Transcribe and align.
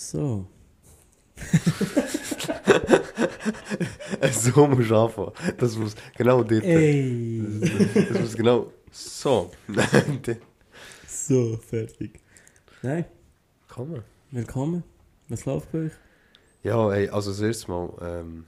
So. 0.00 0.46
so 4.32 4.64
anfangen. 4.64 5.32
Das 5.58 5.76
muss 5.76 5.94
genau 6.16 6.42
dort. 6.42 6.64
Ey! 6.64 7.60
Das, 8.08 8.18
muss 8.18 8.34
genau 8.34 8.72
so. 8.90 9.50
so, 11.06 11.58
fertig. 11.58 12.18
Nein, 12.80 13.04
man. 13.76 14.02
willkommen. 14.30 14.84
Was 15.28 15.44
läuft 15.44 15.70
bei 15.70 15.80
euch? 15.80 15.92
Ja, 16.62 16.90
ey, 16.94 17.10
also 17.10 17.30
das 17.30 17.42
erste 17.42 17.70
Mal, 17.70 17.90
ähm, 18.00 18.46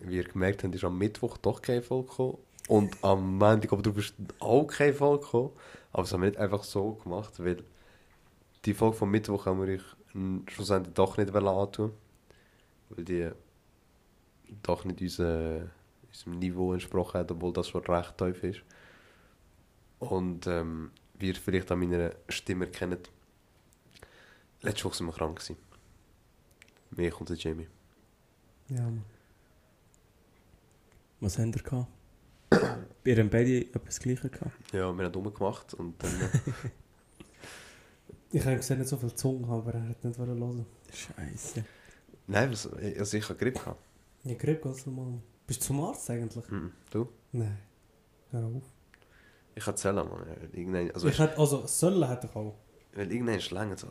wie 0.00 0.16
ihr 0.16 0.24
gemerkt 0.24 0.64
habt, 0.64 0.74
ist 0.74 0.82
am 0.82 0.98
Mittwoch 0.98 1.38
doch 1.38 1.62
keine 1.62 1.82
Folge 1.82 2.08
gekommen. 2.08 2.38
Und 2.66 2.96
am 3.02 3.38
Montag, 3.38 3.72
aber 3.72 3.82
du 3.82 3.92
bist 3.92 4.16
auch 4.40 4.66
keine 4.66 4.94
Folge 4.94 5.24
gekommen. 5.24 5.50
Aber 5.92 6.02
das 6.02 6.12
haben 6.12 6.22
wir 6.22 6.30
nicht 6.30 6.40
einfach 6.40 6.64
so 6.64 6.94
gemacht, 6.94 7.34
weil 7.38 7.62
die 8.64 8.74
Folge 8.74 8.96
vom 8.96 9.12
Mittwoch 9.12 9.46
haben 9.46 9.64
wir 9.64 9.74
euch 9.74 9.84
schlussendlich 10.48 10.94
doch 10.94 11.16
nicht 11.16 11.34
antun. 11.34 11.92
Weil 12.90 13.04
die 13.04 13.30
doch 14.62 14.84
nicht 14.84 15.00
unser, 15.00 15.70
unserem 16.08 16.38
Niveau 16.38 16.72
entsprochen 16.72 17.20
hat, 17.20 17.30
obwohl 17.30 17.52
das 17.52 17.68
schon 17.68 17.84
recht 17.84 18.18
tief 18.18 18.42
ist. 18.44 18.62
Und 19.98 20.46
ähm, 20.46 20.90
wie 21.18 21.28
ihr 21.28 21.34
vielleicht 21.34 21.70
an 21.70 21.78
meiner 21.78 22.12
Stimme 22.28 22.66
erkennt, 22.66 23.10
letzte 24.60 24.84
Woche 24.84 24.96
sind 24.96 25.06
wir 25.06 25.12
krank 25.12 25.36
gewesen. 25.36 25.56
Mich 26.90 27.18
und 27.18 27.28
der 27.28 27.36
Jamie. 27.36 27.68
Ja, 28.68 28.82
Mann. 28.82 29.04
Was 31.20 31.38
habt 31.38 31.56
ihr 31.56 31.62
gehabt? 31.62 31.86
Ihr 33.04 33.16
habt 33.16 33.30
beide 33.30 33.60
etwas 33.60 34.00
Gleiches 34.00 34.30
gehabt? 34.30 34.72
Ja, 34.72 34.92
wir 34.92 35.04
haben 35.04 35.14
rumgemacht 35.14 35.74
und 35.74 36.02
dann... 36.02 36.10
Ich 38.32 38.44
habe 38.44 38.56
gesehen, 38.56 38.78
nicht 38.78 38.88
so 38.88 38.96
viel 38.96 39.14
Zunge, 39.14 39.46
aber 39.48 39.74
er 39.74 39.88
hat 39.90 40.04
nicht 40.04 40.18
hören 40.18 40.38
hören. 40.40 40.66
Scheiße. 40.92 41.64
Nein, 42.26 42.50
was, 42.50 42.66
also 42.72 43.16
ich 43.16 43.24
hatte 43.28 43.38
Grippe. 43.38 43.58
Gehabt. 43.60 43.82
Ja, 44.24 44.34
Grippe 44.34 44.62
ganz 44.68 44.86
normal. 44.86 45.20
Bist 45.46 45.60
du 45.62 45.66
zum 45.66 45.80
Arzt 45.82 46.08
eigentlich? 46.10 46.48
Mhm. 46.48 46.72
Du? 46.90 47.08
Nein. 47.32 47.58
Hör 48.30 48.44
auf. 48.46 48.62
Ich 49.54 49.66
hatte 49.66 49.76
Zellen, 49.76 49.96
Mann. 50.08 50.24
Irgendein, 50.52 50.90
also, 50.92 51.08
ich 51.08 51.18
hätte, 51.18 51.36
also, 51.38 51.66
sollen 51.66 52.08
hätte 52.08 52.26
ich 52.26 52.34
auch. 52.36 52.54
weil 52.94 53.10
irgendein 53.12 53.38
ist 53.38 53.50
länger 53.50 53.76
so. 53.76 53.88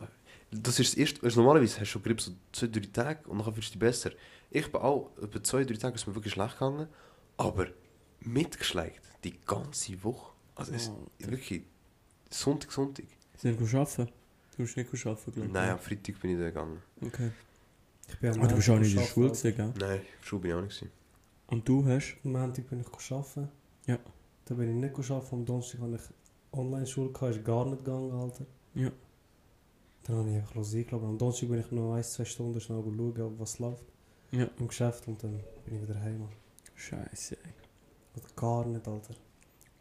Das 0.50 0.80
ist 0.80 0.94
das 0.94 0.98
erste, 0.98 1.24
also 1.24 1.40
normalerweise 1.42 1.80
hast 1.80 1.94
du 1.94 2.00
Grippe 2.00 2.22
so 2.22 2.32
zwei, 2.52 2.68
drei 2.68 2.82
Tage 2.92 3.30
und 3.30 3.38
dann 3.38 3.54
fühlst 3.54 3.70
du 3.70 3.74
dich 3.74 3.80
besser. 3.80 4.12
Ich 4.50 4.70
bin 4.72 4.82
auch, 4.82 5.12
über 5.22 5.42
zwei, 5.44 5.64
drei 5.64 5.76
Tage 5.76 5.96
ist 5.96 6.08
mir 6.08 6.16
wirklich 6.16 6.34
schlecht 6.34 6.54
gegangen, 6.56 6.88
aber 7.38 7.68
mitgeschleicht 8.22 9.02
die 9.24 9.40
ganze 9.46 10.04
Woche. 10.04 10.34
Also 10.56 10.74
es 10.74 10.90
Oh, 10.90 11.08
wirklich 11.30 11.64
Sonntag, 12.30 12.72
Sonntag. 12.72 13.06
Sind 13.38 13.60
wir 13.60 13.80
arbeiten? 13.80 14.10
Du 14.56 14.62
musst 14.64 14.78
nicht 14.78 14.90
arbeiten, 15.06 15.32
glaube 15.32 15.48
ich. 15.48 15.54
Nein, 15.54 15.70
am 15.70 15.80
Freitag 15.80 16.20
bin 16.20 16.32
ich 16.32 16.38
da 16.38 16.46
gegangen. 16.46 16.82
Okay. 17.06 17.32
Ich 18.08 18.20
bin 18.20 18.32
am 18.32 18.40
Aber 18.40 18.48
du 18.50 18.56
bist 18.56 18.70
auch 18.70 18.80
nicht 18.80 18.92
in 18.92 18.98
der 19.00 19.06
Schule 19.06 19.28
gewesen, 19.30 19.56
gell? 19.56 19.74
Nein, 19.80 20.00
auf 20.00 20.06
der 20.20 20.26
Schule 20.28 20.42
bin 20.42 20.52
ich 20.52 20.56
auch 20.58 20.62
nicht. 20.62 20.80
gewesen. 20.80 20.92
Und 21.48 21.68
du 21.70 21.86
hast? 21.86 22.18
Am 22.24 22.32
Montag 22.34 22.70
bin 22.70 22.80
ich 22.82 23.12
arbeiten. 23.12 23.50
Ja. 23.88 24.00
Dann 24.46 24.58
bin 24.58 24.70
ich 24.70 24.76
nicht 24.76 25.12
arbeiten. 25.12 25.36
Am 25.36 25.46
Donnerstag 25.46 25.82
habe 25.82 25.96
ich 25.96 26.02
Online-Schule 26.58 27.12
gehabt, 27.12 27.36
ist 27.36 27.46
gar 27.46 27.66
nicht 27.66 27.86
gegangen, 27.86 28.12
Alter. 28.12 28.46
Ja. 28.76 28.92
Dann 30.04 30.16
habe 30.18 30.30
ich 30.30 30.36
einfach 30.36 30.56
los 30.56 30.74
eingeladen. 30.74 31.08
Am 31.10 31.18
Donnerstag 31.18 31.50
bin 31.50 31.60
ich 31.60 31.72
noch 31.72 31.94
ein, 31.96 32.04
zwei 32.04 32.26
Stunden 32.26 32.60
schnell 32.60 32.84
schauen, 32.84 33.22
ob 33.22 33.40
was 33.40 33.60
läuft 33.60 33.84
Ja. 34.32 34.50
im 34.60 34.68
Geschäft 34.68 35.08
und 35.08 35.24
dann 35.24 35.40
bin 35.66 35.76
ich 35.76 35.82
wieder 35.88 36.00
heim. 36.02 36.28
Scheiße, 36.76 37.38
ey. 37.38 38.22
Gar 38.36 38.66
nicht, 38.66 38.86
Alter. 38.88 39.14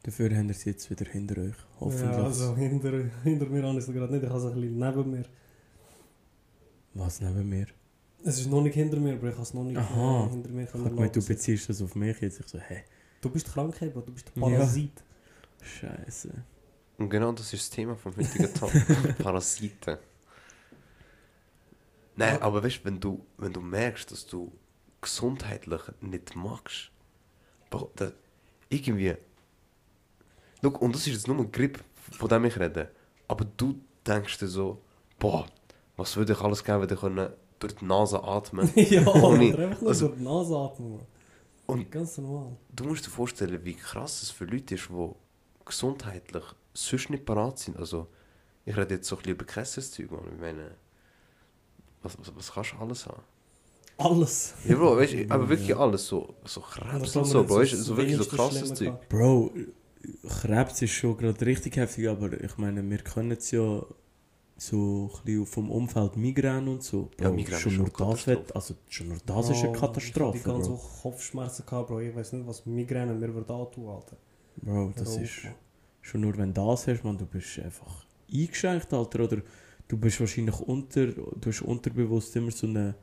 Dafür 0.02 0.30
haben 0.34 0.48
wir 0.48 0.54
es 0.54 0.64
jetzt 0.64 0.88
wieder 0.90 1.04
hinter 1.10 1.40
euch. 1.42 1.54
Hoffentlich. 1.78 2.10
Ja, 2.10 2.24
also 2.24 2.56
hinter, 2.56 3.04
hinter 3.22 3.46
mir 3.46 3.62
habe 3.62 3.78
ich 3.78 3.86
es 3.86 3.92
gerade 3.92 4.12
nicht. 4.12 4.22
Ich 4.24 4.28
habe 4.30 4.38
es 4.38 4.44
ein 4.46 4.60
bisschen 4.60 4.78
neben 4.78 5.10
mir. 5.10 5.24
Was 6.94 7.20
neben 7.20 7.48
mir? 7.48 7.66
Es 8.24 8.38
ist 8.40 8.50
noch 8.50 8.62
nicht 8.62 8.74
hinter 8.74 8.98
mir, 8.98 9.14
aber 9.14 9.28
ich 9.28 9.34
habe 9.34 9.42
es 9.42 9.54
noch 9.54 9.64
nicht 9.64 9.76
Aha. 9.76 10.28
hinter 10.30 10.50
mir 10.50 10.64
Ich 10.64 10.74
meine, 10.74 11.10
du 11.10 11.24
beziehst 11.24 11.68
das 11.68 11.82
auf 11.82 11.94
mich 11.94 12.18
jetzt. 12.20 12.40
Ich 12.40 12.46
so, 12.48 12.58
hä? 12.58 12.84
Du 13.20 13.28
bist 13.30 13.46
krank, 13.46 13.80
Ebro. 13.82 14.00
Du 14.00 14.12
bist 14.12 14.30
der 14.34 14.42
Ja. 14.42 14.48
Parasit. 14.56 15.04
Scheiße. 15.62 16.30
Und 16.98 17.08
genau 17.10 17.32
das 17.32 17.52
ist 17.52 17.62
das 17.64 17.70
Thema 17.70 17.94
vom 17.96 18.16
heutigen 18.16 18.52
Tag. 18.54 18.70
Parasiten. 19.18 19.98
Nein, 22.16 22.34
Ja. 22.36 22.42
aber 22.42 22.62
weißt 22.62 22.80
du, 22.80 22.84
wenn 22.84 23.00
du, 23.00 23.24
wenn 23.38 23.52
du 23.52 23.60
merkst, 23.60 24.10
dass 24.10 24.26
du 24.26 24.52
gesundheitlich 25.00 25.80
nicht 26.00 26.34
magst, 26.36 26.90
irgendwie. 28.68 29.14
Schau, 30.62 30.68
und 30.70 30.94
das 30.94 31.06
ist 31.06 31.12
jetzt 31.14 31.28
nur 31.28 31.38
ein 31.38 31.50
Grip, 31.52 31.82
von 32.12 32.28
dem 32.28 32.44
ich 32.44 32.58
rede. 32.58 32.90
Aber 33.28 33.44
du 33.56 33.80
denkst 34.06 34.38
dir 34.38 34.48
so, 34.48 34.80
boah, 35.18 35.46
was 35.96 36.16
würde 36.16 36.32
ich 36.32 36.40
alles 36.40 36.64
geben, 36.64 36.82
wenn 36.82 36.94
ich 36.94 37.00
können 37.00 37.30
durch 37.58 37.74
die 37.76 37.84
Nase 37.84 38.22
atmen 38.22 38.70
ja, 38.74 39.06
Ohne- 39.06 39.56
einfach 39.56 39.80
nur 39.80 39.90
also- 39.90 40.08
durch 40.08 40.18
die 40.18 40.24
Nase 40.24 40.56
atmen. 40.56 41.00
Und- 41.66 41.90
Ganz 41.90 42.18
normal. 42.18 42.56
Du 42.74 42.84
musst 42.84 43.06
dir 43.06 43.10
vorstellen, 43.10 43.60
wie 43.64 43.74
krass 43.74 44.22
es 44.22 44.30
für 44.30 44.44
Leute 44.44 44.74
ist, 44.74 44.88
die 44.88 45.10
gesundheitlich 45.64 46.42
sonst 46.74 47.10
nicht 47.10 47.24
parat 47.24 47.58
sind. 47.58 47.76
Also, 47.76 48.08
ich 48.64 48.76
rede 48.76 48.94
jetzt 48.96 49.06
so 49.08 49.16
ein 49.16 49.18
bisschen 49.18 49.34
über 49.34 49.44
krasses 49.44 49.90
Zeug, 49.92 50.10
Mann. 50.10 50.22
Ich 50.34 50.40
meine, 50.40 50.72
was, 52.02 52.18
was, 52.18 52.32
was 52.34 52.52
kannst 52.52 52.72
du 52.72 52.76
alles 52.78 53.06
haben? 53.06 53.22
Alles. 53.98 54.54
Ja, 54.64 54.76
Bro, 54.76 54.96
weißt 54.96 55.12
du, 55.12 55.26
aber 55.28 55.48
wirklich 55.48 55.76
alles. 55.76 56.06
So, 56.06 56.34
so 56.44 56.60
Krebs 56.62 57.14
und 57.14 57.24
so, 57.26 57.44
Bro. 57.44 57.56
Weißt, 57.56 57.76
so 57.76 57.96
wirklich 57.96 58.16
so 58.16 58.24
krasses 58.24 58.72
Zeug. 58.74 59.08
Bro, 59.08 59.50
Krebs 60.28 60.82
ist 60.82 60.92
schon 60.92 61.16
gerade 61.16 61.44
richtig 61.46 61.76
heftig, 61.76 62.08
aber 62.08 62.32
ich 62.42 62.56
meine, 62.58 62.88
wir 62.88 62.98
können 62.98 63.32
es 63.32 63.50
ja 63.50 63.84
so 64.56 65.10
ein 65.14 65.24
bisschen 65.24 65.46
vom 65.46 65.70
Umfeld 65.70 66.16
Migräne 66.16 66.70
und 66.70 66.82
so. 66.82 67.10
Bro, 67.16 67.30
Ja, 67.30 67.30
Migräne 67.30 67.66
ist 67.66 67.72
schon 67.72 67.72
schon 67.72 67.84
nur 67.84 67.90
das 67.96 68.24
Katastrophe. 68.24 68.26
wird, 68.26 68.54
also 68.56 68.74
schon 68.88 69.08
nur 69.08 69.18
das 69.26 69.50
ist 69.50 69.62
eine 69.64 69.72
Bro, 69.72 69.72
Katastrophe, 69.72 70.38
Ich 70.38 70.44
hatte 70.46 70.52
die 70.54 70.54
ganze 70.54 70.72
Bro. 70.72 70.72
Woche 70.72 71.02
Kopfschmerzen 71.02 71.66
gehabt, 71.66 71.88
Bro. 71.88 72.00
Ich 72.00 72.14
weiß 72.14 72.32
nicht, 72.34 72.46
was 72.46 72.66
Migräne 72.66 73.14
mir 73.14 73.34
wird 73.34 73.50
antun, 73.50 73.88
Alter. 73.88 74.16
Bro, 74.56 74.92
das 74.96 75.18
auf, 75.18 75.18
ist 75.18 75.44
Mann. 75.44 75.54
schon 76.00 76.20
nur 76.22 76.36
wenn 76.36 76.52
du 76.54 76.60
das 76.66 76.86
hast, 76.86 77.04
man, 77.04 77.18
du 77.18 77.26
bist 77.26 77.58
einfach 77.58 78.04
eingeschränkt, 78.32 78.92
Alter, 78.92 79.20
oder 79.24 79.42
du 79.88 79.96
bist 79.98 80.20
wahrscheinlich 80.20 80.58
unter, 80.60 81.06
du 81.08 81.40
hast 81.46 81.62
unterbewusst 81.62 82.36
immer 82.36 82.50
so 82.50 82.66
eine 82.66 82.94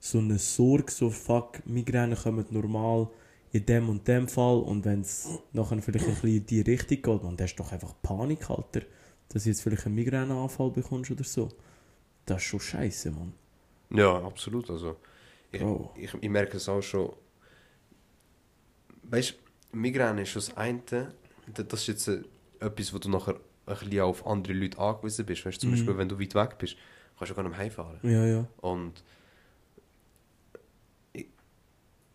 so 0.00 0.18
eine 0.18 0.38
Sorge, 0.38 0.90
so 0.92 1.10
fuck, 1.10 1.64
Migräne 1.66 2.16
kommen 2.16 2.44
normal 2.50 3.08
in 3.52 3.66
dem 3.66 3.88
und 3.88 4.08
dem 4.08 4.28
Fall 4.28 4.56
und 4.60 4.84
wenn 4.84 5.02
es 5.02 5.28
nachher 5.52 5.80
vielleicht 5.82 6.06
ein 6.06 6.14
bisschen 6.14 6.36
in 6.36 6.46
die 6.46 6.60
Richtung 6.62 6.96
geht, 7.02 7.22
man, 7.22 7.36
dann 7.36 7.44
hast 7.46 7.54
du 7.56 7.62
doch 7.62 7.72
einfach 7.72 7.94
Panik, 8.02 8.48
Alter, 8.50 8.80
dass 9.28 9.44
du 9.44 9.48
jetzt 9.50 9.62
vielleicht 9.62 9.86
einen 9.86 9.94
Migräneanfall 9.94 10.70
bekommst 10.70 11.10
oder 11.10 11.24
so. 11.24 11.48
Das 12.24 12.38
ist 12.38 12.44
schon 12.44 12.60
scheiße, 12.60 13.10
Mann. 13.10 13.34
Ja, 13.90 14.22
absolut. 14.24 14.70
Also, 14.70 14.96
ich, 15.50 15.60
Bro. 15.60 15.92
ich, 15.96 16.14
ich 16.14 16.28
merke 16.30 16.56
es 16.56 16.68
auch 16.68 16.80
schon. 16.80 17.12
Weißt 19.02 19.34
du, 19.72 19.76
Migräne 19.76 20.22
ist 20.22 20.30
schon 20.30 20.40
das 20.42 20.56
eine. 20.56 20.82
da- 20.88 21.62
Das 21.62 21.80
ist 21.82 21.86
jetzt 21.88 22.08
äh, 22.08 22.22
etwas, 22.60 22.94
wo 22.94 22.98
du 22.98 23.10
nachher 23.10 23.34
ein 23.66 23.76
bisschen 23.76 24.00
auf 24.00 24.26
andere 24.26 24.54
Leute 24.54 24.78
angewiesen 24.78 25.26
bist. 25.26 25.44
Weißt 25.44 25.58
du, 25.58 25.60
zum 25.62 25.70
Mhm. 25.70 25.74
Beispiel, 25.74 25.98
wenn 25.98 26.08
du 26.08 26.18
weit 26.18 26.34
weg 26.34 26.56
bist, 26.58 26.76
kannst 27.18 27.30
du 27.30 27.34
gar 27.34 27.42
nicht 27.46 27.56
heimfahren. 27.58 27.98
Ja, 28.02 28.24
ja. 28.24 28.48
Und 28.62 29.02
ich, 31.12 31.26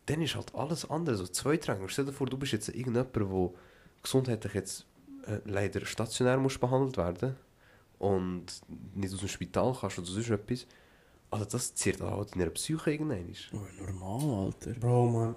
dann 0.07 0.21
ist 0.21 0.35
halt 0.35 0.53
alles 0.55 0.89
andere, 0.89 1.15
so 1.15 1.27
zweitrangig. 1.27 1.91
Stell 1.91 2.05
dir 2.05 2.13
vor, 2.13 2.27
du 2.27 2.37
bist 2.37 2.53
jetzt 2.53 2.69
irgendjemand, 2.69 3.15
der 3.15 3.49
gesundheitlich 4.01 4.53
jetzt 4.53 4.85
äh, 5.27 5.39
leider 5.45 5.85
stationär 5.85 6.37
muss 6.37 6.57
behandelt 6.57 6.97
werden 6.97 7.35
und 7.99 8.45
nicht 8.95 9.13
aus 9.13 9.19
dem 9.19 9.29
Spital 9.29 9.75
kannst 9.79 9.99
oder 9.99 10.07
sonst 10.07 10.29
etwas. 10.29 10.65
Also 11.29 11.45
das 11.45 11.75
zieht 11.75 12.01
auch 12.01 12.25
in 12.33 12.39
deiner 12.39 12.51
Psyche 12.51 12.91
irgendwann. 12.91 13.35
Oh, 13.53 13.83
normal, 13.85 14.45
Alter. 14.45 14.71
Bro, 14.79 15.07
man. 15.09 15.35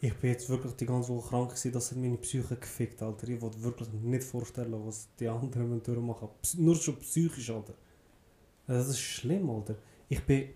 Ich 0.00 0.14
bin 0.14 0.30
jetzt 0.30 0.48
wirklich 0.48 0.74
die 0.74 0.86
ganze 0.86 1.08
Woche 1.08 1.28
krank 1.30 1.50
gewesen, 1.50 1.72
das 1.72 1.90
hat 1.90 1.98
meine 1.98 2.16
Psyche 2.18 2.54
gefickt, 2.56 3.02
Alter. 3.02 3.28
Ich 3.28 3.40
wollte 3.42 3.62
wirklich 3.62 3.88
nicht 3.92 4.22
vorstellen, 4.24 4.74
was 4.86 5.08
die 5.18 5.28
anderen. 5.28 5.82
Ps- 5.82 6.54
Nur 6.56 6.76
schon 6.76 6.96
psychisch, 7.00 7.50
Alter. 7.50 7.74
Das 8.66 8.88
ist 8.88 9.00
schlimm, 9.00 9.50
Alter. 9.50 9.74
Ich 10.08 10.22
bin, 10.24 10.50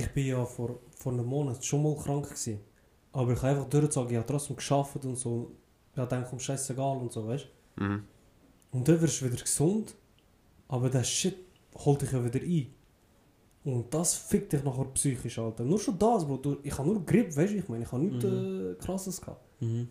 ich 0.00 0.12
bin 0.12 0.26
ja 0.26 0.44
vor, 0.44 0.80
vor 0.96 1.12
einem 1.12 1.26
Monat 1.26 1.64
schon 1.64 1.82
mal 1.82 1.96
krank 1.96 2.24
gewesen. 2.26 2.60
Aber 3.12 3.32
ich 3.32 3.38
habe 3.38 3.48
einfach 3.48 3.68
durchgezogen, 3.68 4.10
ich 4.12 4.16
habe 4.16 4.26
trotzdem 4.26 4.56
geschafft 4.56 5.04
und 5.04 5.16
so. 5.16 5.52
Ich 5.92 5.98
habe 5.98 6.08
gedacht, 6.08 6.26
komm, 6.30 6.38
scheißegal 6.38 6.96
und 6.98 7.12
so, 7.12 7.26
weißt 7.26 7.46
Mhm. 7.76 8.04
Und 8.72 8.86
dann 8.88 9.00
wirst 9.00 9.20
du 9.20 9.26
wieder 9.26 9.40
gesund, 9.42 9.94
aber 10.68 10.90
der 10.90 11.02
Shit 11.04 11.36
holt 11.74 12.02
dich 12.02 12.12
ja 12.12 12.22
wieder 12.24 12.40
ein. 12.40 12.66
Und 13.64 13.92
das 13.92 14.14
fickt 14.14 14.52
dich 14.52 14.62
nachher 14.64 14.84
psychisch, 14.86 15.38
Alter. 15.38 15.64
Nur 15.64 15.78
schon 15.78 15.98
das, 15.98 16.24
Bro. 16.26 16.36
Du, 16.38 16.56
ich 16.62 16.76
habe 16.78 16.88
nur 16.88 17.04
Grip, 17.04 17.34
weißt 17.36 17.52
du, 17.52 17.56
ich 17.58 17.68
meine, 17.68 17.84
ich 17.84 17.92
habe 17.92 18.02
nichts 18.02 18.24
Mhm. 18.24 18.72
äh, 18.72 18.74
krasses 18.84 19.20
gehabt. 19.20 19.44
Mhm. 19.60 19.88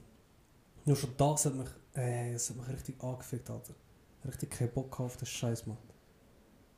Nur 0.85 0.95
schon 0.95 1.09
das 1.17 1.45
hat 1.45 1.55
mich, 1.55 1.67
äh, 1.93 2.33
das 2.33 2.49
hat 2.49 2.57
mich 2.57 2.67
richtig 2.69 3.01
angefickt, 3.03 3.49
Alter. 3.49 3.73
Richtig 4.25 4.49
keinen 4.51 4.71
Bock 4.71 4.99
auf 4.99 5.17
den 5.17 5.25
Scheiß, 5.25 5.65
Mann. 5.67 5.77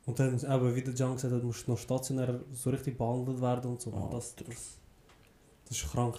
Und 0.04 0.18
dann, 0.18 0.34
eben, 0.34 0.74
wie 0.74 0.82
der 0.82 0.94
John 0.94 1.14
gesagt 1.14 1.32
hat, 1.32 1.42
musst 1.44 1.66
du 1.66 1.72
noch 1.72 1.78
stationär 1.78 2.40
so 2.52 2.70
richtig 2.70 2.98
behandelt 2.98 3.40
werden 3.40 3.72
und 3.72 3.80
so. 3.80 3.92
Oh, 3.92 4.08
das, 4.10 4.34
das, 4.34 4.78
das 5.68 5.76
ist 5.76 5.92
krank. 5.92 6.16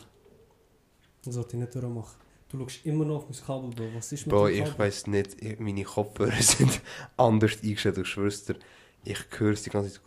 Das 1.25 1.33
sollte 1.35 1.57
ich 1.57 1.61
nicht 1.61 1.75
durchmachen. 1.75 2.17
Du 2.49 2.59
schaust 2.59 2.85
immer 2.85 3.03
noch 3.03 3.17
auf 3.17 3.29
mein 3.29 3.45
Kabel, 3.45 3.69
Bro. 3.71 3.95
Was 3.95 4.11
ist 4.11 4.25
mit 4.25 4.35
Bro, 4.35 4.47
dem 4.47 4.55
ich 4.55 4.63
Kabel? 4.63 4.79
weiß 4.79 5.07
nicht, 5.07 5.41
ich, 5.41 5.59
meine 5.59 5.83
Kopfhörer 5.83 6.31
sind 6.41 6.81
anders 7.17 7.57
eingestellt, 7.61 7.97
ich 7.97 8.07
schwör's 8.07 8.45
dir. 8.45 8.55
Ich 9.03 9.19
höre 9.37 9.51
es 9.53 9.63
die 9.63 9.69
ganze 9.69 9.93
Zeit. 9.93 10.01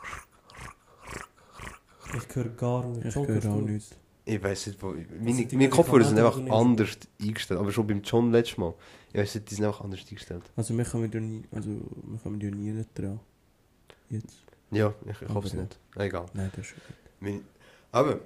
Ich 2.16 2.34
höre 2.36 2.48
gar 2.50 2.86
nicht. 2.86 3.04
Ich 3.04 3.14
höre 3.14 3.52
auch 3.52 3.60
nichts. 3.60 3.90
Ich 4.24 4.42
weiß 4.42 4.68
nicht, 4.68 4.82
wo. 4.82 4.94
Meine, 5.20 5.46
meine 5.52 5.68
Kopfhörer 5.68 6.04
sind 6.04 6.18
einfach 6.18 6.38
anders 6.50 6.98
eingestellt. 7.20 7.60
Aber 7.60 7.70
schon 7.72 7.86
beim 7.86 8.00
John 8.02 8.32
letztes 8.32 8.56
Mal. 8.58 8.74
Ich 9.12 9.20
weiß 9.20 9.34
nicht, 9.34 9.50
die 9.50 9.54
sind 9.54 9.64
einfach 9.64 9.82
anders 9.82 10.00
eingestellt. 10.00 10.42
Also 10.56 10.76
wir 10.76 10.84
kommen 10.84 11.10
ja 11.12 11.20
nie, 11.20 11.42
also 11.52 11.68
wir 11.68 12.18
kommen 12.22 12.40
ja 12.40 12.50
nie 12.50 12.70
nicht 12.70 12.88
dran. 12.98 13.20
Jetzt. 14.10 14.36
Ja, 14.70 14.92
ich, 15.08 15.22
ich 15.22 15.28
hoffe 15.34 15.46
es 15.48 15.54
nicht. 15.54 15.78
Egal. 15.96 16.26
Nein, 16.34 16.50
das 16.52 16.60
ist 16.60 16.66
schon 16.68 16.78
gut. 16.86 16.96
Mein, 17.20 17.44
aber. 17.92 18.20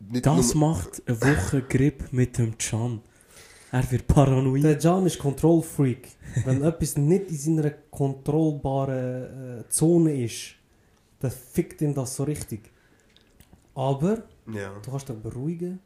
Nicht 0.00 0.26
Das 0.26 0.54
nur- 0.54 0.68
macht 0.68 1.02
eine 1.06 1.20
Woche 1.20 1.62
Grip 1.62 2.12
mit 2.12 2.36
dem 2.38 2.56
Can. 2.58 3.00
Er 3.72 3.90
wird 3.90 4.06
paranoid. 4.06 4.62
Der 4.62 4.78
John 4.78 5.06
ist 5.06 5.18
Kontrollfreak. 5.18 6.08
Wenn 6.44 6.62
etwas 6.70 6.96
nicht 6.96 7.28
in 7.30 7.36
seiner 7.36 7.70
kontrollbaren 7.70 9.60
äh, 9.60 9.68
Zone 9.68 10.22
ist, 10.24 10.54
dann 11.20 11.30
fickt 11.30 11.80
ihn 11.80 11.94
das 11.94 12.14
so 12.16 12.24
richtig. 12.24 12.70
Aber 13.74 14.22
Ja. 14.52 14.78
du 14.80 14.90
kannst 14.90 15.08
dich 15.08 15.16
beruhigen. 15.16 15.80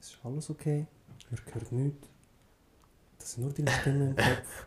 Es 0.00 0.08
ist 0.10 0.18
alles 0.22 0.50
okay. 0.50 0.86
Er 1.30 1.54
hört 1.54 1.72
nichts. 1.72 2.08
Das 3.18 3.32
sind 3.32 3.44
nur 3.44 3.52
deine 3.54 3.70
Stimmen 3.70 4.08
im 4.10 4.16
Kopf. 4.16 4.66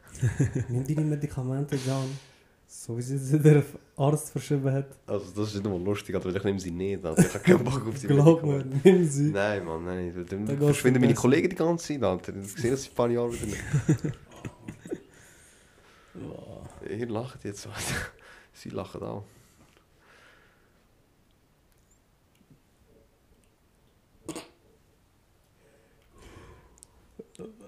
Nimm 0.70 0.88
deine 0.88 1.02
Medikamente, 1.02 1.76
John. 1.86 2.10
So 2.80 2.96
wie 2.96 3.02
sie 3.02 3.40
dir 3.40 3.40
der 3.40 3.64
Arzt 3.96 4.30
verschrieben 4.30 4.72
hat. 4.72 4.86
Also, 5.08 5.32
das 5.36 5.56
ist 5.56 5.64
nicht 5.66 5.86
lustig, 5.86 6.16
aber 6.16 6.30
ich 6.30 6.44
nehme 6.44 6.60
sie 6.60 6.70
nicht. 6.70 7.04
Also, 7.04 7.24
ich 7.24 7.34
habe 7.34 7.44
keinen 7.44 7.64
Bock 7.64 7.88
auf 7.88 7.98
sie. 7.98 8.06
Glaub 8.08 8.44
mir, 8.44 8.64
nimm 8.84 9.04
sie. 9.04 9.32
Nein, 9.32 9.66
Mann, 9.66 9.84
nein. 9.84 10.26
Dann 10.30 10.46
geht's 10.46 10.64
verschwinden 10.64 11.02
meine. 11.02 11.16
Kollegen 11.16 11.50
die 11.50 11.56
ganze 11.56 11.88
Zeit, 11.88 12.04
Alter. 12.04 12.36
Ich 12.36 12.54
sehe 12.54 12.70
das 12.70 12.88
ein 12.88 12.94
paar 12.94 13.10
Jahren 13.10 13.34
wieder 13.34 13.48
nicht. 13.48 14.14
Ihr 17.00 17.08
lacht 17.08 17.44
jetzt, 17.46 17.66
Alter. 17.66 18.12
Sie 18.54 18.70
lachen 18.70 19.02
auch. 19.02 19.24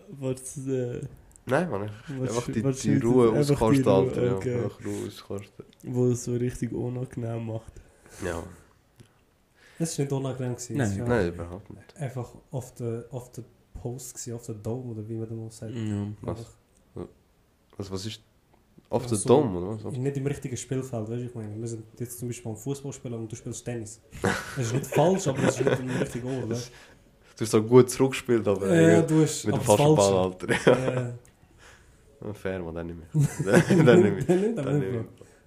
Was, 0.10 0.68
äh, 0.68 1.02
Nein, 1.50 1.70
Mann, 1.70 1.90
einfach 2.22 2.46
die, 2.46 2.62
die 2.62 2.70
ist 2.70 3.04
Ruhe 3.04 3.34
das? 3.34 3.62
Ruhe, 3.62 3.86
Alter. 3.88 4.24
Ja, 4.26 4.36
okay. 4.36 4.56
einfach 4.56 4.86
Ruhe 4.86 5.08
auskosten. 5.08 5.66
Wo 5.84 6.08
es 6.08 6.24
so 6.24 6.34
richtig 6.36 6.72
unangenehm 6.74 7.46
macht. 7.46 7.74
Ja, 8.24 8.44
Es 9.80 9.98
war 9.98 10.04
nicht 10.06 10.14
unangenehm. 10.14 10.56
Gewesen. 10.56 10.78
Nein. 10.78 11.00
War 11.00 11.08
nein, 11.08 11.28
überhaupt 11.30 11.70
nicht. 11.70 11.98
Einfach 11.98 12.30
auf 12.52 12.74
der, 12.76 13.06
auf 13.12 13.32
der 13.32 13.44
Post, 13.74 14.14
gewesen, 14.14 14.34
auf 14.34 14.46
der 14.46 14.56
Dome 14.56 14.92
oder 14.92 15.08
wie 15.08 15.16
man 15.16 15.46
das 15.46 15.58
sagt. 15.58 15.74
Ja. 15.74 16.08
Was? 16.22 16.46
Also, 17.78 17.92
was 17.92 18.06
ist. 18.06 18.22
Auf 18.90 19.04
Ach 19.06 19.10
der 19.10 19.18
so. 19.18 19.30
Dom, 19.30 19.56
oder 19.56 19.84
was? 19.86 19.94
Nicht 19.98 20.18
im 20.18 20.26
richtigen 20.28 20.58
Spielfeld, 20.58 21.04
weißt 21.10 21.22
du, 21.22 21.26
ich 21.26 21.36
meine. 21.36 21.56
Wir 21.60 21.68
sind 21.68 21.84
jetzt 22.00 22.20
zum 22.20 22.28
Beispiel 22.28 22.52
am 22.52 22.58
Fußball 22.58 22.92
spielen 22.92 23.14
und 23.14 23.32
du 23.32 23.36
spielst 23.36 23.64
Tennis. 23.64 24.02
Das 24.56 24.66
ist 24.66 24.74
nicht 24.74 24.88
falsch, 24.88 25.28
aber 25.28 25.42
das 25.44 25.60
ist 25.60 25.66
nicht 25.66 25.80
im 25.80 25.90
richtigen 25.92 26.28
Ort, 26.28 26.72
Du 27.38 27.46
hast 27.46 27.52
so 27.52 27.64
gut 27.64 27.90
zurückgespielt, 27.90 28.46
aber? 28.46 28.76
Ja, 28.76 29.02
du 29.02 29.22
hast 29.22 29.46
mit 29.46 29.56
dem 29.56 29.60
das 29.60 29.66
falschen 29.66 29.96
Ball. 29.96 30.14
Alter. 30.14 30.48
Ja. 31.06 31.14
Ja, 32.22 32.34
Fair, 32.34 32.60
man, 32.60 32.76
dann 32.76 32.88
nicht 32.88 32.98
mehr. 32.98 33.84
dann 33.86 34.02
nicht 34.02 34.28
mehr. 34.28 34.38
Dann 34.38 34.58
er 34.58 34.64
Dann 34.64 34.80
nicht, 34.80 34.92
nicht 34.92 35.02
mehr. 35.02 35.06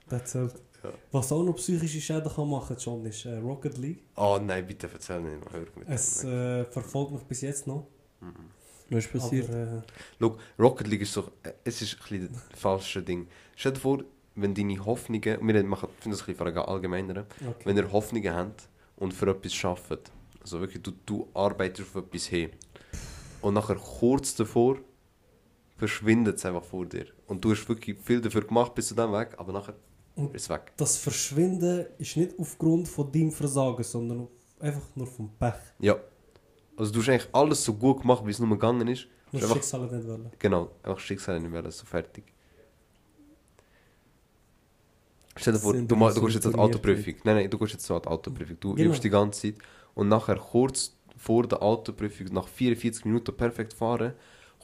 Das 0.09 0.25
zählt. 0.25 0.55
Ja. 0.83 0.91
Was 1.13 1.31
auch 1.31 1.43
noch 1.45 1.55
psychische 1.55 2.01
Schäden 2.01 2.31
kann 2.33 2.49
machen 2.49 2.77
kann, 2.77 3.07
ist 3.07 3.25
äh, 3.25 3.37
Rocket 3.37 3.79
League. 3.79 4.05
Oh 4.17 4.39
nein, 4.43 4.67
bitte 4.67 4.89
erzähl 4.93 5.21
nicht, 5.21 5.53
hör 5.53 5.61
mit 5.77 5.89
Es 5.89 6.25
äh, 6.25 6.65
verfolgt 6.65 7.13
mich 7.13 7.23
bis 7.23 7.43
jetzt 7.43 7.67
noch. 7.67 7.87
Mhm. 8.21 8.51
Was 8.91 9.05
ist 9.05 9.13
passiert? 9.13 9.49
Aber, 9.49 9.59
äh, 9.59 9.83
Schau, 10.19 10.37
Rocket 10.59 10.89
League 10.89 11.03
ist 11.03 11.13
so, 11.13 11.31
äh, 11.43 11.53
es 11.65 11.83
ist 11.83 11.95
ein 11.95 11.99
bisschen 12.01 12.29
das 12.51 12.61
falsche 12.61 13.03
Ding. 13.03 13.29
Stell 13.55 13.73
dir 13.73 13.81
vor, 13.81 14.03
wenn 14.35 14.55
deine 14.55 14.85
Hoffnungen, 14.85 15.23
wir 15.23 15.65
machen, 15.65 15.89
das 16.05 16.21
ein 16.21 16.35
bisschen 16.35 16.59
allgemeiner, 16.59 17.27
okay. 17.41 17.65
wenn 17.65 17.77
ihr 17.77 17.91
Hoffnungen 17.93 18.35
habt 18.35 18.69
und 18.97 19.13
für 19.13 19.31
etwas 19.31 19.65
arbeitet, 19.65 20.11
also 20.41 20.61
wirklich, 20.61 20.83
du, 20.83 20.93
du 21.07 21.29
arbeitest 21.35 21.89
auf 21.89 22.03
etwas 22.03 22.27
hin 22.27 22.51
und 23.41 23.55
nachher 23.55 23.77
kurz 23.77 24.35
davor 24.35 24.79
verschwindet 25.83 26.37
es 26.39 26.47
einfach 26.47 26.63
vor 26.63 26.87
dir 26.87 27.07
und 27.27 27.45
du 27.45 27.51
hast 27.51 27.69
wirklich 27.69 27.99
viel 27.99 28.21
dafür 28.21 28.43
gemacht 28.47 28.73
bis 28.77 28.87
zu 28.89 28.95
dem 28.95 29.13
weg, 29.13 29.31
aber 29.37 29.53
nachher 29.53 29.75
Und- 30.15 30.33
ist 30.33 30.43
es 30.45 30.49
weg. 30.49 30.73
das 30.77 30.97
Verschwinden 30.97 31.87
ist 31.99 32.17
nicht 32.17 32.39
aufgrund 32.39 32.87
von 32.87 33.11
deinem 33.11 33.33
Versagen, 33.33 33.83
sondern 33.83 34.29
einfach 34.61 34.87
nur 34.95 35.09
vom 35.09 35.29
Pech. 35.41 35.55
Ja. 35.81 35.97
Also 36.77 36.93
du 36.93 37.01
hast 37.01 37.09
eigentlich 37.09 37.29
alles 37.33 37.65
so 37.65 37.75
gut 37.75 38.03
gemacht, 38.03 38.25
wie 38.25 38.31
es 38.31 38.39
nur 38.39 38.49
gegangen 38.51 38.87
ist. 38.87 39.09
Nur 39.33 39.43
einfach- 39.43 39.57
Schicksal 39.57 39.81
nicht 39.91 40.07
wollen. 40.07 40.31
Genau, 40.39 40.71
einfach 40.85 41.01
Schicksal 41.01 41.41
nicht 41.41 41.51
mehr, 41.51 41.69
so 41.73 41.85
fertig. 41.85 42.25
Stell 45.37 45.55
dir 45.55 45.59
vor, 45.59 45.73
du, 45.73 45.81
so 45.81 45.87
du 46.21 46.21
gehst 46.27 46.35
jetzt 46.37 46.47
an 46.47 46.53
die 46.53 46.59
Autoprüfung. 46.59 47.15
Nein, 47.25 47.37
nein, 47.37 47.51
du 47.51 47.59
gehst 47.59 47.73
jetzt 47.73 47.91
an 47.91 48.03
die 48.03 48.09
Autoprüfung. 48.09 48.57
Du 48.61 48.75
Genau. 48.75 48.91
übst 48.91 49.03
die 49.03 49.11
ganze 49.11 49.41
Zeit 49.53 49.57
und 49.95 50.09
nachher 50.09 50.37
kurz 50.37 50.95
vor 51.17 51.47
der 51.49 51.61
Autoprüfung, 51.61 52.27
nach 52.33 52.47
44 52.47 53.05
Minuten 53.05 53.37
perfekt 53.37 53.73
fahren, 53.73 54.13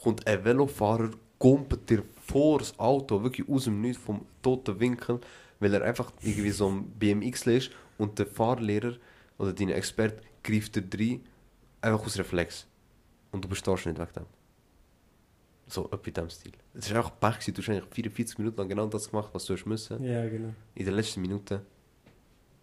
kommt 0.03 0.27
ein 0.27 0.45
Velofahrer, 0.45 1.11
kumpelt 1.39 1.89
dir 1.89 2.03
vor 2.27 2.59
das 2.59 2.79
Auto, 2.79 3.23
wirklich 3.23 3.49
aus 3.49 3.65
dem 3.65 3.81
Nichts, 3.81 4.03
vom 4.03 4.27
toten 4.43 4.79
Winkel, 4.79 5.21
weil 5.61 5.75
er 5.75 5.83
einfach 5.83 6.13
irgendwie 6.23 6.51
so 6.51 6.69
ein 6.69 6.85
BMX 6.91 7.47
ist 7.47 7.71
und 7.97 8.19
der 8.19 8.27
Fahrlehrer 8.27 8.97
oder 9.39 9.53
dein 9.53 9.71
Experte 9.71 10.23
greift 10.43 10.77
dir 10.77 10.85
rein, 10.99 11.21
einfach 11.81 12.05
aus 12.05 12.19
Reflex. 12.19 12.67
Und 13.31 13.45
du 13.45 13.49
bestehst 13.49 13.87
nicht 13.87 13.99
wegen 13.99 14.13
dem. 14.15 14.27
So, 15.67 15.85
etwa 15.87 16.07
in 16.07 16.15
diesem 16.15 16.31
Stil. 16.31 16.53
Es 16.75 16.91
war 16.91 16.99
einfach 16.99 17.21
Pech, 17.21 17.53
du 17.53 17.61
hast 17.61 17.69
eigentlich 17.69 17.85
44 17.93 18.39
Minuten 18.39 18.57
lang 18.57 18.69
genau 18.69 18.87
das 18.87 19.11
gemacht, 19.11 19.29
was 19.33 19.45
du 19.45 19.55
hast 19.55 19.67
müssen. 19.67 20.03
Ja, 20.03 20.27
genau. 20.27 20.55
In 20.75 20.85
der 20.85 20.95
letzten 20.95 21.21
Minute 21.21 21.61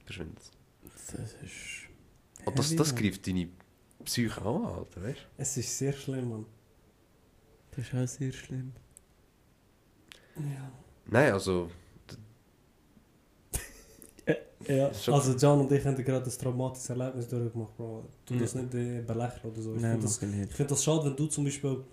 verschwindet 0.03 0.39
es. 0.39 0.51
Das 1.11 1.33
ist. 1.43 2.45
Und 2.45 2.57
das, 2.57 2.75
das 2.75 2.95
greift 2.95 3.27
deine 3.27 3.47
Psyche 4.03 4.41
an, 4.41 4.65
Alter, 4.65 5.03
weißt 5.03 5.27
Es 5.38 5.57
ist 5.57 5.77
sehr 5.77 5.93
schlimm, 5.93 6.29
Mann. 6.29 6.45
Das 7.75 7.86
ist 7.86 7.94
auch 7.94 8.07
sehr 8.07 8.31
schlimm. 8.31 8.72
Ja. 10.38 10.72
Nein, 11.07 11.33
also, 11.33 11.69
Ja. 14.68 14.88
Also 14.88 15.33
John 15.33 15.62
und 15.62 15.72
ich 15.72 15.86
haben 15.86 15.95
gerade 16.04 16.25
ein 16.25 16.38
traumatisches 16.38 16.89
Erlebnis 16.89 17.27
durchgemacht, 17.27 17.75
Bro. 17.77 18.06
Du 18.25 18.36
das 18.36 18.56
nicht 18.56 18.74
äh, 18.74 19.01
belächeln 19.01 19.51
oder 19.51 19.62
so. 19.62 19.75
Ich 19.75 19.81
Nein, 19.81 19.92
finde 19.92 20.06
das, 20.07 20.22
ich 20.22 20.27
nicht. 20.30 20.50
ich 20.50 20.56
find 20.56 20.72
das 20.72 20.83
schade, 20.83 21.06
wenn 21.06 21.16
du 21.16 21.27
zum 21.27 21.44
Beispiel 21.44 21.83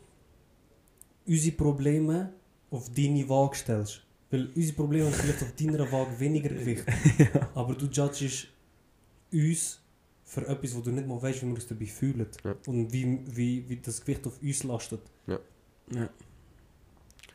unsere 1.27 1.57
Probleme 1.57 2.33
auf 2.71 2.91
deine 2.91 3.29
Waage 3.29 3.57
stellst. 3.57 4.03
Weil 4.31 4.49
unsere 4.55 4.75
Probleme 4.75 5.07
haben 5.07 5.13
vielleicht 5.13 5.43
auf 5.43 5.53
deiner 5.55 5.93
Waage 5.93 6.19
weniger 6.19 6.49
Gewicht. 6.49 6.85
Aber 7.55 7.75
du 7.75 7.87
judgest 7.87 8.49
uns 9.31 9.81
für 10.25 10.47
etwas, 10.49 10.75
wo 10.75 10.81
du 10.81 10.91
nicht 10.91 11.07
mal 11.07 11.21
weißt, 11.21 11.43
wie 11.43 11.47
wir 11.47 11.55
uns 11.55 11.67
dabei 11.67 11.87
fühlen. 11.87 12.27
Ja. 12.43 12.55
Und 12.67 12.91
wie, 12.93 13.21
wie, 13.27 13.69
wie 13.69 13.77
das 13.77 14.01
Gewicht 14.01 14.27
auf 14.27 14.41
uns 14.41 14.65
lastet. 14.65 15.03
Ja. 15.27 15.39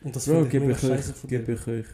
Und 0.02 0.14
das 0.14 0.26
Bro, 0.26 0.44
gebe 0.46 0.66
mega 0.66 0.78
ich, 0.78 0.84
euch, 0.90 1.28
gebe 1.28 1.52
ich 1.52 1.66
euch 1.66 1.86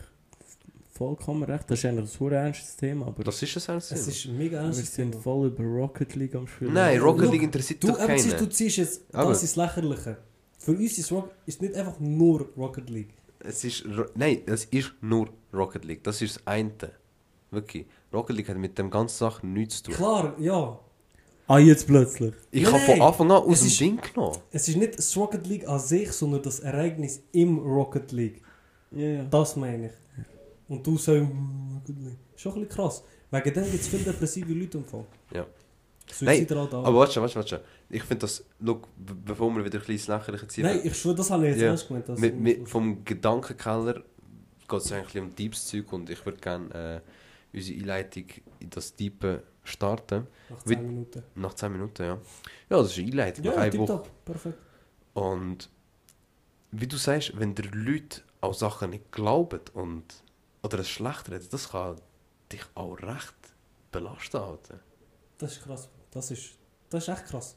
vollkommen 0.93 1.43
recht. 1.45 1.65
Das 1.71 1.79
ist 1.79 1.85
eigentlich 1.87 2.05
ein 2.05 2.07
super 2.09 2.37
ernstes 2.37 2.77
Thema, 2.77 3.07
aber 3.09 3.25
das 3.25 3.43
ist 3.43 3.57
es 3.57 3.69
ernst. 3.69 3.93
Es 3.93 4.07
ist 4.07 4.27
ein 4.27 4.37
mega 4.39 4.59
wir 4.61 4.67
ernstes 4.67 4.95
sind 4.95 5.11
Thema. 5.13 5.23
voll 5.23 5.47
über 5.49 5.65
Rocket 5.65 6.15
League 6.15 6.35
am 6.35 6.47
Spielen. 6.47 6.75
Nein, 6.75 7.01
Rocket 7.01 7.31
League 7.31 7.43
interessiert 7.43 7.83
Du, 7.83 7.89
doch 7.89 7.99
siehst, 8.07 8.33
du 8.33 8.37
keinen. 8.37 8.51
ziehst 8.51 8.77
jetzt 8.77 9.03
Aber- 9.15 9.31
das 9.31 9.43
ins 9.43 9.57
Lächerliche. 9.57 10.19
Für 10.59 10.73
uns 10.73 10.97
ist, 10.99 11.13
Rock, 11.13 11.31
ist 11.47 11.61
nicht 11.61 11.75
einfach 11.75 11.99
nur 12.01 12.49
Rocket 12.57 12.89
League. 12.89 13.11
Es 13.41 13.65
ist, 13.65 13.85
nein, 14.15 14.43
es 14.47 14.65
ist 14.67 14.93
nur 15.03 15.29
Rocket 15.53 15.85
League. 15.85 16.03
Das 16.05 16.23
ist 16.23 16.37
das 16.37 16.47
eine. 16.47 16.73
Wirklich. 17.51 17.87
Rocket 18.13 18.37
League 18.37 18.49
hat 18.49 18.57
mit 18.57 18.79
dem 18.79 18.91
ganzen 18.91 19.19
Sachen 19.19 19.53
nichts 19.53 19.77
zu 19.83 19.85
tun. 19.91 19.95
Klar, 19.95 20.35
ja. 20.39 20.79
Ah, 21.47 21.59
jetzt 21.59 21.87
plötzlich. 21.87 22.33
Ich 22.51 22.63
Nein, 22.63 22.73
habe 22.73 22.83
von 22.85 23.03
Anfang 23.03 23.31
an 23.31 23.37
aus 23.43 23.53
es 23.57 23.61
dem 23.61 23.67
ist- 23.69 23.81
Ding 23.81 24.01
genommen. 24.01 24.39
Es 24.51 24.67
ist 24.69 24.77
nicht 24.77 24.97
das 24.99 25.15
Rocket 25.17 25.47
League 25.47 25.69
an 25.69 25.79
sich, 25.79 26.11
sondern 26.13 26.43
das 26.43 26.61
Ereignis 26.61 27.23
im 27.33 27.59
Rocket 27.59 28.13
League. 28.13 28.41
Ja, 28.93 29.07
ja. 29.07 29.25
Das 29.25 29.55
meine 29.57 29.87
ich. 29.87 29.93
Und 30.69 30.87
du 30.87 30.97
sagst, 30.97 31.23
«Mm, 31.23 31.75
Rocket 31.75 31.99
League. 32.03 32.17
Schon 32.37 32.53
ein 32.53 32.61
bisschen 32.63 32.77
krass. 32.77 33.03
Wegen 33.31 33.53
dem 33.55 33.65
gibt 33.65 33.75
es 33.83 33.89
viele 33.89 34.05
depressive 34.05 34.53
Leute 34.55 34.79
im 34.79 34.85
Fall. 34.85 35.05
Ja. 35.35 35.43
Auch. 35.43 36.73
Aber 36.85 36.95
warte, 36.99 37.21
warte, 37.21 37.35
warte. 37.35 37.65
Ich 37.89 38.03
finde 38.03 38.21
das, 38.23 38.45
look, 38.61 38.87
be- 38.97 39.15
bevor 39.15 39.51
wir 39.57 39.65
wieder 39.65 39.79
ein 39.79 39.81
bisschen 39.81 39.95
ins 39.95 40.07
Lächerliche 40.07 40.47
ziehen, 40.49 40.65
Nein, 40.65 40.81
ich 40.85 40.95
schwöre, 40.97 41.15
das 41.15 41.31
habe 41.31 41.45
ich 41.47 41.53
jetzt 41.53 41.63
Ja. 41.63 41.69
ernst 41.69 41.89
gemeint. 41.89 42.09
dass- 42.09 42.19
mit, 42.19 42.39
mit, 42.39 42.69
vom 42.69 43.05
Gedankenkeller 43.05 44.03
geht 44.69 44.81
es 44.81 44.93
eigentlich 44.93 45.23
um 45.23 45.35
Deeps 45.35 45.67
Zeug 45.67 45.93
und 45.93 46.09
ich 46.11 46.25
würde 46.25 46.39
gerne 46.39 47.03
äh, 47.53 47.57
unsere 47.57 47.79
Einleitung 47.81 48.25
in 48.61 48.71
das 48.71 48.95
Deepe 48.95 49.43
starten. 49.65 50.27
Nach 50.51 50.67
wie- 50.67 50.75
10 50.75 50.87
Minuten. 50.87 51.23
Nach 51.35 51.55
10 51.55 51.73
Minuten, 51.73 52.03
ja. 52.03 52.19
Ja, 52.71 52.79
das 52.79 52.93
ist 52.93 52.99
eine 52.99 53.09
Einleitung. 53.09 53.45
nach 53.45 53.53
Ja, 53.55 53.61
einer 53.61 53.73
Woche. 53.73 53.79
tipptopp. 53.87 54.25
Perfekt. 54.25 54.59
Und 55.15 55.71
wie 56.71 56.87
du 56.87 56.97
sagst, 56.97 57.39
wenn 57.39 57.55
die 57.55 57.63
Leute 57.63 58.23
an 58.41 58.53
Sachen 58.53 58.91
nicht 58.91 59.11
glauben 59.13 59.61
und, 59.75 60.05
oder 60.63 60.79
es 60.81 60.89
schlecht 60.89 61.31
reden, 61.31 61.47
das 61.51 61.71
kann 61.71 61.97
dich 62.53 62.63
auch 62.75 62.95
recht 63.01 63.35
belasten. 63.91 64.37
Alter. 64.37 64.81
Das 65.39 65.53
ist 65.53 65.63
krass. 65.65 65.89
Das 66.11 66.31
ist, 66.31 66.51
das 66.91 67.09
ist 67.09 67.09
echt 67.15 67.27
krass. 67.27 67.57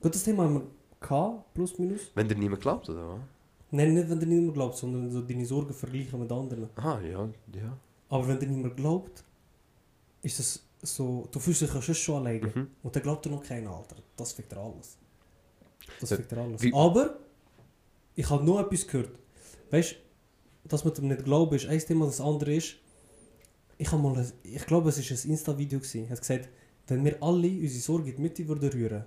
Gut, 0.00 0.14
das 0.14 0.24
Thema 0.24 0.44
haben 0.44 0.54
wir 0.54 0.66
gehabt, 1.00 1.54
plus 1.54 1.78
minus. 1.78 2.10
Wenn 2.14 2.28
dir 2.28 2.34
niemand 2.36 2.62
glaubt, 2.62 2.88
oder 2.88 3.08
was? 3.14 3.20
Nein, 3.70 3.94
nicht 3.94 4.08
wenn 4.10 4.18
dir 4.20 4.26
niemand 4.26 4.54
glaubt, 4.54 4.76
sondern 4.76 5.10
so 5.10 5.22
deine 5.22 5.46
Sorgen 5.46 5.72
vergleichen 5.72 6.18
mit 6.20 6.30
anderen. 6.32 6.68
Aha, 6.76 7.00
ja, 7.00 7.28
ja. 7.54 7.78
Aber 8.08 8.28
wenn 8.28 8.38
dir 8.38 8.46
niemand 8.48 8.76
glaubt, 8.76 9.24
ist 10.22 10.38
das 10.38 10.62
so, 10.82 11.28
du 11.30 11.38
fühlst 11.38 11.60
dich 11.62 11.72
ja 11.72 11.80
schon 11.80 11.94
schon 11.94 12.16
alleine. 12.16 12.46
Mhm. 12.54 12.70
Und 12.82 12.94
dann 12.96 13.02
glaubt 13.02 13.24
er 13.26 13.32
noch 13.32 13.42
keiner, 13.42 13.70
Alter. 13.70 13.96
Das 14.16 14.32
fickt 14.32 14.52
er 14.52 14.58
alles. 14.58 14.96
Das 16.00 16.10
Ja, 16.10 16.16
fickt 16.16 16.32
er 16.32 16.38
alles. 16.38 16.62
wie- 16.62 16.74
Aber, 16.74 17.18
ich 18.16 18.28
habe 18.28 18.44
noch 18.44 18.60
etwas 18.60 18.86
gehört. 18.86 19.10
Weißt 19.70 19.92
du, 19.92 20.68
dass 20.68 20.84
man 20.84 20.94
dem 20.94 21.08
nicht 21.08 21.24
glauben 21.24 21.54
ist, 21.54 21.66
ein 21.66 21.78
Thema, 21.78 22.06
das 22.06 22.20
andere 22.20 22.54
ist, 22.56 22.76
ich 23.78 23.90
habe 23.90 24.02
mal, 24.02 24.16
ein- 24.16 24.32
ich 24.42 24.66
glaube, 24.66 24.88
es 24.90 24.98
war 24.98 25.16
ein 25.24 25.30
Insta-Video, 25.30 25.78
gewesen. 25.78 26.04
er 26.04 26.10
hat 26.10 26.20
gesagt, 26.20 26.48
wenn 26.88 27.04
wir 27.04 27.22
alle 27.22 27.48
unsere 27.48 27.80
Sorge 27.80 28.10
in 28.10 28.16
die 28.16 28.22
Mitte 28.22 28.46
würden 28.46 28.68
rühren, 28.70 29.04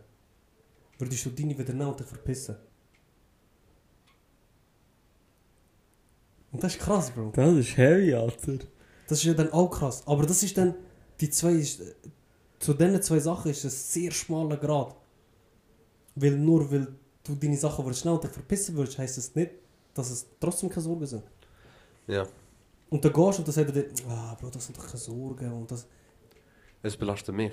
würdest 0.98 1.26
du 1.26 1.30
deine 1.30 1.58
wieder 1.58 1.74
nehmen 1.74 1.90
und 1.90 2.00
dich 2.00 2.08
verpissen. 2.08 2.56
Und 6.52 6.64
das 6.64 6.74
ist 6.76 6.82
krass, 6.82 7.12
Bro. 7.12 7.32
Das 7.36 7.54
ist 7.58 7.76
heavy, 7.78 8.14
Alter. 8.14 8.60
Das 9.08 9.20
ist 9.20 9.26
ja 9.26 9.34
dann 9.34 9.52
auch 9.52 9.70
krass. 9.70 10.04
Aber 10.08 10.26
das 10.26 10.42
ist 10.42 10.58
dann, 10.58 10.74
die 11.20 11.30
zwei, 11.30 11.54
ist, 11.54 11.82
zu 12.60 12.74
diesen 12.74 13.02
zwei 13.02 13.20
Sachen 13.20 13.52
ist 13.52 13.64
ein 13.64 13.70
sehr 13.70 14.12
schmaler 14.12 14.58
Grad. 14.58 14.96
Weil 16.16 16.38
nur 16.38 16.70
weil 16.72 16.88
du 17.24 17.36
deine 17.36 17.58
Sachen 17.58 17.84
würdest 17.84 18.02
schnell 18.02 18.14
und 18.14 18.24
dich 18.24 18.32
verpissen 18.32 18.76
würdest, 18.76 18.98
heisst 18.98 19.18
es 19.18 19.36
nicht, 19.36 19.52
dass 19.94 20.10
es 20.12 20.26
trotzdem 20.40 20.70
keine 20.70 20.82
Sorgen 20.82 21.06
sind. 21.06 21.24
Ja. 22.08 22.28
Und 22.90 23.04
dann 23.04 23.12
gehst 23.12 23.38
du 23.38 23.42
und 23.42 23.48
dann 23.48 23.54
sagt 23.54 23.76
er 23.76 23.84
dir, 23.84 23.90
ah 24.08 24.36
Bro, 24.40 24.50
das 24.50 24.66
sind 24.66 24.78
doch 24.78 24.86
keine 24.86 24.98
Sorgen 24.98 25.52
und 25.52 25.72
das... 25.72 25.88
Es 26.82 26.96
belastet 26.96 27.36
mich. 27.36 27.52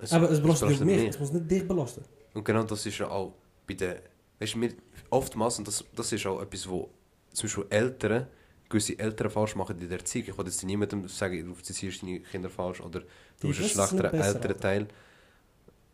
Es, 0.00 0.12
Aber 0.12 0.30
es 0.30 0.40
belastet 0.40 0.70
dich 0.70 0.80
mich, 0.80 1.08
es 1.08 1.18
muss 1.18 1.32
nicht 1.32 1.50
dich 1.50 1.66
belasten. 1.66 2.04
Und 2.34 2.44
genau 2.44 2.62
das 2.62 2.84
ist 2.84 2.98
ja 2.98 3.08
auch 3.08 3.32
bei 3.66 3.74
den. 3.74 3.96
Weißt 4.38 4.54
du, 4.54 4.68
oftmals, 5.10 5.58
und 5.58 5.66
das, 5.66 5.84
das 5.96 6.12
ist 6.12 6.26
auch 6.26 6.40
etwas, 6.40 6.68
wo 6.68 6.88
zum 7.32 7.46
Beispiel 7.46 7.66
Eltern, 7.70 8.26
gewisse 8.68 8.98
Eltern 8.98 9.30
falsch 9.30 9.54
machen 9.54 9.80
in 9.80 9.88
der 9.88 9.98
Erziehung. 9.98 10.28
Ich 10.28 10.38
will 10.38 10.46
jetzt 10.46 10.62
niemandem 10.64 11.08
sagen, 11.08 11.44
du 11.44 11.54
erziehst 11.54 12.02
deine 12.02 12.20
Kinder 12.20 12.50
falsch 12.50 12.80
oder 12.80 13.00
du 13.40 13.48
bist 13.48 13.60
ein 13.60 13.68
schlechterer 13.68 14.10
besser, 14.10 14.26
älterer 14.26 14.48
Alter. 14.48 14.60
Teil. 14.60 14.88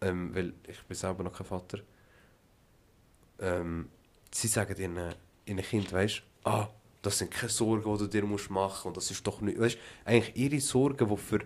Ähm, 0.00 0.34
weil 0.34 0.52
ich 0.66 0.82
bin 0.82 0.96
selber 0.96 1.22
noch 1.22 1.32
kein 1.32 1.46
Vater. 1.46 1.78
Ähm, 3.38 3.88
sie 4.30 4.48
sagen 4.48 4.76
ihren, 4.78 5.14
ihren 5.46 5.62
Kind, 5.62 5.92
weißt 5.92 6.22
du, 6.42 6.48
ah, 6.48 6.68
das 7.02 7.18
sind 7.18 7.30
keine 7.30 7.50
Sorgen, 7.50 7.92
die 7.92 7.98
du 7.98 8.06
dir 8.06 8.24
musst 8.24 8.50
machen 8.50 8.88
und 8.88 8.96
das 8.96 9.10
ist 9.10 9.26
doch 9.26 9.40
nicht, 9.40 9.58
weißt 9.58 9.78
eigentlich 10.04 10.36
ihre 10.36 10.60
Sorgen, 10.60 11.08
die 11.08 11.16
für 11.16 11.40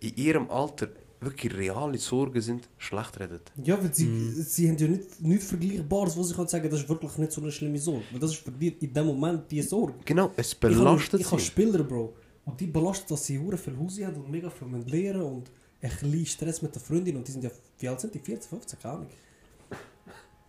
in 0.00 0.16
ihrem 0.16 0.50
Alter 0.50 0.88
wirklich 1.20 1.54
reale 1.56 1.98
Sorgen 1.98 2.40
sind, 2.40 2.68
schlecht 2.78 3.18
reden. 3.20 3.40
Ja, 3.62 3.82
weil 3.82 3.92
sie, 3.94 4.06
Mhm. 4.06 4.42
sie 4.42 4.68
haben 4.68 4.78
ja 4.78 4.88
nicht, 4.88 5.20
nichts 5.20 5.46
Vergleichbares, 5.46 6.16
wo 6.16 6.22
sie 6.22 6.34
können 6.34 6.48
sagen, 6.48 6.70
das 6.70 6.80
ist 6.80 6.88
wirklich 6.88 7.16
nicht 7.18 7.32
so 7.32 7.40
eine 7.40 7.52
schlimme 7.52 7.78
Sorge. 7.78 8.04
Weil 8.10 8.20
das 8.20 8.30
ist 8.32 8.38
für 8.42 8.50
dich 8.52 8.80
in 8.82 8.92
dem 8.92 9.06
Moment 9.06 9.50
die 9.50 9.62
Sorge. 9.62 9.94
Genau, 10.04 10.30
es 10.36 10.52
Ich 10.52 10.54
habe- 10.62 10.74
belastet 10.74 11.20
Ich 11.20 11.30
habe 11.30 11.40
sie. 11.40 11.46
Spieler, 11.46 11.82
Bro. 11.84 12.14
Und 12.46 12.60
die 12.60 12.66
belastet, 12.66 13.10
dass 13.10 13.26
sie 13.26 13.38
hure 13.38 13.58
viel 13.58 13.76
Hause 13.76 14.06
haben 14.06 14.16
und 14.16 14.30
mega 14.30 14.48
viel 14.50 14.68
lernen 14.86 15.22
und 15.22 15.50
ein 15.82 15.90
bisschen 15.90 16.26
Stress 16.26 16.62
mit 16.62 16.74
der 16.74 16.82
Freundin. 16.82 17.16
Und 17.16 17.26
die 17.28 17.32
sind 17.32 17.44
ja, 17.44 17.50
wie 17.78 17.88
alt 17.88 18.00
sind 18.00 18.14
die? 18.14 18.18
14, 18.18 18.48
15, 18.48 18.78
keine 18.80 18.94
Ahnung. 18.94 19.06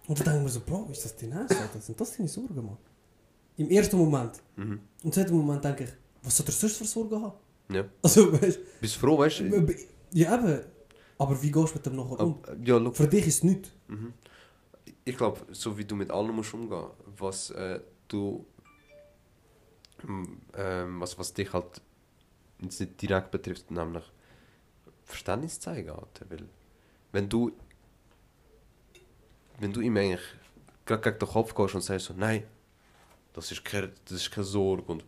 Und 0.08 0.20
dann 0.20 0.26
denken 0.26 0.44
wir 0.44 0.50
so, 0.50 0.62
Bro, 0.62 0.88
ist 0.92 1.06
das 1.06 1.16
dein 1.16 1.32
Ernst? 1.32 1.56
Alter? 1.56 1.80
Sind 1.80 2.00
das 2.00 2.16
deine 2.18 2.28
Sorgen, 2.30 2.56
Mann? 2.56 2.78
Im 3.58 3.70
ersten 3.70 3.98
Moment. 3.98 4.34
Mhm. 4.56 4.80
Im 5.04 5.12
zweiten 5.12 5.36
Moment 5.36 5.64
denke 5.64 5.84
ich, 5.84 5.90
was 6.24 6.36
soll 6.38 6.46
der 6.46 6.54
sonst 6.56 6.78
für 6.78 6.86
Sorgen 6.86 7.22
haben? 7.22 7.34
Ja. 7.72 7.86
Also, 8.02 8.32
weißt 8.34 8.60
Bist 8.82 8.96
du 8.96 9.00
froh, 9.00 9.18
weißt 9.18 9.42
du? 9.42 9.68
Ja 10.12 10.38
eben. 10.38 10.62
Aber 11.18 11.42
wie 11.42 11.52
gehst 11.52 11.74
du 11.74 11.78
mit 11.78 11.86
dem 11.86 11.96
nachher 11.96 12.20
um? 12.20 12.42
Ja, 12.64 12.78
look, 12.78 12.96
Für 12.96 13.08
dich 13.08 13.28
ist 13.28 13.36
es 13.38 13.44
nichts. 13.44 13.72
mhm. 13.88 14.14
Ich 15.04 15.18
glaube, 15.18 15.42
so 15.52 15.78
wie 15.78 15.86
du 15.86 15.96
mit 15.96 16.12
allem 16.12 16.36
musst 16.36 16.54
umgehen, 16.54 16.86
was 17.18 17.50
äh, 17.52 17.80
du, 18.08 18.46
ähm, 20.56 21.00
was, 21.00 21.18
was 21.18 21.34
dich 21.34 21.52
halt 21.54 21.82
jetzt 22.62 22.80
nicht 22.80 23.02
direkt 23.02 23.32
betrifft, 23.32 23.72
nämlich 23.72 24.04
Verständnis 25.06 25.60
zeigen, 25.60 25.90
Alter. 25.90 26.30
Weil, 26.30 26.48
wenn 27.12 27.28
du, 27.30 27.52
wenn 29.60 29.74
du 29.74 29.82
ihm 29.82 29.98
eigentlich 29.98 30.22
gerade 30.86 31.02
gegen 31.02 31.20
den 31.20 31.28
Kopf 31.30 31.56
gehst 31.56 31.76
und 31.76 31.82
sagst 31.82 32.06
so, 32.08 32.14
nein, 32.16 32.44
das 33.34 33.52
ist 33.52 33.64
keine, 33.66 33.92
das 34.06 34.14
ist 34.22 34.32
keine 34.32 34.46
Sorge 34.46 34.84
und 34.92 35.04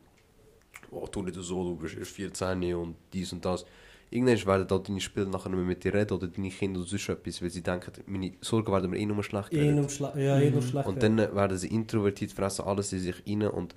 oh, 0.92 1.08
tu 1.08 1.22
nicht 1.22 1.36
so, 1.36 1.64
du 1.64 1.76
bist 1.76 1.96
erst 1.96 2.12
14 2.12 2.74
und 2.76 2.96
dies 3.12 3.32
und 3.34 3.44
das. 3.46 3.66
Irgendwann 4.14 4.46
werden 4.46 4.68
halt 4.70 4.88
deine 4.90 5.02
Spieler 5.02 5.26
nachher 5.26 5.50
nicht 5.50 5.58
mehr 5.58 5.66
mit 5.66 5.84
dir 5.84 5.94
reden 5.94 6.14
oder 6.14 6.28
deine 6.28 6.50
Kinder 6.50 6.80
oder 6.80 6.88
sonst 6.90 7.10
etwas, 7.10 7.42
weil 7.42 7.50
sie 7.50 7.64
denken, 7.64 7.92
meine 8.06 8.34
Sorgen 8.42 8.72
werden 8.72 8.90
mir 8.92 8.98
eh 9.00 9.06
nur 9.06 9.24
schlecht 9.24 9.52
Eh 9.54 9.72
nur 9.72 9.88
schla- 9.90 10.18
ja, 10.18 10.40
eh 10.40 10.52
nur 10.52 10.62
Mhm. 10.62 10.68
schlecht. 10.70 10.88
Und 10.88 11.02
dann 11.04 11.18
werden 11.18 11.58
sie 11.58 11.68
introvertiert, 11.68 12.32
fressen 12.32 12.66
alles 12.66 12.94
in 12.94 13.00
sich 13.00 13.24
rein 13.28 13.44
und 13.48 13.76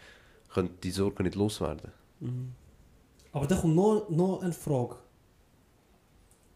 können 0.53 0.71
die 0.83 0.91
Sorgen 0.91 1.23
nicht 1.25 1.37
loswerden. 1.37 1.91
Mhm. 2.21 2.53
Aber 3.33 3.47
dann 3.47 3.61
kommt 3.61 3.77
noch, 3.77 4.09
noch 4.11 4.43
eine 4.43 4.53
Frage. 4.53 4.97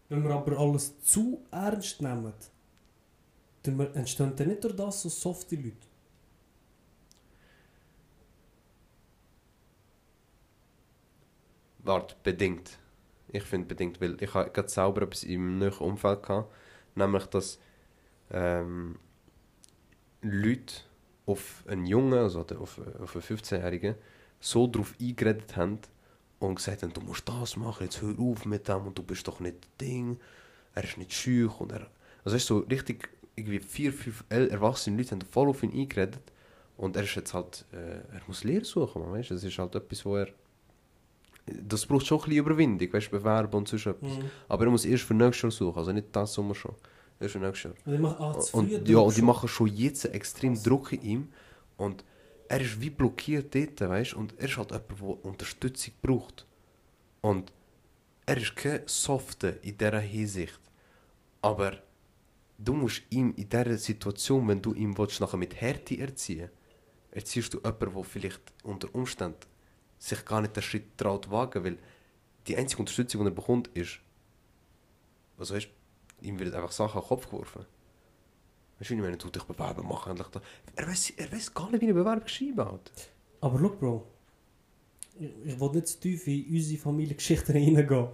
Wenn 0.09 0.23
wir 0.23 0.31
aber 0.35 0.59
alles 0.59 1.01
zu 1.01 1.41
ernst 1.49 2.01
nehmen, 2.01 2.33
dann 3.63 3.79
entstehen 3.95 4.35
dann 4.35 4.47
nicht 4.49 4.63
durch 4.63 4.75
das 4.75 5.01
so 5.01 5.09
softe 5.09 5.55
Leute. 5.55 5.87
Warte, 11.83 12.15
bedingt. 12.23 12.77
Ich 13.31 13.43
finde 13.43 13.67
bedingt, 13.67 14.01
weil 14.01 14.21
ich 14.21 14.31
gerade 14.31 14.69
selber 14.69 15.03
etwas 15.03 15.23
im 15.23 15.57
neuen 15.57 15.73
Umfeld 15.73 16.23
gehabt, 16.23 16.53
nämlich 16.95 17.25
dass 17.27 17.59
ähm, 18.31 18.97
Leute 20.21 20.75
auf 21.25 21.63
einen 21.67 21.85
Jungen, 21.85 22.19
also 22.19 22.41
auf, 22.41 22.79
auf 22.99 23.15
einen 23.15 23.23
15-Jährigen, 23.23 23.95
so 24.39 24.67
darauf 24.67 24.93
eingeredet 24.99 25.55
haben 25.55 25.79
und 26.39 26.55
gesagt 26.55 26.83
haben, 26.83 26.93
du 26.93 27.01
musst 27.01 27.27
das 27.27 27.55
machen, 27.55 27.83
jetzt 27.83 28.01
hör 28.01 28.17
auf 28.19 28.45
mit 28.45 28.67
dem 28.67 28.87
und 28.87 28.97
du 28.97 29.03
bist 29.03 29.27
doch 29.27 29.39
nicht 29.39 29.57
Ding, 29.79 30.19
er 30.73 30.83
ist 30.83 30.97
nicht 30.97 31.13
schüch 31.13 31.59
und 31.59 31.71
er... 31.71 31.87
Also 32.23 32.37
du, 32.37 32.43
so 32.43 32.57
richtig, 32.59 33.09
irgendwie 33.35 33.59
vier, 33.59 33.93
fünf 33.93 34.23
erwachsene 34.29 34.97
Leute 34.97 35.11
haben 35.11 35.21
voll 35.21 35.49
auf 35.49 35.63
ihn 35.63 35.71
eingeredet 35.71 36.21
und 36.77 36.95
er 36.95 37.03
ist 37.03 37.15
jetzt 37.15 37.33
halt, 37.33 37.65
äh, 37.71 38.15
er 38.15 38.21
muss 38.27 38.43
Lehre 38.43 38.65
suchen, 38.65 39.01
man, 39.01 39.11
weißt 39.11 39.31
das 39.31 39.43
ist 39.43 39.57
halt 39.57 39.75
etwas, 39.75 40.05
wo 40.05 40.17
er... 40.17 40.27
Das 41.45 41.85
braucht 41.85 42.05
schon 42.05 42.19
ein 42.19 42.25
bisschen 42.25 42.45
Überwindung, 42.45 42.93
weißt 42.93 43.07
du, 43.07 43.11
bewerben 43.11 43.53
und 43.57 43.67
sonst 43.67 43.85
etwas. 43.85 44.11
Mhm. 44.11 44.31
Aber 44.47 44.65
er 44.65 44.71
muss 44.71 44.85
erst 44.85 45.03
für 45.03 45.13
nächstes 45.13 45.41
Jahr 45.41 45.51
suchen, 45.51 45.77
also 45.77 45.91
nicht 45.91 46.07
das 46.11 46.33
Sommer 46.33 46.55
schon. 46.55 46.75
Erst 47.19 47.33
für 47.33 47.39
nächstes 47.39 47.63
Jahr. 47.63 47.73
Und 47.85 47.93
ich 47.93 47.99
mache 47.99 48.23
ah, 48.23 48.39
zu 48.39 48.57
Und, 48.57 48.87
ja, 48.87 48.99
und 48.99 49.17
die 49.17 49.21
machen 49.21 49.49
schon 49.49 49.67
jetzt 49.67 50.05
extrem 50.05 50.61
Druck 50.61 50.93
in 50.93 51.01
ihm. 51.01 51.27
Und 51.77 52.03
er 52.47 52.61
ist 52.61 52.79
wie 52.79 52.89
blockiert 52.89 53.53
dort, 53.55 53.81
weißt 53.81 54.13
Und 54.13 54.33
er 54.37 54.47
ist 54.47 54.57
halt 54.57 54.71
jemand, 54.71 54.91
der 54.91 55.25
Unterstützung 55.25 55.93
braucht. 56.01 56.45
Und 57.21 57.51
er 58.25 58.37
ist 58.37 58.55
kein 58.55 58.81
Softe 58.85 59.59
in 59.61 59.77
dieser 59.77 59.99
Hinsicht. 59.99 60.59
Aber 61.41 61.73
du 62.57 62.73
musst 62.73 63.01
ihm 63.09 63.33
in 63.35 63.49
dieser 63.49 63.77
Situation, 63.77 64.47
wenn 64.47 64.61
du 64.61 64.73
ihm 64.73 64.97
willst, 64.97 65.19
nachher 65.19 65.37
mit 65.37 65.59
Härte 65.59 65.97
erziehen 65.97 66.49
erziehst 67.11 67.53
du 67.53 67.57
jemanden, 67.57 67.93
der 67.93 68.03
vielleicht 68.03 68.41
unter 68.63 68.93
Umständen 68.95 69.50
sich 70.01 70.25
gar 70.25 70.41
nicht 70.41 70.55
den 70.55 70.63
Schritt 70.63 70.97
traut 70.97 71.29
wagen, 71.29 71.63
weil 71.63 71.77
die 72.47 72.57
einzige 72.57 72.79
Unterstützung, 72.79 73.21
die 73.21 73.27
er 73.27 73.35
bekommt, 73.35 73.67
ist, 73.75 73.99
also 75.37 75.53
weißt, 75.53 75.67
ihm 76.21 76.39
wird 76.39 76.55
einfach 76.55 76.71
Sachen 76.71 76.97
an 76.97 77.03
den 77.03 77.07
Kopf 77.07 77.29
geworfen. 77.29 77.65
Weißt 78.79 78.89
du, 78.89 78.95
ich 78.95 78.99
meine, 79.01 79.15
du 79.17 79.29
dich 79.29 79.43
bewerben, 79.43 79.85
mach 79.87 80.07
endlich 80.07 80.27
da. 80.29 80.41
Er 80.75 80.87
weiß, 80.87 81.11
er 81.17 81.31
weiß 81.31 81.53
gar 81.53 81.69
nicht, 81.69 81.81
wie 81.81 81.85
eine 81.85 81.93
Bewerbung 81.93 82.27
schreiben 82.27 82.65
hat. 82.65 82.91
Aber 83.41 83.59
look, 83.59 83.79
Bro. 83.79 84.07
Ich, 85.45 85.59
will 85.59 85.69
nicht 85.69 85.87
zu 85.87 85.99
tief 85.99 86.25
in 86.25 86.47
unsere 86.49 86.81
Familiengeschichten 86.81 87.53
reingehen. 87.55 88.07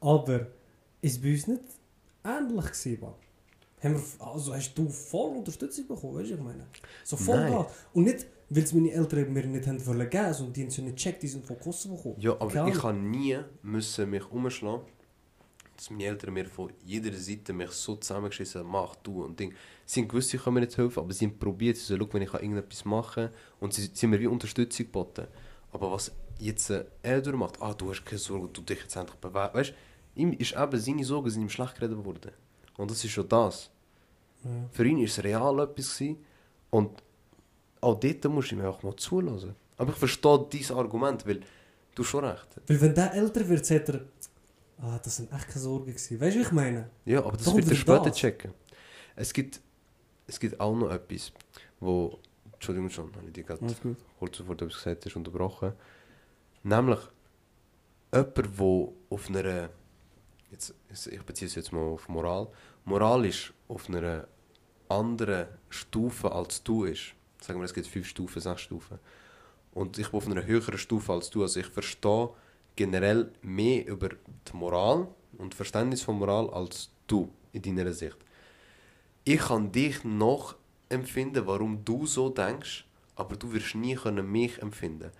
Aber 0.00 0.46
ist 1.02 1.20
bei 1.20 1.32
uns 1.32 1.46
nicht 1.48 1.62
ähnlich 2.24 2.66
gewesen, 2.66 3.00
Mann? 3.00 3.14
Haben 3.82 3.94
wir, 3.96 4.26
also 4.26 4.54
hast 4.54 4.74
du 4.74 4.88
voll 4.90 5.38
Unterstützung 5.38 5.88
bekommen, 5.88 6.14
weißt 6.14 6.30
du, 6.30 6.34
ich 6.34 6.40
meine? 6.40 6.68
So 7.02 7.16
voll 7.16 7.50
da. 7.50 7.66
Und 7.94 8.04
nicht, 8.04 8.26
weil 8.50 8.64
es 8.64 8.72
meine 8.72 8.90
Eltern 8.90 9.32
mir 9.32 9.46
nicht 9.46 9.66
haben 9.66 9.86
wollen 9.86 10.10
geben, 10.10 10.34
sondern 10.34 10.52
die 10.52 10.60
haben 10.62 10.68
es 10.68 10.76
ja 10.76 10.82
nicht 10.82 10.96
gecheckt, 10.96 11.22
die 11.22 11.28
sind 11.28 11.46
von 11.46 11.58
Kosovo 11.58 11.96
gekommen. 11.96 12.16
Ja, 12.18 12.32
aber 12.32 12.50
Keine 12.50 12.70
ich 12.70 12.82
habe 12.82 12.98
nie 12.98 13.38
müssen 13.62 14.10
mich 14.10 14.28
umschlagen, 14.28 14.82
dass 15.76 15.88
meine 15.88 16.04
Eltern 16.04 16.34
mir 16.34 16.46
von 16.46 16.72
jeder 16.84 17.16
Seite 17.16 17.52
mich 17.52 17.70
so 17.70 17.94
zusammengeschissen 17.94 18.60
haben, 18.60 18.70
mach 18.70 18.96
du 18.96 19.24
und 19.24 19.38
Ding. 19.38 19.54
Sie 19.86 20.00
haben 20.00 20.08
gewusst, 20.08 20.30
sie 20.30 20.38
können 20.38 20.54
mir 20.54 20.60
nicht 20.60 20.76
helfen, 20.76 20.98
aber 20.98 21.12
sie 21.12 21.26
haben 21.26 21.38
probiert, 21.38 21.76
sie 21.76 21.96
schau, 21.96 22.08
wenn 22.12 22.22
ich 22.22 22.30
kann 22.30 22.42
irgendetwas 22.42 22.84
machen 22.84 23.26
kann 23.26 23.34
und 23.60 23.72
sie, 23.72 23.88
sie 23.92 24.06
haben 24.06 24.10
mir 24.10 24.20
wie 24.20 24.26
Unterstützung 24.26 24.86
geboten. 24.86 25.28
Aber 25.72 25.92
was 25.92 26.10
jetzt 26.40 26.70
äh, 26.70 26.84
er 27.02 27.22
durchmacht, 27.22 27.62
ah, 27.62 27.72
du 27.72 27.90
hast 27.90 28.04
keine 28.04 28.18
Sorge, 28.18 28.48
du 28.52 28.62
dich 28.62 28.80
jetzt 28.80 28.96
endlich 28.96 29.16
bewerben, 29.16 29.54
weißt 29.54 29.70
du, 29.70 30.20
ihm 30.20 30.32
ist 30.32 30.56
eben, 30.56 30.80
seine 30.80 31.04
Sorgen 31.04 31.30
sind 31.30 31.42
ihm 31.42 31.50
schlecht 31.50 31.76
geredet 31.76 32.04
worden. 32.04 32.32
Und 32.76 32.90
das 32.90 33.04
ist 33.04 33.12
schon 33.12 33.28
das. 33.28 33.70
Ja. 34.42 34.50
Für 34.72 34.84
ihn 34.84 34.98
war 34.98 35.04
es 35.04 35.22
real 35.22 35.60
etwas 35.60 35.96
gewesen. 35.96 36.24
und 36.70 37.02
auch 37.80 37.98
dort 37.98 38.24
musst 38.26 38.50
du 38.50 38.56
ihm 38.56 38.64
auch 38.64 38.82
mal 38.82 38.94
zulassen. 38.96 39.54
Aber 39.76 39.92
ich 39.92 39.98
verstehe 39.98 40.46
dieses 40.52 40.72
Argument, 40.72 41.26
weil 41.26 41.40
du 41.94 42.02
hast 42.02 42.10
schon 42.10 42.24
recht. 42.24 42.48
Weil 42.66 42.80
wenn 42.80 42.94
der 42.94 43.14
älter 43.14 43.48
wird, 43.48 43.64
sagt 43.64 43.88
er, 43.88 44.00
ah, 44.78 44.98
das 45.02 45.16
sind 45.16 45.32
echt 45.32 45.48
keine 45.48 45.60
Sorgen 45.60 45.86
gewesen. 45.86 46.20
Weißt 46.20 46.36
du, 46.36 46.40
wie 46.40 46.44
ich 46.44 46.52
meine? 46.52 46.90
Ja, 47.04 47.24
aber 47.24 47.36
das 47.36 47.46
Warum 47.46 47.60
wird 47.60 47.70
er 47.70 47.76
später 47.76 48.04
das? 48.04 48.16
checken. 48.16 48.52
Es 49.16 49.32
gibt, 49.32 49.60
es 50.26 50.38
gibt 50.38 50.60
auch 50.60 50.74
noch 50.76 50.90
etwas, 50.90 51.32
wo, 51.78 52.18
Entschuldigung 52.52 52.90
schon, 52.90 53.14
habe 53.16 53.26
ich 53.26 53.32
dir 53.32 53.44
gerade 53.44 53.64
kurz 54.18 54.38
bevor 54.38 54.54
du 54.54 54.66
etwas 54.66 54.78
gesagt 54.78 55.06
hast, 55.06 55.16
unterbrochen. 55.16 55.72
Nämlich, 56.62 57.00
jemand, 58.12 58.36
der 58.36 58.88
auf 59.10 59.28
einer 59.28 59.70
jetzt, 60.50 60.74
ich 60.90 61.22
beziehe 61.22 61.48
es 61.48 61.54
jetzt 61.54 61.72
mal 61.72 61.80
auf 61.80 62.08
Moral. 62.08 62.48
Moral 62.84 63.24
ist 63.24 63.52
auf 63.68 63.88
einer 63.88 64.26
anderen 64.88 65.46
Stufe 65.68 66.30
als 66.32 66.62
du 66.62 66.84
ist. 66.84 67.14
Sagen 67.40 67.60
wir, 67.60 67.64
es 67.64 67.74
gibt 67.74 67.86
fünf 67.86 68.06
Stufen, 68.06 68.40
sechs 68.40 68.62
Stufen. 68.62 68.98
Und 69.72 69.98
ich 69.98 70.08
bin 70.08 70.18
auf 70.18 70.26
einer 70.26 70.44
höheren 70.44 70.78
Stufe 70.78 71.12
als 71.12 71.30
du. 71.30 71.42
Also 71.42 71.60
ich 71.60 71.66
verstehe 71.66 72.30
generell 72.76 73.32
mehr 73.42 73.86
über 73.86 74.08
die 74.08 74.56
Moral 74.56 75.08
und 75.38 75.54
Verständnis 75.54 76.02
von 76.02 76.18
Moral 76.18 76.50
als 76.50 76.90
du 77.06 77.30
in 77.52 77.62
deiner 77.62 77.92
Sicht. 77.92 78.16
Ich 79.24 79.40
kann 79.40 79.70
dich 79.70 80.02
noch 80.04 80.56
empfinden, 80.88 81.46
warum 81.46 81.84
du 81.84 82.06
so 82.06 82.30
denkst, 82.30 82.84
aber 83.16 83.36
du 83.36 83.52
wirst 83.52 83.74
nie 83.74 83.94
können 83.94 84.30
mich 84.30 84.60
empfinden, 84.60 85.10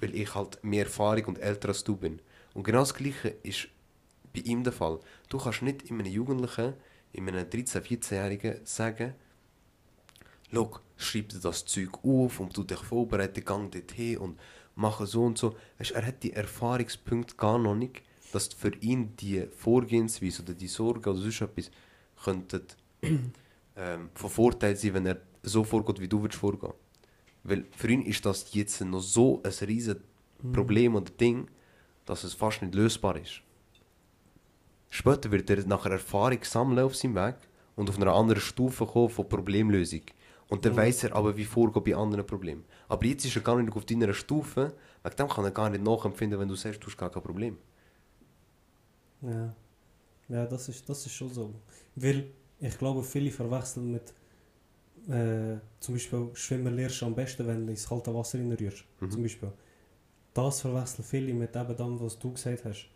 weil 0.00 0.14
ich 0.14 0.34
halt 0.34 0.62
mehr 0.62 0.84
Erfahrung 0.84 1.24
und 1.26 1.38
älter 1.38 1.68
als 1.68 1.84
du 1.84 1.96
bin. 1.96 2.20
Und 2.52 2.64
genau 2.64 2.80
das 2.80 2.94
Gleiche 2.94 3.28
ist 3.42 3.68
bei 4.32 4.40
ihm 4.40 4.64
der 4.64 4.72
Fall. 4.72 4.98
Du 5.28 5.38
kannst 5.38 5.62
nicht 5.62 5.82
in 5.82 6.00
einem 6.00 6.12
Jugendlichen, 6.12 6.74
in 7.12 7.28
einem 7.28 7.48
13-, 7.48 7.80
14-Jährigen 7.80 8.60
sagen, 8.64 9.14
Schau, 10.52 10.78
schreib 10.96 11.28
dir 11.30 11.38
das 11.38 11.64
Zeug 11.64 12.04
auf 12.04 12.40
und 12.40 12.56
du 12.56 12.62
dich 12.64 12.78
vorbereiten, 12.78 13.44
gang 13.44 13.70
dorthin 13.72 14.18
und 14.18 14.38
mache 14.76 15.06
so 15.06 15.24
und 15.24 15.38
so. 15.38 15.56
Weisst, 15.78 15.92
er 15.92 16.06
hat 16.06 16.22
die 16.22 16.32
Erfahrungspunkte 16.32 17.34
gar 17.36 17.58
noch 17.58 17.74
nicht, 17.74 18.02
dass 18.32 18.48
für 18.48 18.74
ihn 18.76 19.16
die 19.16 19.46
Vorgehensweise 19.56 20.42
oder 20.42 20.54
die 20.54 20.68
Sorge 20.68 21.10
oder 21.10 21.20
sonst 21.20 21.40
etwas 21.40 21.70
könnten, 22.22 22.62
ähm, 23.76 24.10
von 24.14 24.30
Vorteil 24.30 24.76
sein, 24.76 24.94
wenn 24.94 25.06
er 25.06 25.20
so 25.42 25.64
vorgeht, 25.64 26.00
wie 26.00 26.08
du 26.08 26.22
würdest 26.22 26.40
vorgehen. 26.40 26.72
Weil 27.44 27.64
für 27.76 27.88
ihn 27.88 28.02
ist 28.02 28.24
das 28.24 28.52
jetzt 28.54 28.80
noch 28.80 29.00
so 29.00 29.42
ein 29.42 29.52
riesiges 29.66 30.02
Problem 30.52 30.94
oder 30.94 31.10
Ding, 31.10 31.48
dass 32.06 32.24
es 32.24 32.34
fast 32.34 32.62
nicht 32.62 32.74
lösbar 32.74 33.16
ist. 33.16 33.40
Später 34.90 35.30
wird 35.30 35.50
er 35.50 35.66
nachher 35.66 35.92
Erfahrung 35.92 36.42
sammeln 36.42 36.84
auf 36.84 36.94
seinem 36.94 37.16
Weg 37.16 37.36
und 37.76 37.88
auf 37.88 37.96
einer 37.96 38.14
anderen 38.14 38.40
Stufe 38.40 38.86
kommen 38.86 39.08
von 39.08 39.28
Problemlösung. 39.28 40.02
Und 40.48 40.64
dann 40.64 40.72
Mhm. 40.72 40.76
weiß 40.76 41.04
er 41.04 41.14
aber, 41.16 41.36
wie 41.36 41.44
vorgehen 41.44 41.84
bei 41.84 41.94
anderen 41.94 42.26
Problemen. 42.26 42.64
Aber 42.88 43.04
jetzt 43.06 43.24
ist 43.24 43.36
er 43.36 43.42
gar 43.42 43.60
nicht 43.60 43.74
auf 43.76 43.84
deiner 43.86 44.12
Stufe, 44.14 44.74
wegen 45.02 45.16
dem 45.16 45.28
kann 45.28 45.44
er 45.44 45.50
gar 45.50 45.70
nicht 45.70 45.82
nachempfinden, 45.84 46.38
wenn 46.38 46.48
du 46.48 46.54
sagst, 46.54 46.82
du 46.82 46.86
hast 46.88 46.96
gar 46.98 47.10
kein 47.10 47.22
Problem. 47.22 47.58
Ja. 49.22 49.54
Ja, 50.28 50.46
das 50.46 50.68
ist, 50.68 50.88
das 50.88 51.04
ist 51.06 51.12
schon 51.12 51.28
so. 51.32 51.54
Weil 51.96 52.26
ich 52.60 52.78
glaube, 52.78 53.02
viele 53.02 53.30
verwechseln 53.30 53.92
mit 53.92 54.14
äh, 55.08 55.58
zum 55.80 55.94
Beispiel 55.94 56.30
Schwimmen 56.34 56.74
lernst 56.74 57.00
du 57.02 57.06
am 57.06 57.14
besten, 57.14 57.46
wenn 57.46 57.66
du 57.66 57.72
ins 57.72 57.88
kalte 57.88 58.14
Wasser 58.14 58.38
reinrührst. 58.38 58.84
Mhm. 59.00 59.10
Zum 59.10 59.22
Beispiel. 59.22 59.52
Das 60.32 60.60
verwechseln 60.60 61.04
viele 61.04 61.34
mit 61.34 61.54
eben 61.54 61.76
dem, 61.76 62.00
was 62.00 62.18
du 62.18 62.32
gesagt 62.32 62.64
hast. 62.64 62.88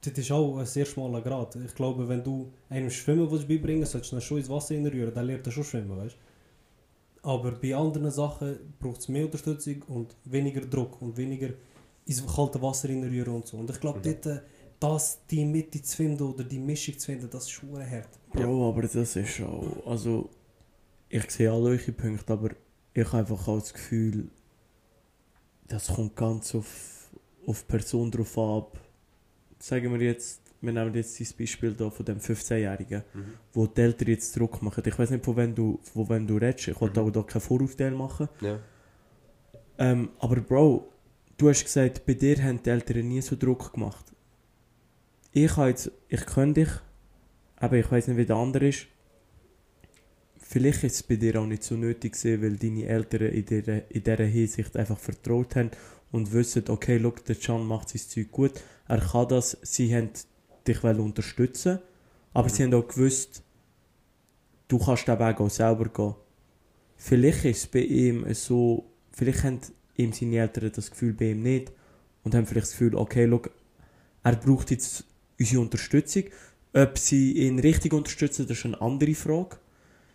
Das 0.00 0.16
ist 0.16 0.30
auch 0.30 0.58
ein 0.58 0.66
sehr 0.66 0.84
schmaler 0.86 1.20
Grad. 1.20 1.56
Ich 1.56 1.74
glaube, 1.74 2.08
wenn 2.08 2.22
du 2.22 2.52
einem 2.70 2.90
Schwimmen 2.90 3.28
willst 3.30 3.48
beibringen 3.48 3.80
willst, 3.80 3.92
solltest 3.92 4.12
du 4.12 4.16
ihn 4.16 4.20
schon 4.22 4.38
ins 4.38 4.48
Wasser 4.48 4.74
reinrühren, 4.74 5.12
dann 5.12 5.26
lernt 5.26 5.46
er 5.46 5.52
schon 5.52 5.64
schwimmen, 5.64 5.96
weißt 5.96 6.16
Aber 7.22 7.50
bei 7.52 7.74
anderen 7.74 8.10
Sachen 8.12 8.58
braucht 8.78 9.00
es 9.00 9.08
mehr 9.08 9.24
Unterstützung 9.24 9.82
und 9.88 10.14
weniger 10.24 10.60
Druck 10.60 11.02
und 11.02 11.16
weniger 11.16 11.48
ins 12.06 12.24
kalte 12.26 12.62
Wasser 12.62 12.88
reinrühren 12.88 13.34
und 13.34 13.46
so. 13.46 13.56
Und 13.56 13.68
ich 13.70 13.80
glaube, 13.80 13.98
Mhm. 13.98 14.02
dort, 14.04 14.26
äh, 14.26 14.40
das, 14.78 15.18
die 15.28 15.44
Mitte 15.44 15.82
zu 15.82 15.96
finden 15.96 16.22
oder 16.22 16.44
die 16.44 16.60
Mischung 16.60 16.96
zu 16.96 17.06
finden, 17.06 17.28
das 17.28 17.44
ist 17.44 17.50
schon 17.50 17.78
hart. 17.78 18.08
Bro, 18.32 18.68
aber 18.68 18.82
das 18.82 18.94
ist 18.94 19.40
auch. 19.40 19.84
Also, 19.84 20.30
ich 21.08 21.28
sehe 21.30 21.50
alle 21.50 21.70
eure 21.70 21.92
Punkte, 21.92 22.32
aber 22.32 22.50
ich 22.94 23.04
habe 23.06 23.18
einfach 23.18 23.48
auch 23.48 23.58
das 23.58 23.72
Gefühl, 23.74 24.28
das 25.66 25.88
kommt 25.88 26.14
ganz 26.14 26.54
auf, 26.54 27.10
auf 27.46 27.62
die 27.62 27.66
Person 27.66 28.10
drauf 28.12 28.38
ab. 28.38 28.78
Sagen 29.58 29.92
wir 29.98 30.06
jetzt, 30.06 30.40
wir 30.60 30.72
nehmen 30.72 30.94
jetzt 30.94 31.18
dieses 31.18 31.32
Beispiel 31.32 31.72
da 31.72 31.90
von 31.90 32.04
dem 32.06 32.18
15-Jährigen, 32.20 33.02
Mhm. 33.14 33.24
wo 33.52 33.66
die 33.66 33.80
Eltern 33.80 34.08
jetzt 34.08 34.36
Druck 34.36 34.60
machen. 34.62 34.82
Ich 34.86 34.98
weiß 34.98 35.10
nicht, 35.10 35.24
von 35.24 35.36
wem 35.36 35.54
du, 35.54 35.78
von 35.82 36.08
wem 36.08 36.26
du 36.26 36.36
redest. 36.36 36.68
Ich 36.68 36.80
wollte 36.80 37.00
Mhm. 37.00 37.08
auch 37.08 37.12
da 37.12 37.22
keinen 37.22 37.40
Vorurteil 37.42 37.90
machen. 37.92 38.28
Ja. 38.40 38.58
Ähm, 39.78 40.10
aber 40.18 40.36
Bro, 40.40 40.88
du 41.36 41.48
hast 41.48 41.64
gesagt, 41.64 42.04
bei 42.06 42.14
dir 42.14 42.42
haben 42.42 42.60
die 42.62 42.70
Eltern 42.70 43.06
nie 43.08 43.20
so 43.20 43.36
Druck 43.36 43.72
gemacht. 43.72 44.12
Ich 45.32 45.56
habe 45.56 45.68
jetzt, 45.70 45.90
ich 46.08 46.24
kenne 46.26 46.54
dich, 46.54 46.68
aber 47.56 47.76
ich 47.76 47.90
weiß 47.90 48.08
nicht, 48.08 48.16
wie 48.16 48.26
der 48.26 48.36
andere 48.36 48.68
ist. 48.68 48.86
Vielleicht 50.38 50.82
ist 50.84 50.94
es 50.94 51.02
bei 51.02 51.16
dir 51.16 51.38
auch 51.40 51.46
nicht 51.46 51.62
so 51.62 51.76
nötig 51.76 52.14
gewesen, 52.14 52.42
weil 52.42 52.56
deine 52.56 52.86
Eltern 52.86 53.28
in 53.28 53.44
dieser, 53.44 53.90
in 53.90 54.02
dieser 54.02 54.24
Hinsicht 54.24 54.76
einfach 54.76 54.98
vertraut 54.98 55.54
haben 55.56 55.70
und 56.12 56.32
wissen, 56.32 56.64
okay, 56.68 56.98
look, 56.98 57.24
der 57.24 57.36
Can 57.36 57.66
macht 57.66 57.90
sein 57.90 58.00
Zeug 58.00 58.30
gut, 58.32 58.52
er 58.86 59.00
kann 59.00 59.28
das, 59.28 59.56
sie 59.62 59.94
haben 59.94 60.10
dich 60.66 60.82
unterstützen, 60.82 61.78
aber 62.32 62.48
Mhm. 62.48 62.52
sie 62.52 62.64
haben 62.64 62.74
auch 62.74 62.88
gewusst, 62.88 63.42
du 64.68 64.78
kannst 64.78 65.08
den 65.08 65.18
Weg 65.18 65.40
auch 65.40 65.50
selber 65.50 65.88
gehen. 65.88 66.14
Vielleicht 66.96 67.44
ist 67.44 67.58
es 67.58 67.66
bei 67.66 67.80
ihm 67.80 68.26
so, 68.34 68.90
vielleicht 69.12 69.44
haben 69.44 69.60
ihm 69.96 70.12
seine 70.12 70.38
Eltern 70.38 70.72
das 70.74 70.90
Gefühl 70.90 71.12
bei 71.12 71.30
ihm 71.30 71.42
nicht 71.42 71.72
und 72.24 72.34
haben 72.34 72.46
vielleicht 72.46 72.66
das 72.66 72.72
Gefühl, 72.72 72.94
okay, 72.94 73.24
look, 73.24 73.50
er 74.24 74.36
braucht 74.36 74.70
jetzt 74.70 75.04
unsere 75.38 75.60
Unterstützung. 75.62 76.24
Ob 76.74 76.98
sie 76.98 77.32
ihn 77.32 77.58
richtig 77.58 77.92
unterstützen, 77.92 78.46
das 78.46 78.58
ist 78.58 78.66
eine 78.66 78.80
andere 78.80 79.14
Frage. 79.14 79.56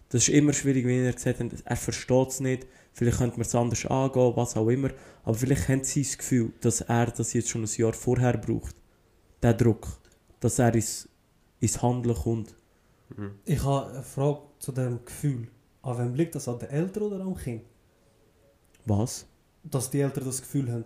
Das 0.09 0.23
ist 0.27 0.29
immer 0.29 0.53
schwierig, 0.53 0.85
wie 0.85 0.99
er 0.99 1.13
gesagt 1.13 1.39
hat, 1.39 1.51
er 1.65 1.75
versteht 1.75 2.27
es 2.29 2.39
nicht, 2.39 2.67
vielleicht 2.93 3.17
könnte 3.17 3.37
man 3.37 3.45
es 3.45 3.55
anders 3.55 3.85
angehen, 3.85 4.33
was 4.35 4.55
auch 4.55 4.69
immer. 4.69 4.89
Aber 5.23 5.35
vielleicht 5.35 5.67
haben 5.67 5.83
sie 5.83 6.03
das 6.03 6.17
Gefühl, 6.17 6.53
dass 6.61 6.81
er 6.81 7.07
das 7.07 7.33
jetzt 7.33 7.49
schon 7.49 7.63
ein 7.63 7.69
Jahr 7.75 7.93
vorher 7.93 8.37
braucht. 8.37 8.75
Der 9.41 9.53
Druck. 9.53 9.87
Dass 10.39 10.59
er 10.59 10.73
ins, 10.73 11.07
ins 11.59 11.81
Handeln 11.81 12.15
kommt. 12.15 12.55
Mhm. 13.15 13.31
Ich 13.45 13.63
habe 13.63 13.91
eine 13.91 14.03
Frage 14.03 14.39
zu 14.59 14.71
dem 14.71 15.03
Gefühl. 15.05 15.47
An 15.81 15.97
wem 15.97 16.15
liegt 16.15 16.35
das? 16.35 16.47
An 16.47 16.59
den 16.59 16.69
Eltern 16.69 17.03
oder 17.03 17.19
am 17.21 17.35
Kind? 17.35 17.63
Was? 18.85 19.25
Dass 19.63 19.89
die 19.89 19.99
Eltern 19.99 20.25
das 20.25 20.41
Gefühl 20.41 20.71
haben. 20.71 20.85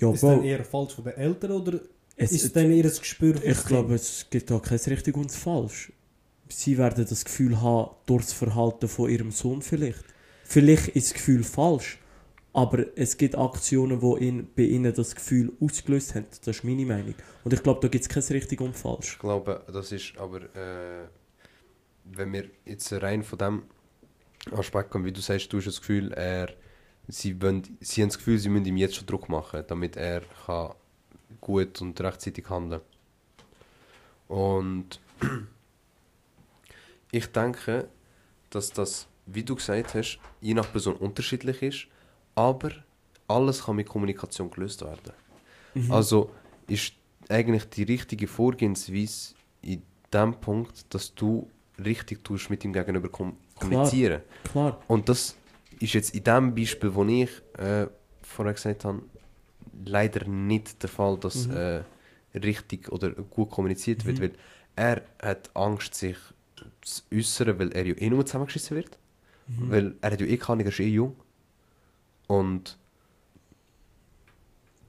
Ja, 0.00 0.12
ist 0.12 0.22
dann 0.22 0.44
eher 0.44 0.64
falsch 0.64 0.94
von 0.94 1.04
den 1.04 1.14
Eltern 1.14 1.52
oder 1.52 1.80
es, 2.16 2.32
ist 2.32 2.56
dann 2.56 2.70
eher 2.70 2.82
das 2.82 2.98
Gespür 2.98 3.42
Ich 3.42 3.64
glaube, 3.64 3.94
es 3.94 4.26
gibt 4.30 4.50
da 4.50 4.58
kein 4.58 4.78
richtig 4.78 5.16
und 5.16 5.30
falsch. 5.30 5.92
Sie 6.48 6.78
werden 6.78 7.06
das 7.08 7.24
Gefühl 7.24 7.60
haben, 7.60 7.90
durch 8.06 8.24
das 8.24 8.32
Verhalten 8.32 8.88
von 8.88 9.10
ihrem 9.10 9.30
Sohn 9.30 9.62
vielleicht. 9.62 10.04
Vielleicht 10.48 10.88
ist 10.88 11.08
das 11.08 11.14
Gefühl 11.14 11.42
falsch, 11.42 11.98
aber 12.52 12.86
es 12.96 13.16
gibt 13.16 13.36
Aktionen, 13.36 13.98
die 14.00 14.28
in, 14.28 14.48
bei 14.54 14.62
ihnen 14.62 14.94
das 14.94 15.14
Gefühl 15.16 15.52
ausgelöst 15.60 16.14
haben. 16.14 16.26
Das 16.44 16.56
ist 16.56 16.64
meine 16.64 16.86
Meinung. 16.86 17.14
Und 17.42 17.52
ich 17.52 17.62
glaube, 17.62 17.80
da 17.80 17.88
gibt 17.88 18.02
es 18.02 18.08
kein 18.08 18.22
richtig 18.22 18.60
und 18.60 18.76
falsch. 18.76 19.14
Ich 19.14 19.18
glaube, 19.18 19.64
das 19.72 19.90
ist 19.90 20.16
aber, 20.16 20.42
äh, 20.54 21.08
wenn 22.04 22.32
wir 22.32 22.48
jetzt 22.64 22.92
rein 22.92 23.24
von 23.24 23.38
dem 23.38 23.62
Aspekt 24.52 24.90
kommen, 24.90 25.04
wie 25.04 25.12
du 25.12 25.20
sagst, 25.20 25.52
du 25.52 25.58
hast 25.58 25.66
das 25.66 25.80
Gefühl, 25.80 26.12
er, 26.12 26.54
sie, 27.08 27.42
wollen, 27.42 27.76
sie 27.80 28.02
haben 28.02 28.10
das 28.10 28.18
Gefühl, 28.18 28.38
sie 28.38 28.48
müssen 28.48 28.66
ihm 28.66 28.76
jetzt 28.76 28.94
schon 28.94 29.06
Druck 29.06 29.28
machen, 29.28 29.64
damit 29.66 29.96
er 29.96 30.22
kann 30.46 30.74
gut 31.40 31.82
und 31.82 32.00
rechtzeitig 32.00 32.48
handeln 32.48 32.82
Und 34.28 35.00
ich 37.10 37.26
denke, 37.32 37.88
dass 38.50 38.70
das, 38.70 39.08
wie 39.26 39.42
du 39.42 39.54
gesagt 39.56 39.94
hast, 39.94 40.18
je 40.40 40.54
nach 40.54 40.70
Person 40.70 40.96
unterschiedlich 40.96 41.62
ist, 41.62 41.86
aber 42.34 42.70
alles 43.28 43.64
kann 43.64 43.76
mit 43.76 43.88
Kommunikation 43.88 44.50
gelöst 44.50 44.82
werden. 44.82 45.12
Mhm. 45.74 45.92
Also 45.92 46.30
ist 46.68 46.92
eigentlich 47.28 47.64
die 47.70 47.82
richtige 47.82 48.26
Vorgehensweise 48.28 49.34
in 49.62 49.82
dem 50.12 50.34
Punkt, 50.34 50.94
dass 50.94 51.14
du 51.14 51.48
richtig 51.84 52.22
tust 52.24 52.50
mit 52.50 52.64
ihm 52.64 52.72
gegenüber 52.72 53.08
kom 53.08 53.36
kommunizieren. 53.56 54.20
Klar. 54.44 54.82
Und 54.86 55.08
das 55.08 55.34
ist 55.80 55.94
jetzt 55.94 56.14
in 56.14 56.22
dem 56.24 56.54
Beispiel, 56.54 56.94
wo 56.94 57.04
ich 57.04 57.30
äh, 57.58 57.86
vorher 58.22 58.54
gesagt 58.54 58.84
habe, 58.84 59.02
leider 59.84 60.26
nicht 60.28 60.82
der 60.82 60.88
Fall, 60.90 61.18
dass 61.18 61.46
Mhm. 61.48 61.56
äh, 61.56 61.82
richtig 62.38 62.92
oder 62.92 63.10
gut 63.10 63.50
kommuniziert 63.50 64.04
wird, 64.04 64.18
Mhm. 64.18 64.22
weil 64.22 64.32
er 64.76 65.02
hat 65.22 65.50
Angst, 65.54 65.94
sich 65.94 66.16
zu 66.82 67.02
äußern, 67.12 67.58
weil 67.58 67.72
er 67.72 67.86
ja 67.86 67.94
eh 67.96 68.10
nur 68.10 68.24
zusammengeschissen 68.26 68.76
wird. 68.76 68.98
Mhm. 69.48 69.70
Weil 69.70 69.94
er 70.00 70.10
hat 70.12 70.20
ja 70.20 70.26
eh 70.26 70.36
keine 70.36 70.54
Ahnung, 70.54 70.66
er 70.66 70.72
ist 70.72 70.80
eh 70.80 70.88
jung. 70.88 71.16
Und 72.26 72.76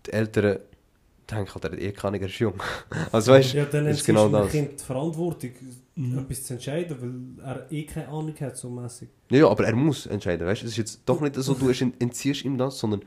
die 0.06 0.13
Eltern 0.13 0.60
denken 1.30 1.54
halt, 1.54 1.63
er 1.65 1.72
hat 1.72 1.80
eh 1.80 1.91
keine 1.91 2.08
Ahnung, 2.10 2.22
er 2.22 2.28
ist 2.28 2.39
jung. 2.39 2.54
Also 3.12 3.34
weißt 3.34 3.54
du, 3.54 3.58
ja, 3.58 3.65
dann 3.65 3.86
ist 3.88 4.06
genau 4.06 4.30
das. 4.30 4.52
Kind 4.52 4.80
die 4.80 4.84
Verantwortung, 4.84 5.52
Mhm. 5.96 6.20
etwas 6.20 6.43
zu 6.43 6.54
entscheiden, 6.54 7.38
weil 7.39 7.43
er 7.46 7.72
eh 7.72 7.84
keine 7.84 8.08
Ahnung 8.08 8.36
hat, 8.39 8.56
so 8.56 8.70
mäßig. 8.70 9.10
ja, 9.32 9.39
ja, 9.39 9.48
aber 9.50 9.65
er 9.65 9.76
muss 9.76 10.06
entscheiden, 10.06 10.46
weißt 10.48 10.62
du? 10.62 10.65
Es 10.67 10.72
ist 10.74 10.78
jetzt 10.78 11.02
doch 11.08 11.20
nicht 11.22 11.34
so, 11.36 11.56
du 11.56 11.70
ent- 11.82 12.00
entziehst 12.00 12.46
ihm 12.46 12.56
das, 12.58 12.78
sondern 12.78 13.02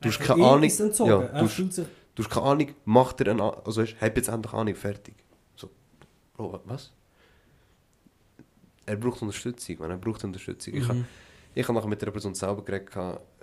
du 0.00 0.08
hast 0.08 0.20
keine 0.20 0.40
eh 0.42 0.44
Ahnung. 0.44 0.62
ist 0.64 0.78
entzogen. 0.80 1.10
Ja, 1.10 1.22
er 1.22 1.40
du, 1.42 1.48
fühlt 1.48 1.74
sich 1.74 1.86
du 2.14 2.22
hast 2.22 2.30
keine 2.30 2.46
Ahnung, 2.46 2.68
macht 2.84 3.20
er 3.20 3.32
eine 3.32 3.42
A- 3.42 3.62
also 3.64 3.82
weißt, 3.82 3.96
hab 4.00 4.16
jetzt 4.16 4.28
endlich 4.28 4.52
Ahnung, 4.54 4.74
fertig. 4.76 5.14
So, 5.56 5.68
Bro, 6.36 6.60
was? 6.66 6.92
Er 8.86 8.96
braucht 8.96 9.20
Unterstützung, 9.22 9.76
man, 9.80 9.90
er 9.90 9.96
braucht 9.96 10.22
Unterstützung. 10.24 10.74
Ich, 10.74 10.88
Mhm. 10.88 11.04
Ich 11.54 11.66
habe 11.66 11.74
nachher 11.78 11.88
mit 11.88 12.02
der 12.02 12.10
Person 12.10 12.34
selber 12.34 12.62
geredet, 12.62 12.94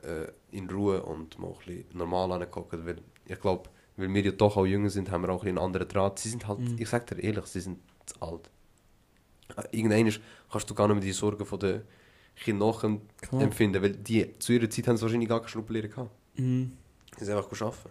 äh, 0.03 0.27
in 0.51 0.69
Ruhe 0.69 1.01
und 1.01 1.39
mal 1.39 1.47
ein 1.47 1.57
bisschen 1.65 1.85
normal 1.97 2.31
angeguckt, 2.33 2.71
weil 2.85 2.97
ich 3.25 3.39
glaube, 3.41 3.69
weil 3.97 4.13
wir 4.13 4.21
ja 4.21 4.31
doch 4.31 4.55
auch 4.55 4.65
jünger 4.67 4.89
sind, 4.91 5.09
haben 5.09 5.23
wir 5.23 5.29
auch 5.29 5.43
einen 5.43 5.57
anderen 5.57 5.87
Draht. 5.87 6.19
Sie 6.19 6.29
sind 6.29 6.47
halt, 6.47 6.59
Mhm. 6.59 6.75
ich 6.77 6.87
sag 6.89 7.07
dir 7.07 7.17
ehrlich, 7.17 7.45
sie 7.47 7.59
sind 7.61 7.79
zu 8.05 8.21
alt. 8.21 8.51
Äh, 9.57 9.63
Irgendwann 9.77 10.13
kannst 10.51 10.69
du 10.69 10.75
gar 10.75 10.87
nicht 10.87 10.95
mehr 10.95 11.03
die 11.03 11.11
Sorgen 11.11 11.43
von 11.45 11.57
den 11.59 11.81
Kindern 12.35 13.01
nachempfinden, 13.31 13.81
weil 13.81 13.93
die 13.93 14.37
zu 14.37 14.53
ihrer 14.53 14.69
Zeit 14.69 14.87
haben 14.87 14.97
sie 14.97 15.03
wahrscheinlich 15.03 15.29
gar 15.29 15.39
keine 15.39 15.49
Schnupperlehre 15.49 15.89
gehabt. 15.89 16.11
Mhm. 16.37 16.73
Sie 17.17 17.25
sind 17.25 17.35
einfach 17.35 17.61
arbeiten. 17.61 17.89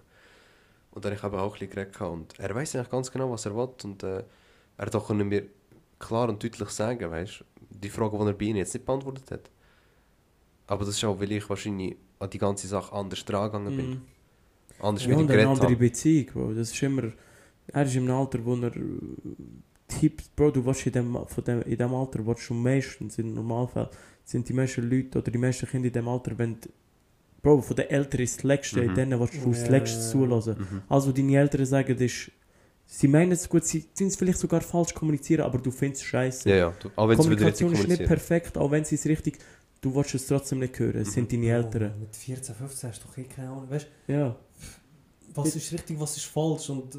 Und 0.93 1.05
dann 1.05 1.13
habe 1.13 1.19
ich 1.19 1.25
eben 1.33 1.43
auch 1.43 1.53
ein 1.55 1.59
bisschen 1.59 1.71
geredet. 1.75 2.01
Und 2.01 2.39
er 2.39 2.55
weiß 2.55 2.77
eigentlich 2.77 2.91
ganz 2.91 3.11
genau, 3.11 3.29
was 3.31 3.45
er 3.47 3.57
will. 3.57 3.69
Und 3.83 4.03
äh, 4.05 4.23
er 4.77 4.87
hat 4.87 4.95
auch 4.95 5.09
mir 5.11 5.43
klar 6.03 6.29
und 6.29 6.43
deutlich 6.43 6.69
sagen, 6.71 7.11
weißt 7.11 7.45
die 7.71 7.89
Frage, 7.89 8.17
die 8.19 8.25
er 8.27 8.33
bei 8.35 8.45
Ihnen 8.45 8.59
jetzt 8.59 8.75
nicht 8.75 8.85
beantwortet 8.87 9.31
hat. 9.31 9.51
Aber 10.67 10.85
das 10.85 10.97
ist 10.97 11.05
auch, 11.05 11.19
weil 11.21 11.33
ich 11.33 11.49
wahrscheinlich 11.49 11.97
an 12.19 12.31
die 12.31 12.39
ganze 12.39 12.67
Sache 12.69 12.95
anders 12.95 13.25
dran 13.25 13.47
gegangen 13.51 13.77
bin. 13.77 13.91
Mhm. 13.91 14.01
Anders 14.81 15.05
Ja, 15.05 15.09
mit 15.11 15.19
ihm 15.19 15.23
und 15.23 15.31
eine 15.31 15.43
geredet 15.43 15.63
andere. 15.63 15.77
Beziehung, 15.77 16.27
Bro. 16.33 16.53
Das 16.55 16.71
ist 16.73 16.83
immer... 16.83 17.05
Er 17.69 17.85
ist 17.85 17.97
im 17.97 18.11
Alter, 18.11 18.45
wo 18.45 18.55
er... 18.57 18.77
äh, 18.77 18.83
Tipps, 19.89 20.29
Bro, 20.37 20.51
du 20.53 20.65
willst 20.65 20.87
in 20.87 20.93
dem, 20.93 21.19
von 21.27 21.45
dem, 21.45 21.63
in 21.63 21.77
dem 21.77 21.95
Alter, 21.95 22.25
willst 22.27 22.49
du 22.49 22.55
meistens, 22.55 23.19
im 23.19 23.35
Normalfall, 23.35 23.91
sind 24.25 24.49
die 24.49 24.53
meisten 24.53 24.89
Leute 24.89 25.19
oder 25.19 25.31
die 25.31 25.39
meisten 25.39 25.67
Kinder 25.67 25.89
in 25.89 25.93
dem 25.93 26.09
Alter, 26.09 26.37
wenn... 26.39 26.61
die- 26.61 26.69
Bro, 27.43 27.61
von 27.63 27.75
den 27.77 27.91
Eltern 27.91 28.21
ist 28.21 28.37
das 28.39 28.45
Letzte, 28.45 28.81
Mhm. 28.83 28.89
in 28.91 28.95
denen 28.95 29.21
willst 29.21 29.35
du 29.45 29.51
das 29.51 29.69
Letzte 29.69 30.01
zulassen. 30.01 30.57
Mhm. 30.59 30.83
Also 30.89 31.11
deine 31.13 31.37
Eltern 31.37 31.67
sagen, 31.67 31.93
das 31.95 32.03
ist... 32.03 32.31
Sie 32.95 33.09
meinen 33.09 33.33
es 33.33 33.49
gut, 33.49 33.65
sie 33.65 33.87
sind 33.95 34.09
es 34.09 34.17
vielleicht 34.17 34.39
sogar 34.39 34.61
falsch 34.61 34.93
kommunizieren, 34.93 35.45
aber 35.45 35.59
du 35.59 35.71
findest 35.71 36.03
es 36.03 36.09
scheiße. 36.09 36.49
Ja, 36.51 36.57
ja. 36.57 36.75
Du, 36.79 36.91
auch 36.95 37.09
wenn 37.09 37.17
Kommunikation 37.17 37.73
ist 37.73 37.89
nicht 37.89 38.05
perfekt, 38.05 38.59
auch 38.59 38.71
wenn 38.71 38.85
sie 38.85 38.97
es 38.97 39.07
richtig... 39.07 39.39
Du 39.81 39.93
willst 39.95 40.15
es 40.15 40.27
trotzdem 40.27 40.59
nicht 40.61 40.79
hören, 40.79 40.99
es 41.01 41.09
Mhm. 41.09 41.13
sind 41.13 41.33
deine 41.33 41.47
Eltern. 41.49 41.93
Oh, 41.97 42.01
mit 42.01 42.15
14, 42.15 42.55
15 42.55 42.91
hast 42.91 43.03
du 43.03 43.09
doch 43.09 43.17
eh 43.19 43.25
keine 43.25 43.49
Ahnung. 43.49 43.69
Weißt 43.71 43.87
Ja. 44.07 44.37
was 45.35 45.57
ist 45.57 45.73
richtig, 45.73 45.99
was 45.99 46.17
ist 46.19 46.27
falsch? 46.27 46.69
Und 46.71 46.99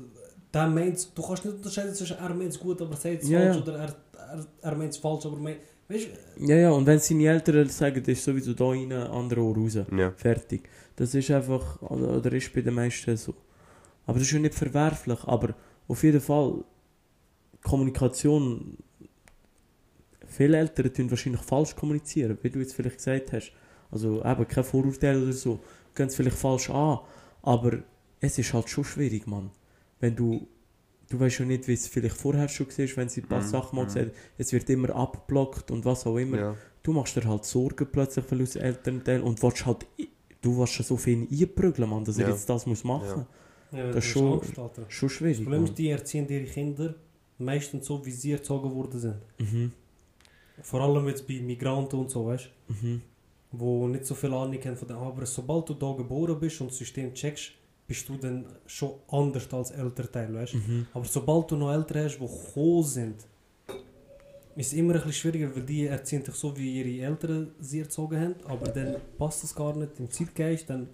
der 0.53 0.67
meint, 0.67 1.08
du 1.15 1.21
kannst 1.21 1.45
nicht 1.45 1.56
unterscheiden 1.56 1.93
zwischen 1.93 2.17
er 2.17 2.34
meint 2.34 2.49
es 2.49 2.60
gut, 2.60 2.82
aber 2.82 2.95
sagt 2.97 3.23
es 3.23 3.29
Ja, 3.29 3.39
falsch, 3.39 3.56
ja. 3.58 3.62
oder 3.62 3.73
er, 3.77 3.95
er, 4.36 4.45
er 4.63 4.75
meint 4.75 4.91
es 4.93 4.97
falsch, 4.97 5.25
aber 5.27 5.38
meint. 5.38 5.60
Weißt 5.88 6.08
du, 6.38 6.45
Ja, 6.45 6.56
ja, 6.58 6.71
und 6.71 6.86
wenn 6.86 6.99
seine 6.99 7.25
Eltern 7.27 7.69
sagen, 7.69 8.01
das 8.01 8.17
ist 8.17 8.23
sowieso 8.25 8.53
da 8.53 8.65
rein, 8.69 8.91
andere 8.91 9.41
Ohr 9.41 9.56
raus. 9.56 9.75
Ja. 9.95 10.12
Fertig. 10.17 10.67
Das 10.95 11.13
ist 11.15 11.29
einfach, 11.32 11.82
oder 11.84 12.17
oder 12.17 12.32
ist 12.34 12.51
bei 12.53 12.62
den 12.62 12.73
meisten 12.73 13.15
so. 13.15 13.34
Aber 14.06 14.17
das 14.19 14.27
ist 14.27 14.34
ja 14.34 14.39
nicht 14.39 14.56
verwerflich, 14.56 15.19
aber 15.25 15.56
auf 15.88 16.04
jeden 16.04 16.22
Fall, 16.22 16.63
Kommunikation, 17.63 18.78
viele 20.28 20.58
Eltern 20.58 20.93
tun 20.93 21.10
wahrscheinlich 21.10 21.41
falsch 21.41 21.76
kommunizieren, 21.76 22.38
wie 22.41 22.50
du 22.50 22.60
jetzt 22.60 22.74
vielleicht 22.74 22.98
gesagt 22.98 23.32
hast. 23.34 23.52
Also 23.91 24.24
eben, 24.24 24.48
kein 24.48 24.63
Vorurteil 24.63 25.22
oder 25.22 25.34
so, 25.34 25.60
gehen 25.96 26.08
es 26.08 26.15
vielleicht 26.15 26.38
falsch 26.38 26.69
an, 26.69 27.00
aber 27.41 27.80
es 28.19 28.38
ist 28.38 28.54
halt 28.54 28.69
schon 28.69 28.84
schwierig, 28.84 29.28
Mann. 29.28 29.52
Wenn 30.00 30.15
du, 30.15 30.48
du 31.10 31.19
weißt 31.19 31.39
ja 31.39 31.46
nicht, 31.46 31.67
wie 31.67 31.74
es 31.74 31.88
vielleicht 31.88 32.17
vorher 32.17 32.48
schon 32.50 32.67
war, 32.67 32.98
wenn 32.98 33.10
sie 33.10 33.22
ein 33.22 33.28
paar 33.28 33.41
Mhm, 33.41 33.48
Sachen 33.48 33.76
mal 33.76 33.84
mhm. 33.84 33.89
gesagt 33.89 34.12
es 34.38 34.52
wird 34.52 34.69
immer 34.69 34.89
abgeblockt 34.96 35.72
und 35.72 35.86
was 35.86 36.06
auch 36.08 36.17
immer 36.17 36.38
Ja. 36.38 36.56
du 36.82 36.91
machst 36.93 37.15
dir 37.15 37.26
halt 37.26 37.46
Sorgen 37.46 37.88
plötzlich 37.91 38.26
für 38.26 38.41
aus 38.41 38.56
Elternteil 38.56 39.22
und 39.22 39.41
willst 39.43 39.65
halt, 39.65 39.86
du 40.41 40.58
willst 40.58 40.78
ja 40.80 40.84
so 40.84 40.98
viel 40.98 41.28
einprügeln, 41.32 41.89
Mann, 41.89 42.04
dass 42.04 42.17
er 42.17 42.28
Ja. 42.28 42.30
jetzt 42.32 42.50
das 42.50 42.65
muss 42.65 42.84
machen. 42.84 43.08
ja, 43.19 43.28
Das 43.73 43.95
das 43.95 44.05
ist 44.05 44.12
schon-. 44.12 44.41
Schon 44.43 44.69
Das 44.75 45.12
schwierig. 45.12 45.38
Problem 45.43 45.63
ist, 45.65 45.77
die 45.77 45.89
erziehen 45.89 46.27
ihre 46.29 46.45
Kinder 46.45 46.95
meistens 47.38 47.86
so, 47.88 48.05
wie 48.05 48.12
sie 48.12 48.31
erzogen 48.31 48.73
worden 48.73 48.99
sind. 48.99 49.15
Mhm. 49.39 49.71
Vor 50.62 50.81
allem 50.81 51.07
jetzt 51.07 51.27
bei 51.27 51.41
Migranten 51.41 51.95
und 51.99 52.09
so, 52.09 52.25
weißt 52.27 52.49
Mhm. 52.69 53.01
du, 53.51 53.57
wo 53.59 53.88
nicht 53.88 54.05
so 54.05 54.15
viel 54.15 54.33
Ahnung 54.33 54.59
haben 54.63 54.77
von 54.77 54.88
dem. 54.88 54.97
Aber 54.97 55.25
sobald 55.25 55.67
du 55.69 55.73
da 55.73 55.91
geboren 55.93 56.39
bist 56.39 56.62
und 56.62 56.69
das 56.71 56.77
System 56.77 57.13
checkst, 57.13 57.51
bist 57.88 58.07
du 58.07 58.17
dann 58.17 58.45
schon 58.65 58.91
anders 59.09 59.51
als 59.53 59.71
Elternteil, 59.71 60.33
weißt 60.33 60.53
du. 60.53 60.57
Mhm. 60.57 60.88
Aber 60.93 61.05
sobald 61.05 61.51
du 61.51 61.57
noch 61.57 61.73
Eltern 61.73 62.05
hast, 62.05 62.17
die 62.17 62.25
gekommen 62.27 62.83
sind, 62.83 63.15
ist 64.55 64.67
es 64.67 64.73
immer 64.73 64.93
ein 64.93 64.99
bisschen 64.99 65.13
schwieriger, 65.13 65.55
weil 65.55 65.63
die 65.63 65.88
erziehen 65.88 66.23
dich 66.23 66.36
so, 66.36 66.55
wie 66.55 66.79
ihre 66.79 67.07
Eltern 67.09 67.51
sie 67.59 67.79
erzogen 67.79 68.19
haben, 68.19 68.36
aber 68.45 68.67
dann 68.69 68.97
passt 69.17 69.43
es 69.43 69.53
gar 69.55 69.75
nicht 69.75 69.99
im 69.99 70.09
Zeitgeist, 70.12 70.69
dann 70.69 70.88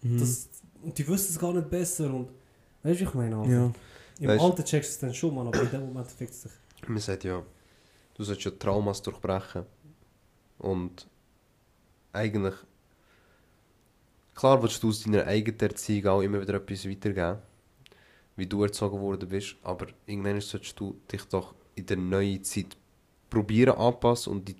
Mhm. 0.00 0.18
das, 0.18 0.48
und 0.82 0.96
die 0.98 1.06
wissen 1.08 1.32
es 1.32 1.38
gar 1.38 1.52
nicht 1.52 1.68
besser 1.70 2.12
und 2.12 2.28
weißt 2.82 3.00
du, 3.00 3.04
ich 3.04 3.14
meine, 3.14 3.36
Alter. 3.36 3.50
ja. 3.50 3.72
im 4.20 4.30
Weißt- 4.30 4.40
Alter 4.40 4.64
checkst 4.64 4.90
du 4.90 4.94
es 4.94 4.98
dann 5.00 5.14
schon, 5.14 5.34
Mann, 5.34 5.46
aber 5.48 5.62
in 5.62 5.70
dem 5.70 5.80
Moment 5.86 6.10
fickt 6.10 6.32
es 6.32 6.42
dich. 6.42 6.52
Man 6.86 6.98
sagt 6.98 7.24
ja, 7.24 7.42
du 8.14 8.24
sollst 8.24 8.42
ja 8.44 8.50
Traumas 8.52 9.00
durchbrechen. 9.02 9.64
Und 10.58 11.06
eigentlich, 12.12 12.54
klar 14.34 14.62
willst 14.62 14.82
du 14.82 14.88
aus 14.88 15.02
deiner 15.02 15.24
eigenen 15.26 15.60
Erziehung 15.60 16.06
auch 16.06 16.20
immer 16.22 16.40
wieder 16.40 16.54
etwas 16.54 16.88
weitergeben, 16.88 17.38
wie 18.36 18.46
du 18.46 18.62
erzogen 18.62 19.00
worden 19.00 19.28
bist, 19.28 19.56
aber 19.62 19.86
irgendwann 20.06 20.40
solltest 20.40 20.78
du 20.78 20.96
dich 21.10 21.22
doch 21.24 21.54
in 21.74 21.86
der 21.86 21.96
neuen 21.96 22.42
Zeit 22.44 22.76
probieren 23.30 23.76
anpassen 23.76 24.32
und 24.32 24.48
die 24.48 24.56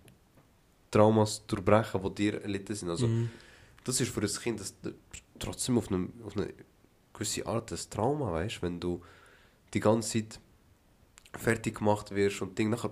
Traumas 0.90 1.44
durchbrechen, 1.46 2.00
die 2.02 2.14
dir 2.14 2.42
erlitten 2.42 2.74
sind. 2.74 2.90
Also, 2.90 3.07
Mhm. 3.07 3.31
das 3.85 4.00
ist 4.00 4.11
für 4.11 4.20
ein 4.20 4.26
Kind 4.28 4.61
das, 4.61 4.74
das, 4.81 4.92
trotzdem 5.38 5.79
auf, 5.79 5.88
einem, 5.88 6.12
auf 6.24 6.37
eine 6.37 6.53
gewisse 7.12 7.46
Art 7.46 7.72
ein 7.72 7.79
Trauma, 7.90 8.33
weißt 8.33 8.62
wenn 8.62 8.81
du 8.81 9.03
die 9.74 9.81
ganze 9.81 10.24
Zeit 10.24 10.40
fertig 11.37 11.79
gemacht 11.79 12.11
wirst 12.14 12.40
und 12.42 12.59
Ding 12.59 12.70
nachher, 12.70 12.90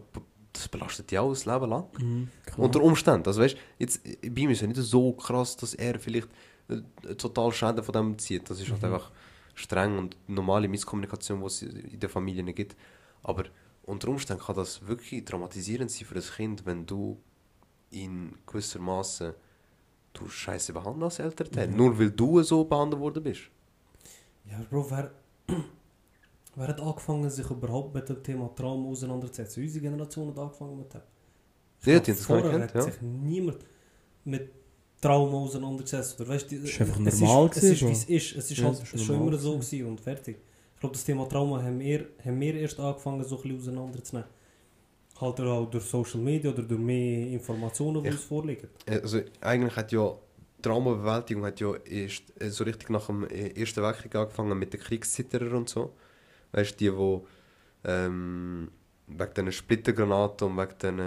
das 0.53 0.69
belastet 0.69 1.11
dich 1.11 1.19
auch 1.19 1.31
das 1.31 1.45
Leben 1.47 1.69
lang. 1.69 1.87
Mhm. 1.99 2.29
Unter 2.57 2.83
Umständen. 2.83 3.27
Also 3.27 3.41
weißt, 3.43 3.57
jetzt, 3.79 4.03
bei 4.05 4.41
ihm 4.41 4.51
ist 4.51 4.63
es 4.63 4.69
nicht 4.69 4.81
so 4.81 5.13
krass, 5.13 5.57
dass 5.57 5.75
er 5.75 5.99
vielleicht 5.99 6.29
äh, 6.69 7.15
total 7.15 7.53
Schäden 7.53 7.83
von 7.83 7.93
dem 7.93 8.19
zieht. 8.19 8.49
Das 8.49 8.61
ist 8.61 8.71
halt 8.71 8.83
Mhm. 8.83 8.95
einfach 8.95 9.11
streng 9.55 9.99
und 9.99 10.17
normale 10.29 10.69
Misskommunikation, 10.69 11.41
die 11.41 11.47
es 11.47 11.63
in 11.63 12.01
der 12.01 12.09
Familie 12.09 12.43
nicht 12.43 12.57
gibt. 12.57 12.77
Aber 13.23 13.45
unter 13.85 14.09
Umständen 14.09 14.43
kann 14.43 14.57
das 14.57 14.87
wirklich 14.87 15.25
traumatisierend 15.25 15.91
sein 15.91 16.07
für 16.07 16.15
das 16.15 16.35
Kind, 16.35 16.67
wenn 16.67 16.85
du 16.87 17.19
in 17.91 18.35
gewissermaßen 18.47 19.33
du 20.19 20.29
scheiße 20.29 20.73
behandeln 20.73 21.05
als 21.05 21.19
Elternteil. 21.19 21.71
Ja. 21.71 21.77
Nur 21.77 21.99
weil 21.99 22.11
du 22.11 22.43
so 22.43 22.65
behandelt 22.65 23.01
worden 23.01 23.23
bist. 23.23 23.43
Ja, 24.51 24.61
Bro, 24.71 24.91
wer, 24.91 25.11
wer 26.55 26.69
hat 26.69 26.81
angefangen, 26.81 27.29
sich 27.31 27.49
überhaupt 27.51 27.95
mit 27.95 28.09
dem 28.09 28.23
Thema 28.23 28.51
Trauma 28.55 28.89
auseinanderzusetzen? 28.91 29.63
Unsere 29.63 29.83
Generation 29.83 30.29
hat 30.29 30.39
angefangen 30.39 30.79
mit 30.79 30.93
dem. 30.95 31.01
Ich 31.81 31.87
Ja, 31.87 32.01
die 32.01 32.11
haben 32.11 32.17
das 32.19 32.27
vorher 32.27 32.61
hat 32.63 32.75
ja. 32.75 32.83
sich 32.83 33.01
niemand 33.03 33.59
mit 34.25 34.51
Trauma 35.01 35.37
auseinandergesetzt. 35.39 36.21
Oder, 36.21 36.31
weißt, 36.31 36.53
ist 36.53 36.81
einfach 36.81 37.01
es 37.05 37.21
normal 37.21 37.47
ist, 37.49 37.57
es 37.59 37.63
ist, 37.65 37.81
gewesen, 37.81 37.89
wie 37.89 37.93
es 37.93 38.05
ist. 38.25 38.37
Es 38.37 38.51
ist 38.51 38.59
Ja, 38.59 38.65
halt 38.67 38.83
es 38.83 38.93
ist 38.95 39.05
schon 39.05 39.17
immer 39.17 39.37
so 39.37 39.53
gewesen. 39.53 39.71
gewesen 39.71 39.89
und 39.89 40.01
fertig. 40.01 40.37
Ich 40.75 40.81
glaube, 40.81 40.95
das 40.95 41.05
Thema 41.05 41.29
Trauma 41.29 41.63
haben 41.63 41.79
wir, 41.81 42.07
haben 42.25 42.41
wir 42.41 42.55
erst 42.55 42.79
angefangen, 42.81 43.25
so 43.25 43.37
ein 43.37 43.43
bisschen 43.43 43.59
auseinanderzunehmen. 43.59 44.29
Halt 45.21 45.41
auch 45.41 45.71
durch 45.71 45.85
Social 45.85 46.21
Media 46.21 46.51
oder 46.51 46.63
durch 46.63 46.81
mehr 46.81 47.29
Informationen, 47.29 48.03
die 48.03 48.11
uns 48.11 48.25
vorliegen. 48.25 48.69
Also 48.87 49.21
eigentlich 49.41 49.77
hat 49.77 49.93
ja 49.93 50.15
Traumabewältigung 50.63 51.45
hat 51.45 51.61
ja 51.61 51.75
erst 51.75 52.25
äh, 52.41 52.51
so 52.51 52.65
richtig 52.65 52.91
nach 52.91 53.07
dem 53.07 53.25
äh, 53.29 53.49
Ersten 53.61 53.83
Weltkrieg 53.83 54.15
angefangen 54.15 54.59
mit 54.59 54.73
den 54.73 54.81
Kriegszitterern 54.81 55.55
und 55.55 55.69
so. 55.69 55.95
Weißt 56.53 56.73
du, 56.73 56.77
die, 56.77 56.97
wo 56.97 57.27
ähm, 57.85 58.71
wegen 59.07 59.35
diesen 59.35 59.53
Splittergranaten 59.53 60.49
und 60.49 60.57
wegen 60.57 60.79
den, 60.79 60.99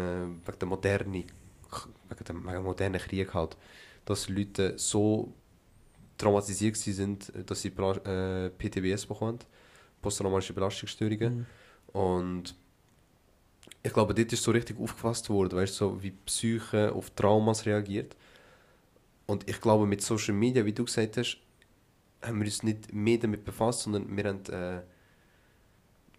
wegen 0.45 0.59
der 0.59 0.67
modernen, 0.67 1.13
wegen 1.13 2.23
dem 2.27 2.47
wegen 2.47 2.63
modernen 2.63 3.01
Krieg 3.01 3.33
halt, 3.33 3.57
dass 4.05 4.29
Leute 4.29 4.77
so 4.77 5.33
traumatisiert 6.17 6.77
sind, 6.77 7.31
dass 7.45 7.61
sie 7.61 7.69
äh, 7.69 8.49
PTBS 8.49 9.05
bekommen, 9.05 9.39
posttraumatische 10.01 10.53
Belastungsstörungen. 10.53 11.37
Mhm. 11.39 11.45
Und 11.99 12.55
ich 13.83 13.93
glaube, 13.93 14.13
dort 14.13 14.33
ist 14.33 14.43
so 14.43 14.51
richtig 14.51 14.79
aufgefasst 14.79 15.29
worden, 15.29 15.57
weißt 15.57 15.73
du, 15.81 15.85
so 15.95 16.03
wie 16.03 16.11
Psyche 16.11 16.91
auf 16.93 17.09
Traumas 17.11 17.65
reagiert. 17.65 18.15
Und 19.25 19.47
ich 19.49 19.61
glaube, 19.61 19.85
mit 19.85 20.01
Social 20.01 20.33
Media, 20.33 20.65
wie 20.65 20.73
du 20.73 20.83
gesagt 20.85 21.17
hast, 21.17 21.37
haben 22.21 22.39
wir 22.39 22.45
uns 22.45 22.63
nicht 22.63 22.93
mehr 22.93 23.17
damit 23.17 23.45
befasst, 23.45 23.81
sondern 23.83 24.15
wir 24.17 24.23
haben, 24.25 24.39
äh, 24.47 24.81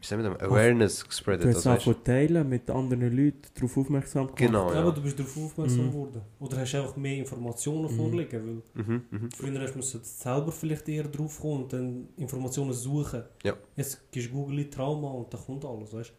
wie 0.01 0.07
sagen 0.07 0.23
wir 0.23 0.31
das, 0.31 0.49
Awareness 0.49 1.05
gespreadet. 1.07 1.45
Du 1.45 1.49
hast 1.49 1.57
Also, 1.67 1.71
weißt, 1.71 1.89
einfach 1.89 2.05
teilen, 2.05 2.49
mit 2.49 2.71
anderen 2.71 3.15
Leuten 3.15 3.43
darauf 3.55 3.77
aufmerksam 3.77 4.27
gemacht. 4.29 4.39
Genau, 4.39 4.69
Ja, 4.71 4.77
ja. 4.77 4.81
aber 4.83 4.93
du 4.93 5.03
bist 5.03 5.19
darauf 5.19 5.37
aufmerksam 5.37 5.87
Mhm. 5.87 5.91
geworden. 5.91 6.23
Oder 6.39 6.57
hast 6.57 6.75
einfach 6.75 6.97
mehr 6.97 7.17
Informationen 7.19 7.93
Mhm. 7.93 7.97
vorliegen, 7.97 8.63
weil 8.75 8.83
mhm, 8.85 9.03
mhm. 9.11 9.31
Früher 9.33 9.61
hast 9.61 9.75
du 9.75 9.99
selber 10.03 10.53
vielleicht 10.53 10.89
eher 10.89 11.05
drauf 11.05 11.39
kommen 11.41 11.65
und 11.65 11.73
dann 11.75 12.09
Informationen 12.17 12.73
suchen. 12.73 13.25
Ja. 13.43 13.55
Jetzt 13.77 14.11
gehst 14.11 14.29
du 14.29 14.33
Google 14.33 14.71
Trauma 14.71 15.09
und 15.11 15.35
da 15.35 15.37
kommt 15.37 15.65
alles, 15.67 15.93
weißt 15.93 16.13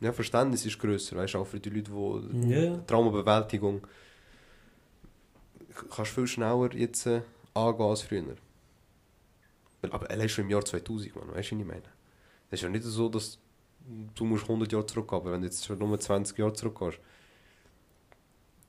Ja, 0.00 0.12
Verständnis 0.12 0.66
ist 0.66 0.78
grösser, 0.78 1.16
weißt 1.16 1.36
auch 1.36 1.46
für 1.46 1.60
die 1.60 1.70
Leute, 1.70 1.90
die 2.32 2.50
ja. 2.50 2.76
Traumabewältigung 2.86 3.86
kannst 5.90 6.12
viel 6.12 6.26
schneller 6.26 6.72
jetzt 6.74 7.06
äh, 7.06 7.22
angehen 7.54 7.86
als 7.86 8.02
früher. 8.02 8.36
Aber 9.82 10.10
allein 10.10 10.28
schon 10.28 10.44
im 10.44 10.50
Jahr 10.50 10.64
2000, 10.64 11.14
man, 11.16 11.34
weißt 11.34 11.50
du, 11.50 11.56
was 11.56 11.60
ich 11.60 11.66
meine? 11.66 11.82
Es 12.50 12.60
ist 12.60 12.62
ja 12.62 12.68
nicht 12.68 12.84
so, 12.84 13.08
dass 13.08 13.38
du 14.14 14.24
musst 14.24 14.44
100 14.44 14.72
Jahre 14.72 14.86
zurückgehen, 14.86 15.20
aber 15.20 15.32
wenn 15.32 15.40
du 15.42 15.46
jetzt 15.46 15.64
schon 15.64 15.78
nur 15.78 15.98
20 15.98 16.38
Jahre 16.38 16.52
zurückgehst. 16.52 16.98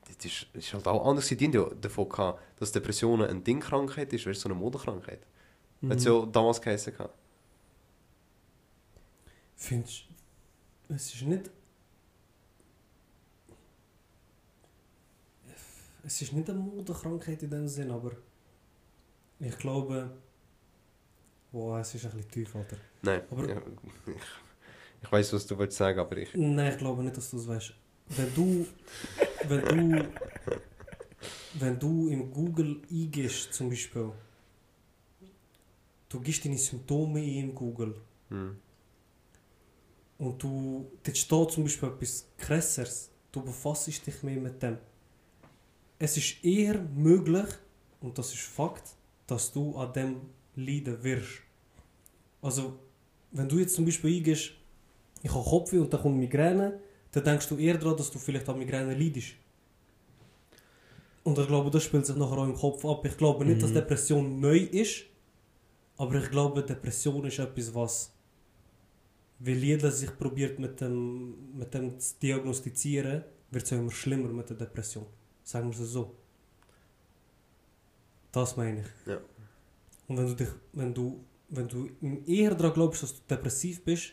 Das 0.06 0.24
ist, 0.24 0.46
das 0.52 0.64
ist 0.64 0.74
halt 0.74 0.86
auch 0.86 1.06
anders. 1.08 1.26
Die 1.26 1.44
ja 1.46 1.68
davon 1.80 2.08
gehabt, 2.08 2.40
dass 2.58 2.72
Depressionen 2.72 3.28
eine 3.28 3.40
Dingkrankheit 3.40 4.12
ist, 4.12 4.26
weißt 4.26 4.40
so 4.40 4.48
eine 4.48 4.58
Modekrankheit. 4.58 5.20
Mhm. 5.80 5.90
Hat 5.90 5.98
es 5.98 6.04
ja 6.04 6.26
damals 6.26 6.60
geheißen. 6.60 6.92
gehabt. 6.92 7.14
Findest 9.56 10.04
du, 10.05 10.05
es 10.88 11.14
ist 11.14 11.22
nicht. 11.22 11.50
Es 16.04 16.22
ist 16.22 16.32
nicht 16.32 16.48
eine 16.48 16.58
Modekrankheit 16.60 17.42
in 17.42 17.50
dem 17.50 17.68
Sinn, 17.68 17.90
aber 17.90 18.12
ich 19.40 19.56
glaube. 19.58 20.10
Boah, 21.52 21.80
es 21.80 21.94
ist 21.94 22.04
ein 22.04 22.12
bisschen 22.12 22.30
tief, 22.30 22.54
Alter. 22.54 22.76
Nein, 23.02 23.22
Aber- 23.30 23.48
ja, 23.48 23.56
ich, 24.06 24.14
ich 25.02 25.12
weiß, 25.12 25.32
was 25.32 25.46
du 25.46 25.58
willst 25.58 25.76
sagen, 25.76 25.98
aber 25.98 26.16
ich. 26.18 26.34
Nein, 26.34 26.72
ich 26.72 26.78
glaube 26.78 27.02
nicht, 27.02 27.16
dass 27.16 27.30
du 27.30 27.38
es 27.38 27.46
weißt. 27.48 27.72
Wenn 28.08 28.34
du. 28.34 28.66
Wenn 29.48 29.64
du. 29.64 30.08
Wenn 31.58 31.78
du 31.78 32.08
in 32.08 32.30
Google 32.30 32.82
eingehst, 32.90 33.54
zum 33.54 33.70
Beispiel. 33.70 34.12
Du 36.08 36.20
gibst 36.20 36.44
deine 36.44 36.58
Symptome 36.58 37.24
in 37.24 37.54
Google. 37.54 37.94
Hm. 38.28 38.58
Und 40.18 40.42
du. 40.42 40.90
Dort 41.02 41.16
steht 41.16 41.50
zum 41.50 41.64
Beispiel 41.64 41.88
etwas 41.88 42.26
krasseres. 42.38 43.10
Du 43.32 43.42
befasst 43.42 43.88
dich 44.06 44.22
mehr 44.22 44.40
mit 44.40 44.62
dem. 44.62 44.78
Es 45.98 46.16
ist 46.16 46.42
eher 46.44 46.80
möglich, 46.94 47.46
und 48.00 48.16
das 48.18 48.32
ist 48.32 48.42
Fakt, 48.42 48.94
dass 49.26 49.52
du 49.52 49.76
an 49.76 49.92
dem 49.92 50.20
leiden 50.54 51.02
wirst. 51.02 51.42
Also, 52.42 52.78
wenn 53.32 53.48
du 53.48 53.58
jetzt 53.58 53.74
zum 53.74 53.84
Beispiel 53.84 54.16
eingehst, 54.16 54.52
ich 55.22 55.34
habe 55.34 55.44
Kopfweh 55.44 55.78
und 55.78 55.92
dann 55.92 56.00
kommt 56.00 56.16
Migräne, 56.18 56.80
dann 57.12 57.24
denkst 57.24 57.48
du 57.48 57.56
eher 57.56 57.76
daran, 57.78 57.96
dass 57.96 58.10
du 58.10 58.18
vielleicht 58.18 58.48
an 58.48 58.58
Migräne 58.58 58.94
leidest. 58.94 59.34
Und 61.24 61.38
ich 61.38 61.46
glaube, 61.46 61.70
das 61.70 61.82
spielt 61.82 62.06
sich 62.06 62.14
nachher 62.16 62.38
auch 62.38 62.44
im 62.44 62.54
Kopf 62.54 62.84
ab. 62.84 63.04
Ich 63.04 63.16
glaube 63.16 63.44
nicht, 63.44 63.60
dass 63.60 63.70
Mhm. 63.70 63.74
Depression 63.74 64.40
neu 64.40 64.58
ist, 64.58 65.04
aber 65.96 66.14
ich 66.22 66.30
glaube, 66.30 66.62
Depression 66.62 67.24
ist 67.24 67.38
etwas, 67.38 67.74
was, 67.74 68.12
weil 69.38 69.56
jeder 69.62 69.90
sich 69.90 70.16
probiert 70.16 70.58
mit 70.58 70.80
dem, 70.80 71.56
mit 71.56 71.72
dem 71.74 71.98
zu 71.98 72.14
diagnostizieren, 72.22 73.24
wird 73.50 73.64
es 73.64 73.72
immer 73.72 73.90
schlimmer 73.90 74.28
mit 74.28 74.48
der 74.50 74.56
Depression. 74.56 75.06
Sagen 75.42 75.70
wir 75.72 75.80
es 75.80 75.90
so. 75.90 76.14
Das 78.32 78.56
meine 78.56 78.80
ich. 78.80 79.06
Ja. 79.06 79.18
Und 80.08 80.16
wenn 80.18 80.26
du 80.26 80.34
dich, 80.34 80.48
wenn 80.72 80.94
du, 80.94 81.24
wenn 81.48 81.68
du 81.68 81.88
eher 82.26 82.54
daran 82.54 82.74
glaubst, 82.74 83.02
dass 83.02 83.14
du 83.14 83.20
depressiv 83.28 83.84
bist, 83.84 84.12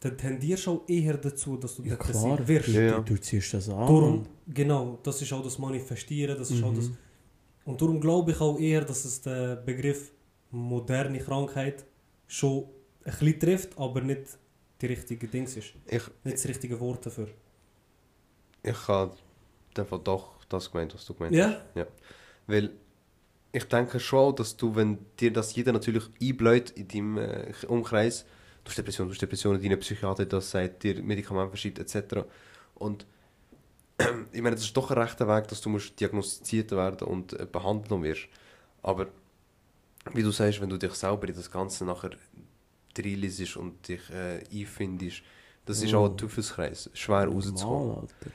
dann 0.00 0.16
tendierst 0.16 0.66
du 0.66 0.70
auch 0.72 0.88
eher 0.88 1.16
dazu, 1.18 1.56
dass 1.56 1.76
du 1.76 1.82
Ja, 1.82 1.90
depressiv 1.90 2.22
klar. 2.22 2.48
wirst. 2.48 2.68
Ja, 2.68 2.80
ja. 2.82 3.00
Du, 3.00 3.14
du 3.14 3.20
ziehst 3.20 3.54
das 3.54 3.68
an. 3.68 3.80
Darum, 3.80 4.26
genau, 4.48 4.98
das 5.02 5.20
ist 5.20 5.32
auch 5.32 5.42
das 5.42 5.58
Manifestieren, 5.58 6.38
das 6.38 6.50
ist 6.50 6.62
auch 6.62 6.74
das. 6.74 6.88
Mhm. 6.88 6.96
Und 7.64 7.80
darum 7.80 8.00
glaube 8.00 8.30
ich 8.32 8.40
auch 8.40 8.58
eher, 8.58 8.82
dass 8.84 9.04
es 9.04 9.20
der 9.20 9.56
Begriff 9.56 10.10
moderne 10.50 11.18
Krankheit 11.18 11.84
schon 12.26 12.64
ein 13.04 13.12
bisschen 13.12 13.40
trifft, 13.40 13.78
aber 13.78 14.00
nicht 14.00 14.22
die 14.80 14.86
richtige 14.86 15.26
Dings 15.28 15.56
ist. 15.56 15.72
Ich, 15.86 16.02
Nicht 16.24 16.36
das 16.38 16.48
richtige 16.48 16.78
Wort 16.80 17.04
dafür. 17.06 17.28
ich 18.62 18.88
habe 18.88 19.14
einfach 19.76 19.98
doch 20.02 20.34
das 20.48 20.70
gemeint, 20.70 20.94
was 20.94 21.04
du 21.06 21.14
gemeint 21.14 21.34
Ja? 21.34 21.60
hast. 21.74 21.86
Weil 22.46 22.70
ich 23.52 23.64
denke 23.64 23.98
schon, 24.00 24.34
dass 24.36 24.56
du, 24.56 24.74
wenn 24.76 24.98
dir 25.18 25.32
das 25.32 25.54
jeder 25.54 25.72
natürlich 25.72 26.04
einbläut 26.20 26.70
in 26.70 26.88
deinem 26.88 27.18
äh, 27.18 27.52
Umkreis, 27.68 28.24
du 28.64 28.68
hast 28.70 28.78
Depression, 28.78 29.08
du 29.08 29.12
hast 29.14 29.22
Depressionen, 29.22 29.60
deine 29.62 29.76
Psychiater 29.76 30.24
das 30.26 30.50
sagt, 30.50 30.82
dir 30.82 31.02
Medikamente 31.02 31.50
verschreibt 31.56 31.78
etc. 31.78 32.24
Und 32.74 33.06
ich 34.32 34.40
meine, 34.42 34.56
das 34.56 34.64
ist 34.64 34.76
doch 34.76 34.90
ein 34.90 34.98
rechter 34.98 35.26
Weg, 35.28 35.48
dass 35.48 35.60
du 35.60 35.68
musst 35.68 35.98
diagnostiziert 36.00 36.70
werden 36.72 37.06
und 37.08 37.32
äh, 37.34 37.46
behandelt 37.50 37.90
wirst. 38.02 38.28
Aber 38.82 39.08
wie 40.14 40.22
du 40.22 40.30
sagst, 40.30 40.60
wenn 40.60 40.70
du 40.70 40.78
dich 40.78 40.94
selber 40.94 41.28
in 41.28 41.34
das 41.34 41.50
Ganze 41.50 41.84
nachher 41.84 42.10
reinliest 42.98 43.56
und 43.56 43.86
dich 43.88 44.08
äh, 44.10 44.44
einfindest, 44.52 45.22
das 45.66 45.82
ist 45.82 45.94
Oh. 45.94 45.98
auch 46.04 46.10
ein 46.10 46.16
Teufelskreis, 46.16 46.90
schwer 46.94 47.26
rauszuholen. 47.28 47.98
Alter. 48.00 48.30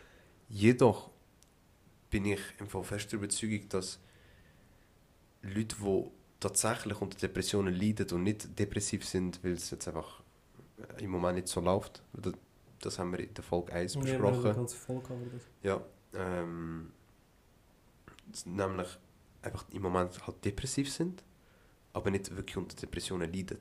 Jedoch 0.50 1.10
bin 2.10 2.26
ich 2.26 2.40
im 2.60 2.68
Fall 2.68 2.84
fest 2.84 3.12
der 3.12 3.20
Überzeugung, 3.20 3.68
dass 3.70 4.00
Leute, 5.42 5.76
die 5.82 6.04
tatsächlich 6.40 7.00
unter 7.02 7.18
Depressionen 7.18 7.74
leiden 7.76 8.08
und 8.12 8.24
nicht 8.24 8.58
depressiv 8.58 9.06
sind, 9.06 9.44
weil 9.44 9.54
es 9.54 9.70
jetzt 9.72 9.88
einfach 9.88 10.22
äh, 10.98 11.04
im 11.04 11.12
Moment 11.12 11.36
nicht 11.36 11.48
so 11.48 11.60
läuft, 11.62 12.02
das, 12.82 13.00
haben 13.00 13.12
wir 13.12 13.20
in 13.20 13.34
der 13.34 13.44
Folge 13.44 13.74
1 13.74 13.96
Ja, 13.96 14.04
wir 14.04 14.14
haben 14.14 14.22
besprochen. 14.22 14.46
eine 14.46 14.56
ganze 14.56 14.78
Folge 14.78 15.14
über 15.14 15.26
das. 15.34 15.42
Ja, 15.64 15.82
ähm, 16.14 16.92
nämlich 18.46 18.88
einfach 19.42 19.66
im 19.72 19.82
Moment 19.82 20.26
halt 20.26 20.44
depressiv 20.46 20.92
sind, 20.92 21.24
aber 21.94 22.12
nicht 22.12 22.36
wirklich 22.36 22.58
unter 22.58 22.76
Depressionen 22.76 23.32
leiden. 23.32 23.60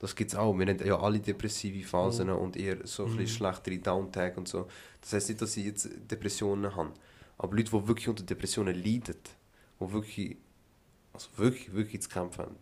Das 0.00 0.16
gibt 0.16 0.32
es 0.32 0.36
auch. 0.36 0.58
Wir 0.58 0.66
haben 0.66 0.84
ja 0.84 0.98
alle 0.98 1.20
depressive 1.20 1.86
Phasen 1.86 2.28
Mhm. 2.28 2.34
und 2.36 2.56
eher 2.56 2.86
so 2.86 3.04
ein 3.04 3.14
Mhm. 3.16 3.26
schlechtere 3.26 3.78
Downtag 3.78 4.36
und 4.36 4.48
so. 4.48 4.66
Das 5.02 5.12
heißt 5.12 5.28
nicht, 5.28 5.40
dass 5.42 5.52
sie 5.52 5.64
jetzt 5.66 5.88
Depressionen 6.10 6.74
haben. 6.74 6.92
Aber 7.38 7.54
Leute, 7.56 7.70
die 7.70 7.86
wirklich 7.88 8.08
unter 8.08 8.22
Depressionen 8.24 8.74
leiden, 8.74 9.14
die 9.78 9.92
wirklich, 9.92 10.36
also 11.12 11.28
wirklich, 11.36 11.72
wirklich 11.72 12.02
zu 12.02 12.08
kämpfen 12.08 12.44
haben, 12.46 12.56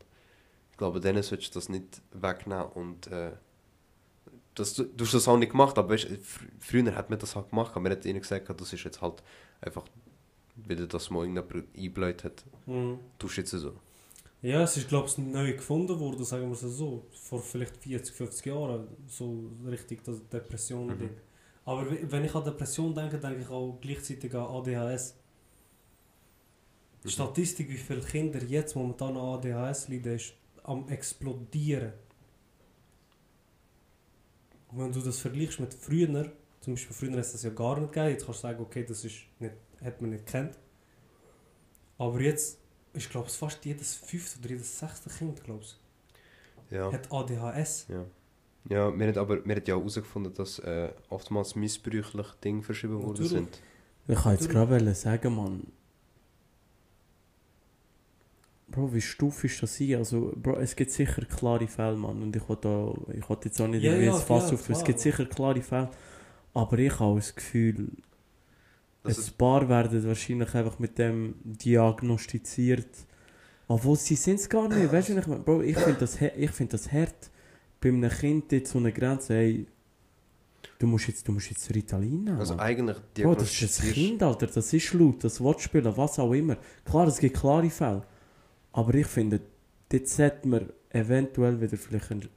ich 0.72 0.76
glaube, 0.78 1.00
denen 1.00 1.22
solltest 1.22 1.54
du 1.54 1.58
das 1.58 1.68
nicht 1.68 2.02
wegnehmen 2.12 2.66
und 2.74 3.06
äh, 3.08 3.32
das, 4.54 4.74
du, 4.74 4.84
du 4.84 5.04
hast 5.04 5.14
das 5.14 5.28
auch 5.28 5.36
nicht 5.36 5.52
gemacht, 5.52 5.78
aber 5.78 5.90
weißt, 5.94 6.08
fr 6.22 6.44
früher 6.58 6.94
hat 6.96 7.10
man 7.10 7.18
das 7.18 7.36
halt 7.36 7.50
gemacht, 7.50 7.70
aber 7.72 7.80
man 7.80 7.92
hat 7.92 8.04
ihnen 8.04 8.20
gesagt, 8.20 8.48
das 8.60 8.72
ist 8.72 8.84
jetzt 8.84 9.00
halt 9.00 9.22
einfach, 9.60 9.84
wieder 10.56 10.86
das 10.88 11.10
mal 11.10 11.24
irgendjemand 11.24 11.68
eingebläut 11.76 12.24
hat, 12.24 12.44
Mhm. 12.66 12.98
tust 13.18 13.36
jetzt 13.36 13.50
so. 13.50 13.74
Ja, 14.40 14.62
es 14.62 14.76
ist, 14.76 14.88
glaube 14.88 15.08
ich, 15.08 15.18
neu 15.18 15.52
gefunden 15.54 15.98
worden, 15.98 16.24
sagen 16.24 16.46
wir 16.46 16.52
es 16.52 16.60
so. 16.60 17.06
Vor 17.12 17.42
vielleicht 17.42 17.76
40, 17.76 18.14
50 18.14 18.46
Jahren. 18.46 18.86
So 19.08 19.50
richtig 19.66 20.04
das 20.04 20.26
Depressionen 20.28 20.98
Mhm. 20.98 21.10
Aber 21.64 21.90
we- 21.90 22.10
wenn 22.10 22.24
ich 22.24 22.34
an 22.34 22.44
Depression 22.44 22.94
denke, 22.94 23.18
denke 23.18 23.42
ich 23.42 23.48
auch 23.48 23.78
gleichzeitig 23.80 24.32
an 24.34 24.46
ADHS. 24.46 25.16
Die 27.02 27.08
Mhm. 27.08 27.10
Statistik, 27.10 27.68
wie 27.68 27.76
viele 27.76 28.00
Kinder 28.00 28.42
jetzt 28.42 28.74
momentan 28.76 29.16
an 29.16 29.34
ADHS 29.38 29.88
leiden, 29.88 30.14
ist 30.14 30.34
am 30.62 30.88
explodieren. 30.88 31.92
Und 34.70 34.78
wenn 34.78 34.92
du 34.92 35.00
das 35.00 35.18
vergleichst 35.18 35.60
mit 35.60 35.74
früher, 35.74 36.30
zum 36.60 36.74
Beispiel 36.74 36.94
früher 36.96 37.12
hat 37.12 37.18
es 37.20 37.32
das 37.32 37.42
ja 37.42 37.50
gar 37.50 37.78
nicht 37.80 37.92
gegeben, 37.92 38.10
jetzt 38.12 38.24
kannst 38.26 38.40
du 38.40 38.48
sagen, 38.48 38.60
okay, 38.62 38.84
das 38.84 39.04
ist 39.04 39.16
nicht, 39.40 39.54
hat 39.82 40.00
man 40.00 40.10
nicht 40.10 40.26
kennt. 40.26 40.58
Aber 41.98 42.20
jetzt 42.20 42.58
ist, 42.92 43.10
glaube 43.10 43.28
ich, 43.28 43.34
fast 43.34 43.64
jedes 43.64 43.94
fünfte 43.96 44.38
oder 44.40 44.50
jedes 44.50 44.78
sechste 44.78 45.10
Kind, 45.10 45.42
glaube 45.44 45.62
ich, 45.62 45.76
Ja. 46.70 46.92
hat 46.92 47.10
ADHS. 47.12 47.86
Ja. 47.88 48.04
Ja, 48.68 48.98
wir 48.98 49.06
haben 49.08 49.18
aber 49.18 49.44
wir 49.46 49.56
haben 49.56 49.64
ja 49.66 49.76
herausgefunden, 49.76 50.34
dass 50.34 50.58
äh, 50.58 50.90
oftmals 51.08 51.54
missbräuchlich 51.54 52.26
Dinge 52.44 52.62
verschrieben 52.62 53.02
worden 53.02 53.24
sind. 53.24 53.62
Ich 54.06 54.18
kann 54.18 54.32
jetzt 54.32 54.48
gerade 54.50 54.94
sagen, 54.94 55.34
Mann. 55.36 55.66
Bro, 58.70 58.92
wie 58.92 59.00
stufisch 59.00 59.60
das 59.60 59.76
sein? 59.76 59.94
Also, 59.94 60.32
Bro, 60.36 60.56
es 60.58 60.76
gibt 60.76 60.90
sicher 60.90 61.24
klare 61.24 61.66
Fälle, 61.66 61.96
Mann. 61.96 62.22
Und 62.22 62.36
ich 62.36 62.42
da, 62.42 62.92
ich 63.14 63.28
will 63.28 63.38
jetzt 63.44 63.60
auch 63.60 63.66
nicht 63.68 63.82
Ja, 63.82 63.92
irgendwie 63.92 64.06
ja, 64.06 64.12
Fass 64.12 64.24
klar, 64.48 64.52
auf. 64.54 64.60
Es 64.60 64.66
klar. 64.66 64.84
gibt 64.84 65.00
sicher 65.00 65.24
klare 65.24 65.62
Fälle. 65.62 65.90
Aber 66.52 66.78
ich 66.78 66.98
habe 67.00 67.16
das 67.16 67.34
Gefühl, 67.34 67.90
Das 69.08 69.28
ein 69.28 69.34
paar 69.36 69.68
werden 69.68 70.06
wahrscheinlich 70.06 70.54
einfach 70.54 70.78
mit 70.78 70.98
dem 70.98 71.34
diagnostiziert. 71.44 72.88
Obwohl 73.66 73.96
sie 73.96 74.14
sind 74.16 74.40
es 74.40 74.48
gar 74.48 74.68
nicht. 74.68 74.90
Weißt 74.92 75.10
du, 75.10 75.18
ich 75.18 75.26
meine? 75.26 75.42
Bro, 75.42 75.62
ich 75.62 75.76
finde 75.76 76.00
das, 76.00 76.18
ich 76.20 76.50
find 76.50 76.72
das 76.72 76.90
hart. 76.90 77.30
Bei 77.80 77.90
einem 77.90 78.10
Kind 78.10 78.50
jetzt 78.52 78.72
so 78.72 78.78
eine 78.78 78.92
Grenze, 78.92 79.34
hey, 79.34 79.66
du 80.78 80.86
musst 80.86 81.06
jetzt, 81.08 81.28
du 81.28 81.32
musst 81.32 81.50
jetzt 81.50 81.72
Ritalin 81.74 82.24
nehmen. 82.24 82.38
also 82.38 82.56
eigentlich 82.56 82.96
Bro, 83.14 83.34
das 83.36 83.60
ist 83.60 83.82
ein 83.82 83.92
Kind, 83.92 84.22
Alter. 84.22 84.46
Das 84.46 84.72
ist 84.72 84.92
laut, 84.94 85.22
das 85.22 85.40
will 85.42 85.58
spielen, 85.58 85.96
was 85.96 86.18
auch 86.18 86.32
immer. 86.32 86.56
Klar, 86.84 87.06
es 87.08 87.18
gibt 87.18 87.36
klare 87.38 87.68
Fälle. 87.70 88.02
Aber 88.72 88.94
ich 88.94 89.06
finde, 89.06 89.40
dort 89.90 90.08
sollte 90.08 90.48
man 90.48 90.70
eventuell 90.90 91.60
wieder 91.60 91.76
vielleicht 91.76 92.10
einen 92.10 92.28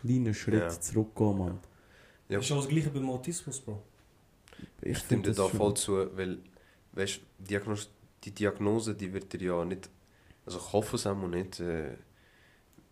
kleinen 0.00 0.34
Schritt 0.34 0.60
Ja. 0.60 0.68
zurückgehen, 0.68 1.38
Mann. 1.38 1.58
Ja. 2.28 2.38
Das 2.38 2.46
ist 2.46 2.52
auch 2.52 2.56
das 2.60 2.68
gleiche 2.68 2.90
beim 2.90 3.08
Autismus, 3.10 3.60
Bro. 3.60 3.80
Ich 4.82 4.90
Ich 4.90 4.98
stimme 4.98 5.22
dir 5.22 5.32
da 5.34 5.48
voll 5.48 5.74
zu, 5.74 6.16
weil 6.16 6.38
weißt, 6.92 7.20
Diagnos 7.38 7.90
die 8.24 8.30
Diagnose 8.32 8.94
die 8.94 9.12
wird 9.12 9.32
dir 9.32 9.40
ja 9.42 9.64
nicht, 9.64 9.90
also 10.46 10.58
ich 10.58 10.72
hoffe 10.72 10.96
es 10.96 11.06
auch 11.06 11.14
nicht, 11.28 11.60
äh, 11.60 11.96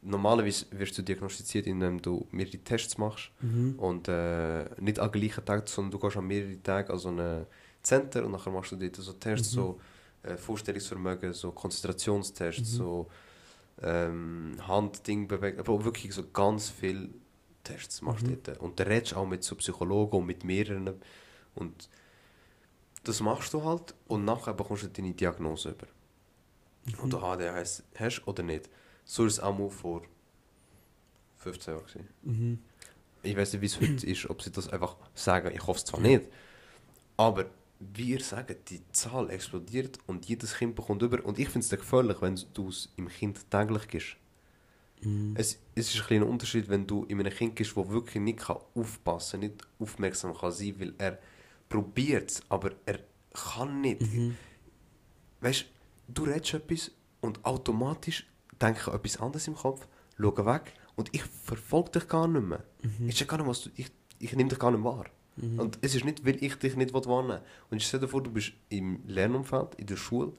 normalerweise 0.02 0.66
wirst 0.72 0.98
du 0.98 1.02
diagnostiziert, 1.02 1.66
indem 1.66 2.00
du 2.02 2.26
mehrere 2.32 2.58
Tests 2.58 2.98
machst 2.98 3.30
Mhm. 3.40 3.74
und 3.78 4.08
äh, 4.08 4.64
nicht 4.80 4.98
am 4.98 5.10
gleichen 5.12 5.44
Tag, 5.44 5.68
sondern 5.68 5.92
du 5.92 5.98
gehst 5.98 6.16
an 6.16 6.26
mehrere 6.26 6.62
Tage 6.62 6.92
an 6.92 6.98
so 6.98 7.08
ein 7.10 7.46
Center 7.82 8.24
und 8.24 8.32
nachher 8.32 8.50
machst 8.52 8.72
du 8.72 8.76
dort 8.76 8.96
so 8.96 9.12
Tests, 9.12 9.52
Mhm. 9.52 9.56
so 9.56 9.80
äh, 10.24 10.36
Vorstellungsvermögen, 10.36 11.32
so 11.32 11.52
Konzentrationstests, 11.52 12.72
Mhm. 12.72 12.76
so 12.76 13.10
ähm, 13.82 14.56
Handding 14.68 15.26
bewegen, 15.28 15.58
aber 15.58 15.84
wirklich 15.84 16.12
so 16.14 16.24
ganz 16.32 16.70
viele 16.70 17.08
Tests 17.64 18.02
machst 18.02 18.26
du 18.26 18.32
Mhm. 18.32 18.38
dort. 18.44 18.58
Und 18.60 18.78
da 18.80 18.84
redest 18.84 19.14
auch 19.16 19.26
mit 19.26 19.42
so 19.44 19.56
Psychologen 19.56 20.18
und 20.18 20.26
mit 20.26 20.44
mehreren 20.44 20.90
und 21.54 21.88
das 23.04 23.20
machst 23.20 23.52
du 23.52 23.64
halt 23.64 23.94
und 24.06 24.24
nachher 24.24 24.54
bekommst 24.54 24.84
du 24.84 24.88
deine 24.88 25.12
Diagnose 25.12 25.70
über. 25.70 25.86
und 27.02 27.12
du 27.12 27.18
ADHS 27.18 27.82
hast 27.98 28.26
oder 28.26 28.42
nicht. 28.42 28.68
So 29.04 29.26
ist 29.26 29.34
es 29.34 29.40
auch 29.40 29.56
mal 29.56 29.70
vor 29.70 30.02
15 31.38 31.74
Jahren. 31.74 32.08
Mhm. 32.22 32.58
Ich 33.22 33.36
weiß 33.36 33.52
nicht, 33.52 33.62
wie 33.62 33.66
es 33.66 33.80
heute 33.80 34.06
ist, 34.06 34.28
ob 34.30 34.42
sie 34.42 34.50
das 34.50 34.68
einfach 34.68 34.96
sagen. 35.14 35.52
Ich 35.54 35.66
hoffe 35.66 35.78
es 35.78 35.84
zwar 35.84 36.00
nicht. 36.00 36.24
Aber 37.16 37.46
wie 37.80 38.10
ihr 38.10 38.22
sagt, 38.22 38.70
die 38.70 38.80
Zahl 38.92 39.30
explodiert 39.30 39.98
und 40.06 40.26
jedes 40.26 40.54
Kind 40.54 40.74
bekommt 40.74 41.02
über. 41.02 41.24
Und 41.24 41.38
ich 41.38 41.48
finde 41.48 41.64
es 41.64 41.70
gefährlich, 41.70 42.20
wenn 42.20 42.40
du 42.54 42.68
es 42.68 42.92
im 42.96 43.08
Kind 43.08 43.50
täglich 43.50 43.88
gibst. 43.88 44.16
Mhm. 45.00 45.34
Es, 45.36 45.58
es 45.74 45.92
ist 45.94 46.00
ein 46.00 46.06
kleiner 46.06 46.26
Unterschied, 46.26 46.68
wenn 46.68 46.86
du 46.86 47.04
in 47.04 47.18
einem 47.18 47.32
Kind 47.32 47.56
gibst, 47.56 47.76
das 47.76 47.88
wirklich 47.88 48.22
nicht 48.22 48.38
kann 48.38 48.58
aufpassen 48.74 49.40
kann, 49.40 49.50
nicht 49.50 49.66
aufmerksam 49.80 50.34
kann 50.34 50.52
sein, 50.52 50.78
weil 50.78 50.94
er 50.98 51.18
probiert 51.72 52.30
es, 52.30 52.42
aber 52.50 52.72
er 52.84 53.00
kann 53.32 53.80
nicht. 53.80 54.02
Mhm. 54.02 54.36
Weißt 55.40 55.64
du, 56.08 56.24
redest 56.24 56.54
etwas 56.54 56.90
und 57.22 57.42
automatisch 57.44 58.26
denke 58.60 58.80
ich 58.80 58.88
an 58.88 58.94
etwas 58.94 59.16
anderes 59.18 59.48
im 59.48 59.54
Kopf, 59.54 59.88
schaue 60.18 60.44
weg 60.44 60.74
und 60.96 61.08
ich 61.12 61.22
verfolge 61.22 61.92
dich 61.92 62.08
gar 62.08 62.28
nicht 62.28 62.46
mehr. 62.46 62.62
Mhm. 62.82 63.08
Ich 63.08 63.26
gar 63.26 63.38
nicht, 63.38 63.46
was 63.46 63.62
du, 63.62 63.70
ich, 63.76 63.90
ich 64.18 64.36
nehme 64.36 64.50
dich 64.50 64.58
gar 64.58 64.70
nicht 64.70 64.84
wahr. 64.84 65.06
Mhm. 65.36 65.58
Und 65.58 65.78
es 65.80 65.94
ist 65.94 66.04
nicht, 66.04 66.26
weil 66.26 66.44
ich 66.44 66.56
dich 66.56 66.76
nicht 66.76 66.92
wahrnehmen 66.92 67.28
will. 67.28 67.40
Und 67.70 67.82
stell 67.82 68.00
dir 68.00 68.08
vor, 68.08 68.22
du 68.22 68.30
bist 68.30 68.52
im 68.68 69.00
Lernumfeld, 69.06 69.74
in 69.76 69.86
der 69.86 69.96
Schule 69.96 70.32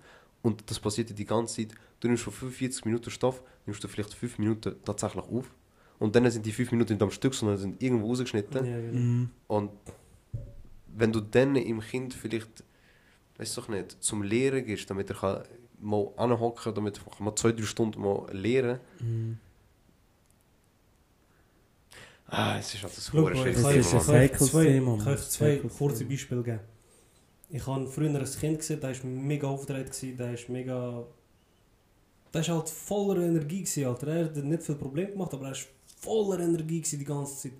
und 0.43 0.69
das 0.69 0.79
passiert 0.79 1.09
dir 1.09 1.15
die 1.15 1.25
ganze 1.25 1.55
Zeit. 1.55 1.75
Du 1.99 2.07
nimmst 2.07 2.23
von 2.23 2.33
45 2.33 2.85
Minuten 2.85 3.09
Stoff, 3.09 3.41
nimmst 3.65 3.83
du 3.83 3.87
vielleicht 3.87 4.13
5 4.13 4.37
Minuten 4.37 4.75
tatsächlich 4.85 5.23
auf. 5.23 5.51
Und 5.97 6.15
dann 6.15 6.29
sind 6.29 6.45
die 6.45 6.51
5 6.51 6.71
Minuten 6.73 6.93
nicht 6.93 7.01
am 7.01 7.11
Stück, 7.11 7.33
sondern 7.33 7.57
sind 7.57 7.81
irgendwo 7.81 8.09
rausgeschnitten. 8.09 8.65
Ja, 8.65 8.79
genau. 8.79 8.99
Mhm. 8.99 9.29
Und 9.47 9.71
wenn 10.95 11.11
du 11.11 11.21
dann 11.21 11.55
im 11.55 11.79
Kind 11.79 12.13
vielleicht, 12.13 12.63
weiß 13.37 13.55
doch 13.55 13.67
nicht, 13.67 14.03
zum 14.03 14.23
Lehren 14.23 14.65
gehst, 14.65 14.89
damit 14.89 15.09
er 15.09 15.15
kann 15.15 15.43
mal 15.79 16.11
anhocken, 16.17 16.73
damit 16.73 16.99
er 16.99 17.23
mal 17.23 17.35
zwei, 17.35 17.51
drei 17.51 17.63
Stunden 17.63 18.01
mal 18.01 18.27
lehren 18.31 18.79
Mhm. 18.99 19.37
Ah, 22.35 22.57
es 22.57 22.73
ist 22.73 22.81
halt 22.81 22.97
das 22.97 23.11
Schau, 23.11 23.29
ich 23.29 23.43
kann 23.43 23.47
ich 23.47 23.57
zwei, 23.57 24.25
ich 24.25 25.03
kann 25.03 25.17
zwei 25.17 25.57
kurze 25.57 26.05
Beispiele 26.05 26.41
geben. 26.41 26.59
Ich 27.49 27.67
habe 27.67 27.85
früher 27.85 28.09
ein 28.09 28.25
Kind 28.25 28.57
gesehen, 28.57 28.79
der 28.81 28.89
war 28.89 29.05
mega 29.05 29.47
aufgedreht, 29.47 30.17
der 30.17 30.33
ist 30.33 30.49
mega... 30.49 31.05
Der 32.33 32.47
war 32.47 32.55
halt 32.55 32.69
voller 32.69 33.21
Energie, 33.21 33.61
gewesen, 33.61 33.85
Alter. 33.85 34.07
Er 34.07 34.25
hat 34.25 34.35
nicht 34.37 34.63
viel 34.63 34.73
Problem 34.73 35.11
gemacht, 35.11 35.31
aber 35.35 35.49
er 35.49 35.51
war 35.51 35.59
voller 35.99 36.39
Energie 36.39 36.81
die 36.81 37.05
ganze 37.05 37.49
Zeit. 37.49 37.59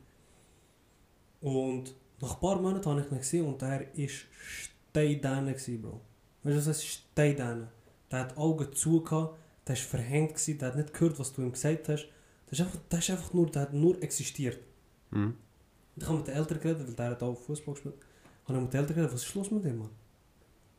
Und 1.42 1.94
nach 2.24 2.36
ein 2.36 2.40
paar 2.40 2.60
Monaten 2.60 2.90
habe 2.90 3.02
ich 3.02 3.12
ihn 3.12 3.18
gesehen 3.18 3.46
und 3.46 3.62
er 3.62 3.82
war 3.82 4.08
steidäne, 4.08 5.54
gewesen, 5.54 5.82
Bro. 5.82 6.02
Weißt 6.44 6.56
du, 6.56 6.60
was 6.60 6.68
heißt 6.68 6.86
steidäne? 6.86 7.68
Der 8.10 8.20
hat 8.20 8.38
Augen 8.38 8.74
zu, 8.74 9.04
gehabt, 9.04 9.38
der 9.68 9.76
war 9.76 9.84
verhängt, 9.84 10.30
gewesen, 10.36 10.58
der 10.58 10.70
hat 10.70 10.76
nicht 10.78 10.94
gehört, 10.94 11.20
was 11.20 11.34
du 11.34 11.42
ihm 11.42 11.52
gesagt 11.52 11.90
hast. 11.90 12.08
Der 12.46 12.54
ist 12.54 12.62
einfach, 12.62 12.80
der 12.90 13.00
ist 13.00 13.10
einfach 13.10 13.34
nur, 13.34 13.52
der 13.52 13.64
hat 13.64 13.74
nur 13.74 14.02
existiert. 14.02 14.60
Mhm. 15.12 15.36
Ich 15.96 16.06
habe 16.06 16.18
mit 16.18 16.28
den 16.28 16.36
Eltern 16.36 16.60
geredet, 16.60 16.88
weil 16.88 16.96
der 16.96 17.10
hat 17.12 17.24
auch 17.24 17.36
Fußball 17.36 17.74
gespielt. 17.74 17.96
Habe 18.46 18.58
ich 18.58 18.64
mit 18.64 18.74
den 18.74 18.80
Eltern 18.80 18.96
geredet, 18.96 19.14
was 19.14 19.24
ist 19.24 19.36
los 19.36 19.52
mit 19.52 19.66
dem, 19.66 19.80
Mann? 19.80 19.90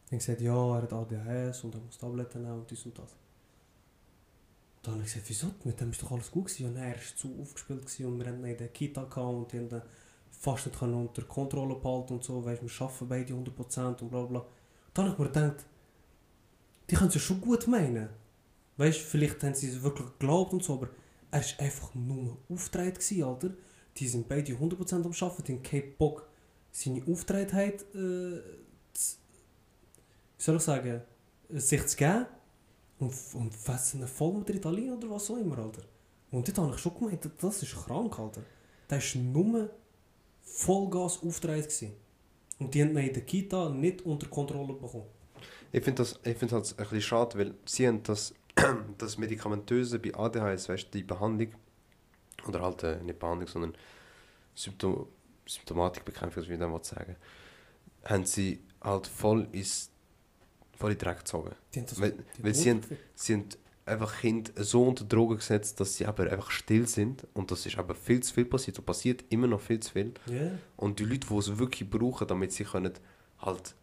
Ich 0.07 0.13
habe 0.13 0.17
gesagt, 0.19 0.41
ja, 0.41 0.77
er 0.77 0.83
hat 0.83 0.93
ADHS 0.93 1.65
und 1.65 1.75
er 1.75 1.81
muss 1.81 1.99
Tabletten 1.99 2.43
nehmen 2.43 2.61
und 2.61 2.71
dies 2.71 2.85
und 2.87 2.99
das. 2.99 3.15
Dann 4.83 4.95
habe 4.95 5.05
ich 5.05 5.13
gesagt, 5.13 5.29
wieso? 5.29 5.51
Mit 5.65 5.81
dem 5.81 5.91
ist 5.91 6.03
doch 6.03 6.11
alles 6.11 6.31
gut 6.31 6.47
gewesen. 6.47 6.67
Und 6.67 6.77
er 6.77 6.95
war 6.95 7.17
zu 7.17 7.39
aufgespielt 7.41 7.87
gewesen 7.87 8.07
und 8.07 8.19
wir 8.19 8.27
hatten 8.27 8.45
in 8.45 8.57
der 8.57 8.69
Kita 8.69 9.05
gehabt 9.05 9.19
und 9.19 9.53
die 9.53 9.59
haben 9.59 9.83
fast 10.45 10.67
nicht 10.67 10.81
unter 10.83 11.23
Kontrolle 11.23 11.75
behalten 11.77 12.15
und 12.15 12.25
so. 12.25 12.45
Weißt, 12.45 12.63
wir 12.63 12.87
arbeiten 12.87 13.09
beide 13.09 13.33
100% 13.33 14.03
und 14.03 14.11
bla 14.11 14.23
bla. 14.23 14.47
Dann 14.93 15.07
habe 15.07 15.15
ich 15.15 15.19
mir 15.19 15.27
gedacht, 15.27 15.65
die 16.91 16.95
können 16.95 17.09
es 17.09 17.15
ja 17.15 17.21
schon 17.21 17.41
gut 17.41 17.67
meinen. 17.67 18.11
Weißt, 18.77 19.01
vielleicht 19.01 19.43
haben 19.43 19.55
sie 19.55 19.69
es 19.69 19.83
wirklich 19.83 20.07
geglaubt 20.19 20.53
und 20.53 20.63
so, 20.63 20.75
aber 20.75 20.89
er 21.31 21.41
war 21.41 21.61
einfach 21.61 21.95
nur 21.95 22.37
aufgetreten, 22.49 22.99
gewesen, 22.99 23.25
Alter. 23.25 23.51
Die 23.97 24.09
sind 24.09 24.29
beide 24.29 24.53
100% 24.53 24.95
am 24.95 25.13
Arbeiten, 25.13 25.45
die 25.45 25.53
haben 25.55 25.63
keinen 25.63 25.97
Bock, 25.97 26.29
seine 26.71 27.03
Auftretheit, 27.07 27.83
äh, 27.95 28.41
zu, 28.93 29.17
wie 30.37 30.43
soll 30.43 30.57
ich 30.57 30.63
sagen, 30.63 31.01
sich 31.51 31.87
zu 31.87 31.97
geben. 31.97 32.27
Und, 32.99 33.13
und 33.35 33.53
ihn 33.95 34.07
voll 34.07 34.35
mit 34.35 34.49
Ritalin 34.51 34.93
oder 34.93 35.11
was 35.11 35.31
auch 35.31 35.37
immer, 35.37 35.59
Alter. 35.59 35.83
Und 36.31 36.47
dort 36.49 36.59
habe 36.59 36.75
ich 36.75 36.81
schon 36.81 36.95
gemeint, 36.95 37.29
das 37.41 37.63
ist 37.63 37.75
krank, 37.75 38.19
Alter. 38.19 38.43
Der 38.91 38.99
war 38.99 39.23
nur 39.23 39.71
Vollgas 40.45 41.23
aufgetreten. 41.23 41.63
gewesen. 41.69 41.93
Und 42.59 42.75
die 42.75 42.83
haben 42.83 42.97
in 42.97 43.13
der 43.13 43.23
Kita 43.25 43.69
nicht 43.71 44.03
unter 44.03 44.29
Kontrolle 44.29 44.75
bekommen. 44.75 45.07
Ich 45.73 45.83
finde 45.83 46.03
das, 46.03 46.19
ich 46.23 46.37
find 46.37 46.53
das 46.53 46.73
ein 46.73 46.77
bisschen 46.85 47.01
schade, 47.01 47.39
weil 47.39 47.55
sie 47.65 47.89
haben 47.89 48.03
das, 48.05 48.33
das 48.99 49.19
Medikamentöse 49.19 49.99
bei 49.99 50.15
ADHS, 50.15 50.69
weißt 50.69 50.95
die 50.95 51.03
Behandlung, 51.03 51.49
oder 52.47 52.61
halt 52.61 52.83
äh, 52.85 53.03
nicht 53.03 53.19
Behandlung, 53.19 53.49
sondern 53.49 53.75
Symptom 54.55 55.09
Symptomatikbekämpfung, 55.47 56.49
wie 56.49 56.55
ich 56.55 56.59
das 56.59 56.89
sagen 56.89 57.17
haben 58.05 58.25
sie 58.25 58.61
halt 58.83 59.07
voll 59.07 59.49
ins 59.53 59.91
voll 60.77 60.93
in 60.93 60.99
den 60.99 61.05
Dreck 61.05 61.19
gezogen. 61.19 61.55
Die 61.75 61.81
haben 61.81 61.87
das 61.87 62.01
Weil- 62.01 62.13
die 62.37 62.45
weil 62.45 62.55
sie 62.55 62.71
haben-. 62.71 62.81
Sie 63.15 63.35
haben 63.35 63.49
einfach 63.87 64.21
Kinder 64.21 64.53
so 64.65 64.85
unter 64.85 65.05
Drogen 65.05 65.37
gesetzt, 65.37 65.79
dass 65.81 65.97
sie 65.97 66.07
aber 66.07 66.31
einfach 66.31 66.51
still 66.51 66.87
sind 66.87 67.27
und 67.35 67.51
das 67.51 67.67
ist 67.67 67.79
aber 67.79 67.95
viel 67.95 68.23
zu 68.23 68.33
viel 68.33 68.47
passiert 68.47 68.79
und 68.79 68.87
passiert 68.87 69.25
immer 69.29 69.47
noch 69.47 69.61
viel 69.61 69.81
zu 69.81 69.93
viel. 69.93 70.15
Ja. 70.27 70.51
Und 70.77 70.99
die 70.99 71.05
Leute, 71.05 71.27
die 71.29 71.37
es 71.37 71.59
wirklich 71.59 71.89
brauchen, 71.89 72.27
damit 72.27 72.53
sie 72.53 72.65
können 72.65 72.93
halt 73.41 73.75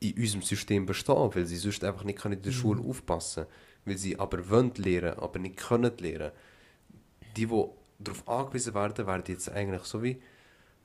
in 0.00 0.14
unserem 0.18 0.42
System 0.42 0.84
bestehen, 0.84 1.34
weil 1.34 1.46
sie 1.46 1.56
sonst 1.56 1.82
einfach 1.84 2.04
nicht 2.04 2.18
können 2.18 2.36
in 2.36 2.42
der 2.42 2.52
Mhm. 2.52 2.56
Schule 2.56 2.82
aufpassen 2.82 3.46
weil 3.86 3.96
sie 3.96 4.18
aber 4.18 4.50
wollen 4.50 4.72
lernen, 4.74 5.16
aber 5.20 5.38
nicht 5.38 5.56
können 5.56 5.96
lernen. 5.98 6.32
Die, 7.36 7.46
die 7.46 7.64
darauf 8.00 8.28
angewiesen 8.28 8.74
werden, 8.74 9.06
werden 9.06 9.22
jetzt 9.28 9.48
eigentlich 9.48 9.84
so 9.84 10.02
wie 10.02 10.20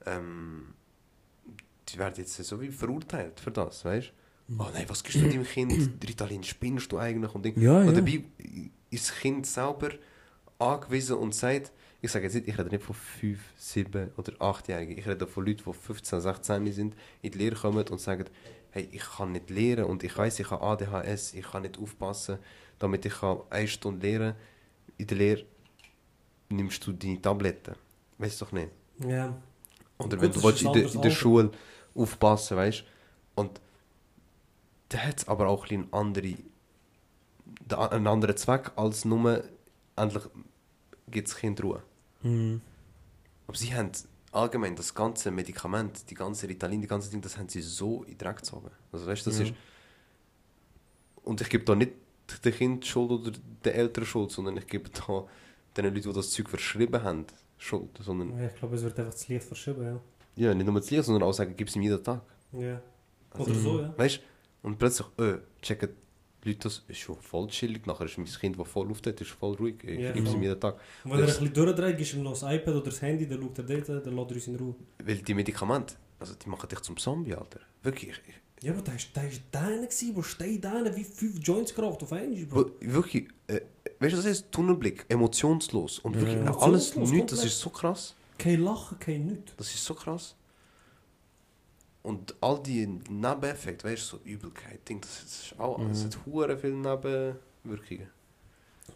ähm, 0.06 0.76
die 1.90 1.98
werden 1.98 2.14
jetzt 2.18 2.36
so 2.36 2.62
wie 2.62 2.70
verurteilt 2.70 3.40
für 3.40 3.52
das, 3.52 3.84
weißt 3.84 4.14
du? 4.58 4.64
Oh 4.64 4.68
nein, 4.74 4.86
was 4.88 5.04
gibst 5.04 5.22
du 5.22 5.28
deinem 5.28 5.44
Kind? 5.44 5.90
Ritalin 6.08 6.44
spinnst 6.44 6.92
du 6.92 6.98
eigentlich? 6.98 7.34
Und, 7.34 7.44
Ding. 7.44 7.60
Ja, 7.60 7.80
und 7.80 7.88
ja. 7.88 7.92
dabei 7.94 8.24
ist 8.90 9.10
das 9.10 9.18
Kind 9.18 9.46
selber 9.46 9.90
angewiesen 10.60 11.18
und 11.18 11.34
sagt, 11.34 11.72
ich 12.02 12.12
sage 12.12 12.26
jetzt 12.26 12.34
nicht, 12.34 12.48
ich 12.48 12.58
rede 12.58 12.70
nicht 12.70 12.84
von 12.84 12.96
5, 12.96 13.40
7 13.58 14.12
oder 14.18 14.34
8-Jährigen, 14.34 14.98
ich 14.98 15.08
rede 15.08 15.28
von 15.28 15.46
Leuten, 15.46 15.64
die 15.66 15.74
15, 15.74 16.22
16 16.22 16.72
sind, 16.74 16.96
in 17.22 17.32
die 17.32 17.38
Lehre 17.38 17.56
kommen 17.56 17.88
und 17.88 18.00
sagen, 18.00 18.26
hey, 18.72 18.88
ich 18.92 19.04
kann 19.04 19.34
nicht 19.34 19.50
lehren 19.50 19.86
und 19.86 20.04
ich 20.04 20.18
weiß, 20.18 20.40
ich 20.40 20.50
habe 20.50 20.64
ADHS, 20.64 21.34
ich 21.34 21.44
kann 21.44 21.62
nicht 21.62 21.78
aufpassen, 21.78 22.40
damit 22.80 23.06
ich 23.06 23.14
kann 23.14 23.40
eine 23.50 23.68
Stunde 23.68 24.08
lehren 24.08 24.36
In 24.98 25.08
der 25.08 25.18
Lehre 25.18 25.46
nimmst 26.50 26.86
du 26.86 26.92
deine 26.92 27.22
Tabletten. 27.22 27.76
Weißt 28.18 28.42
du 28.42 28.46
doch 28.46 28.52
nicht. 28.52 28.70
Ja. 29.06 29.36
Oder 29.98 30.20
wenn 30.20 30.32
du 30.32 30.44
willst, 30.44 30.64
in 30.64 30.74
der, 30.74 30.92
in 30.92 31.02
der. 31.02 31.12
Schule 31.12 31.52
aufpassen, 31.94 32.58
weißt 32.58 32.84
Und 33.36 33.62
da 34.92 34.98
hat 35.00 35.20
es 35.20 35.28
aber 35.28 35.48
auch 35.48 35.70
ein 35.70 35.88
andere, 35.92 36.36
da- 37.68 37.88
einen 37.88 38.08
anderen 38.08 38.36
Zweck 38.38 38.72
als 38.76 39.06
nur 39.06 39.44
endlich 39.96 40.24
gibt 41.10 41.28
es 41.28 41.36
Kind 41.36 41.62
Ruhe. 41.64 41.82
Mhm. 42.24 42.62
Aber 43.48 43.58
sie 43.58 43.74
haben 43.74 43.92
allgemein 44.32 44.76
das 44.76 44.94
ganze 44.94 45.32
Medikament, 45.32 46.10
die 46.10 46.14
ganze 46.16 46.48
Ritalin, 46.48 46.82
die 46.82 46.88
ganze 46.88 47.10
Ding, 47.10 47.22
das 47.22 47.38
haben 47.38 47.50
sie 47.50 47.62
so 47.62 48.04
in 48.04 48.12
den 48.12 48.18
Dreck 48.18 48.38
gezogen. 48.38 48.70
Also 48.92 49.06
weißt, 49.08 49.28
das 49.28 49.40
Ja. 49.40 49.46
ist 49.46 49.54
und 51.24 51.40
ich 51.42 51.50
gebe 51.50 51.64
da 51.64 51.76
nicht 51.76 51.92
den 52.44 52.54
Kind 52.54 52.86
Schuld 52.86 53.12
oder 53.12 53.32
den 53.32 53.74
Eltern 53.74 54.06
Schuld, 54.06 54.32
sondern 54.32 54.58
ich 54.58 54.68
gebe 54.68 54.90
da 54.90 55.26
den 55.78 55.86
Leuten, 55.86 56.02
die 56.02 56.14
das 56.14 56.32
Zeug 56.32 56.50
verschrieben 56.50 57.02
haben, 57.04 57.26
Schuld. 57.58 57.90
Sondern, 58.00 58.30
Ich 58.46 58.56
glaube, 58.56 58.76
es 58.76 58.84
wird 58.84 58.98
einfach 59.00 59.12
das 59.14 59.28
Licht 59.28 59.44
verschieben, 59.46 59.84
ja. 59.84 60.00
ja, 60.36 60.54
nicht 60.54 60.66
nur 60.66 60.80
das 60.80 60.90
Lied, 60.90 61.04
sondern 61.04 61.24
auch 61.24 61.34
sagen, 61.34 61.54
gib 61.56 61.68
es 61.68 61.76
ihm 61.76 61.82
jeden 61.84 62.04
Tag. 62.04 62.22
Ja. 62.54 62.82
Also, 63.32 63.52
Oder 63.52 63.60
so, 63.60 63.82
ja. 63.82 63.94
Weißt 63.98 64.18
du? 64.18 64.22
Und 64.64 64.78
plötzlich, 64.78 65.08
äh, 65.20 65.38
checken 65.62 65.90
die 66.44 66.50
Leute 66.50 66.60
das, 66.64 66.84
ist 66.88 67.00
schon 67.00 67.18
voll 67.18 67.48
chillig. 67.48 67.86
Nachher 67.86 68.06
ist 68.06 68.18
mein 68.18 68.26
Kind, 68.28 68.60
das 68.60 68.68
voll 68.68 68.90
auftritt, 68.90 69.22
ist 69.22 69.32
voll 69.32 69.56
ruhig. 69.56 69.76
Ich 69.84 70.00
Ja, 70.00 70.12
gebe 70.12 70.28
es 70.28 70.34
ihm 70.34 70.42
jeden 70.42 70.60
Tag. 70.60 70.76
Und 71.04 71.12
wenn 71.12 71.20
er 71.20 71.26
ein 71.26 71.26
bisschen 71.28 71.54
durchdreht, 71.54 71.98
gibst 71.98 72.14
du 72.14 72.18
ihm 72.18 72.24
noch 72.24 72.32
das 72.40 72.44
iPad 72.44 72.76
oder 72.76 72.86
das 72.86 73.02
Handy, 73.02 73.28
dann 73.28 73.42
schaut 73.42 73.58
er 73.60 73.64
dort, 73.64 73.90
dann 74.08 74.16
lässt 74.16 74.30
er 74.32 74.36
uns 74.36 74.48
in 74.48 74.56
Ruhe. 74.56 74.76
Weil 75.04 75.16
die 75.18 75.34
Medikamente, 75.34 75.96
also 76.20 76.34
die 76.34 76.50
machen 76.50 76.68
dich 76.68 76.80
zum 76.82 76.98
Zombie, 76.98 77.34
Alter. 77.36 77.60
Wirklich. 77.84 78.20
Ich, 78.28 78.64
Ja, 78.64 78.74
aber 78.74 78.82
ist, 78.96 79.16
der 79.16 79.28
ist 79.28 79.42
deiner 79.52 79.88
der 79.88 80.24
steht 80.24 80.64
deiner 80.64 80.96
wie 80.96 81.04
fünf 81.04 81.40
Joints 81.42 81.74
geraucht 81.76 82.02
auf 82.04 82.12
einmal, 82.14 82.46
Bro. 82.46 82.72
Wirklich, 82.80 83.28
äh, 83.48 83.62
weißt 84.00 84.14
du, 84.14 84.18
das 84.18 84.26
heißt 84.26 84.52
Tunnelblick, 84.52 85.06
emotionslos. 85.10 86.00
Und 86.00 86.16
wirklich 86.20 86.36
Ja. 86.44 86.58
alles 86.58 86.96
nichts, 86.96 87.32
das 87.34 87.46
ist 87.46 87.60
so 87.60 87.70
krass. 87.70 88.16
Kein 88.38 88.62
Lachen, 88.64 88.98
kein 89.00 89.26
nichts. 89.28 89.54
Das 89.58 89.74
ist 89.74 89.84
so 89.84 89.94
krass. 89.94 90.36
Und 92.04 92.34
all 92.42 92.62
die 92.64 92.88
Nebeneffekte, 92.88 93.88
weißt 93.88 94.14
du, 94.14 94.18
so 94.18 94.24
Übelkeit, 94.24 94.88
Ding, 94.90 95.02
das 95.02 95.22
ist 95.24 95.60
auch, 95.60 95.78
das 95.88 96.00
Mhm. 96.02 96.06
hat 96.06 96.18
hure 96.26 96.58
viele 96.58 96.74
Nebenwirkungen. 96.74 98.08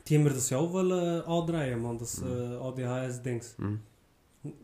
Die 0.07 0.15
haben 0.15 0.23
mir 0.23 0.31
das 0.31 0.49
ja 0.49 0.57
auch 0.57 0.71
wollen, 0.73 1.21
äh, 1.21 1.23
andrehen, 1.25 1.81
man, 1.81 1.97
das 1.97 2.21
Mhm. 2.21 2.27
äh, 2.27 2.55
ADHS-Dings. 2.57 3.57
Mhm. 3.59 3.79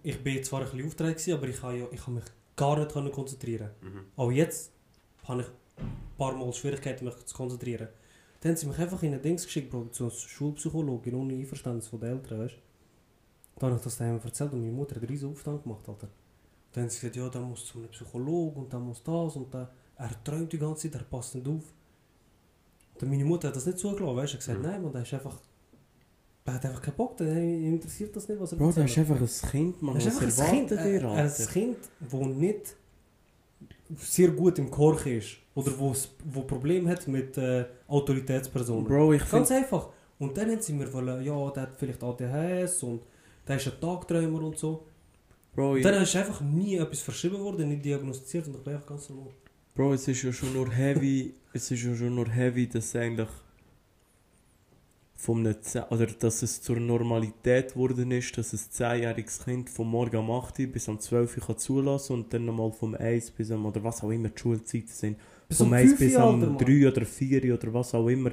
Ich 0.03 0.23
bin 0.23 0.43
zwar 0.43 0.61
ein 0.61 0.71
bisschen 0.71 0.89
gewesen, 1.07 1.33
aber 1.33 1.47
ich 1.47 1.61
habe 1.61 1.77
ja, 1.77 1.85
ich 1.91 2.01
habe 2.01 2.11
mich 2.13 2.23
gar 2.55 2.77
nicht 2.77 2.91
können 2.91 3.11
konzentrieren 3.11 3.71
Mhm. 3.81 4.05
Auch 4.15 4.31
jetzt 4.31 4.71
habe 5.27 5.41
ich 5.41 5.47
ein 5.77 5.91
paar 6.17 6.33
Mal 6.35 6.51
Schwierigkeiten, 6.53 7.05
mich 7.05 7.15
zu 7.25 7.35
konzentrieren. 7.35 7.87
Dann 8.41 8.51
haben 8.51 8.57
sie 8.57 8.65
mich 8.67 8.77
einfach 8.79 9.01
in 9.03 9.13
ein 9.13 9.21
Dings 9.21 9.45
geschickt, 9.45 9.69
Bro, 9.69 9.85
zu 9.91 10.03
einer 10.05 10.11
Schulpsychologin 10.11 11.13
ohne 11.13 11.33
Einverständnis 11.35 11.87
von 11.87 11.99
den 11.99 12.09
Eltern, 12.17 12.39
weißt 12.39 12.55
du. 12.55 12.59
Da 13.59 13.67
habe 13.67 13.75
ich 13.77 13.83
das 13.83 13.97
daheim 13.97 14.19
erzählt 14.23 14.51
und 14.53 14.61
meine 14.61 14.71
Mutter 14.71 14.95
hat 14.95 15.01
einen 15.03 15.09
riesen 15.11 15.29
Aufstand 15.29 15.61
gemacht, 15.63 15.87
Alter. 15.87 16.07
Dann 16.73 16.83
haben 16.83 16.89
sie 16.89 16.99
gesagt, 16.99 17.15
ja, 17.17 17.27
der 17.29 17.41
muss 17.41 17.65
zu 17.65 17.79
einem 17.79 17.89
Psychologen 17.89 18.61
und 18.63 18.71
der 18.73 18.79
muss 18.79 19.03
das 19.03 19.35
und 19.35 19.53
der, 19.53 19.69
er 19.97 20.23
träumt 20.23 20.51
die 20.53 20.57
ganze 20.57 20.89
Zeit, 20.89 21.01
er 21.01 21.05
passt 21.07 21.35
nicht 21.35 21.47
auf. 21.47 21.63
Und 23.01 23.09
meine 23.09 23.25
Mutter 23.25 23.47
hat 23.49 23.55
das 23.55 23.65
nicht 23.65 23.77
zugelassen, 23.79 24.15
weißt 24.15 24.33
du, 24.33 24.37
hat 24.37 24.39
gesagt, 24.45 24.59
Mhm. 24.59 24.65
nein, 24.65 24.81
man, 24.83 24.91
der 24.93 25.01
ist 25.01 25.13
einfach, 25.13 25.37
der 26.45 26.53
hat 26.53 26.65
einfach 26.65 26.81
keinen 26.81 26.95
Bock, 26.95 27.17
der 27.17 27.35
interessiert 27.37 28.15
das 28.15 28.27
nicht, 28.27 28.39
was 28.39 28.51
er 28.53 28.57
Bro, 28.57 28.67
erzählt. 28.67 28.87
hast 28.89 28.97
einfach 28.99 29.19
ein 29.21 29.49
Kind, 29.51 29.81
man. 29.81 29.95
Das 29.95 30.05
ist 30.05 30.21
einfach 30.21 30.45
ein 30.45 30.49
Kind, 30.51 30.71
äh, 30.71 31.05
ein? 31.05 31.31
Kind, 31.51 31.77
das 31.99 32.13
nicht 32.13 32.75
sehr 33.97 34.29
gut 34.29 34.57
im 34.59 34.71
Korch 34.71 35.05
ist 35.05 35.37
oder 35.55 35.71
wo's- 35.71 36.09
wo 36.23 36.41
Probleme 36.43 36.89
hat 36.89 37.07
mit 37.07 37.37
äh, 37.37 37.65
Autoritätspersonen. 37.87 38.85
Bro, 38.85 39.13
ich 39.13 39.29
Ganz 39.29 39.51
einfach. 39.51 39.89
Und 40.19 40.37
dann 40.37 40.49
haben 40.51 40.61
sie 40.61 40.73
mir 40.73 40.91
wollen, 40.93 41.23
ja, 41.23 41.49
der 41.51 41.63
hat 41.63 41.75
vielleicht 41.77 42.01
ADHS 42.03 42.83
und 42.83 43.01
der 43.47 43.57
ist 43.57 43.67
ein 43.67 43.79
Tagträumer 43.81 44.41
und 44.43 44.57
so. 44.57 44.83
Bro, 45.53 45.77
ich, 45.77 45.83
dann 45.83 46.01
ist 46.01 46.15
einfach 46.15 46.41
nie 46.41 46.77
etwas 46.77 47.01
verschrieben 47.01 47.39
worden, 47.39 47.69
nicht 47.69 47.83
diagnostiziert 47.83 48.47
und 48.47 48.55
ich 48.55 48.63
bin 48.63 48.73
einfach 48.73 48.87
ganz 48.87 49.09
normal. 49.09 49.33
Bro, 49.75 49.93
es 49.93 50.07
ist 50.07 50.23
ja 50.23 50.31
schon 50.31 50.53
nur 50.53 50.71
heavy, 50.71 51.33
es 51.53 51.69
ist 51.71 51.83
ja 51.83 51.95
schon 51.95 52.15
nur 52.15 52.29
heavy, 52.29 52.67
dass 52.67 52.95
eigentlich 52.95 53.29
vom 55.21 55.45
oder 55.45 56.07
dass 56.07 56.41
es 56.41 56.61
zur 56.61 56.79
Normalität 56.79 57.73
geworden 57.73 58.09
ist, 58.11 58.35
dass 58.37 58.53
ein 58.53 58.59
10-jähriges 59.03 59.43
Kind 59.43 59.69
vom 59.69 59.89
Morgen 59.91 60.17
um 60.17 60.31
8 60.31 60.59
Uhr 60.59 60.67
bis 60.67 60.87
um 60.87 60.99
12 60.99 61.37
Uhr 61.37 61.45
kann 61.45 61.57
zulassen 61.59 62.13
und 62.13 62.33
dann 62.33 62.45
nochmal 62.45 62.71
vom 62.71 62.95
1 62.95 63.29
bis 63.31 63.51
um, 63.51 63.65
oder 63.67 63.83
was 63.83 64.03
auch 64.03 64.09
immer 64.09 64.29
die 64.29 64.39
Schulzeiten 64.39 64.87
sind, 64.87 65.17
Bis 65.47 65.59
vom 65.59 65.67
um 65.67 65.73
1 65.73 65.89
fünf 65.89 65.99
bis 65.99 66.15
um 66.15 66.39
Mann. 66.39 66.57
3 66.57 66.87
oder 66.87 67.05
4 67.05 67.53
oder 67.53 67.73
was 67.73 67.93
auch 67.93 68.07
immer. 68.07 68.31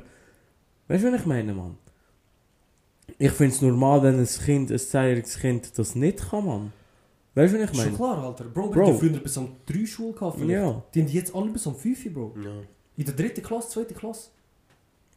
Weißt 0.89 1.05
du, 1.05 1.12
was 1.12 1.21
ich 1.21 1.27
meine, 1.27 1.53
Mann? 1.53 1.77
Ich 3.19 3.33
finde 3.33 3.55
es 3.55 3.61
normal, 3.61 4.03
wenn 4.03 4.19
ein 4.19 4.27
Kind, 4.27 4.71
ein 4.71 4.79
10-jähriges 4.79 5.41
Kind 5.41 5.79
das 5.79 5.95
nicht 5.95 6.31
kann, 6.31 6.47
Mann. 6.47 6.73
Weißt 7.35 7.55
du, 7.55 7.59
was 7.59 7.64
ich 7.64 7.70
Ist 7.70 7.76
schon 7.76 7.85
meine? 7.85 7.97
klar, 7.97 8.24
Alter. 8.24 8.45
Bro, 8.45 8.70
Bro. 8.70 8.74
wir 8.74 8.87
haben 8.87 8.99
früher 8.99 9.18
bis 9.20 9.37
um 9.37 9.57
3 9.66 9.87
Schule 9.87 10.12
gehabt. 10.12 10.37
vielleicht. 10.39 10.51
Ja. 10.53 10.83
Die 10.95 11.01
haben 11.03 11.09
jetzt 11.09 11.35
alle 11.35 11.51
bis 11.51 11.66
um 11.66 11.74
5 11.76 12.07
Uhr, 12.07 12.12
Bro. 12.12 12.35
Ja. 12.43 12.51
In 12.97 13.05
der 13.05 13.14
dritten 13.14 13.43
Klasse, 13.43 13.68
zweiten 13.70 13.95
Klasse. 13.95 14.31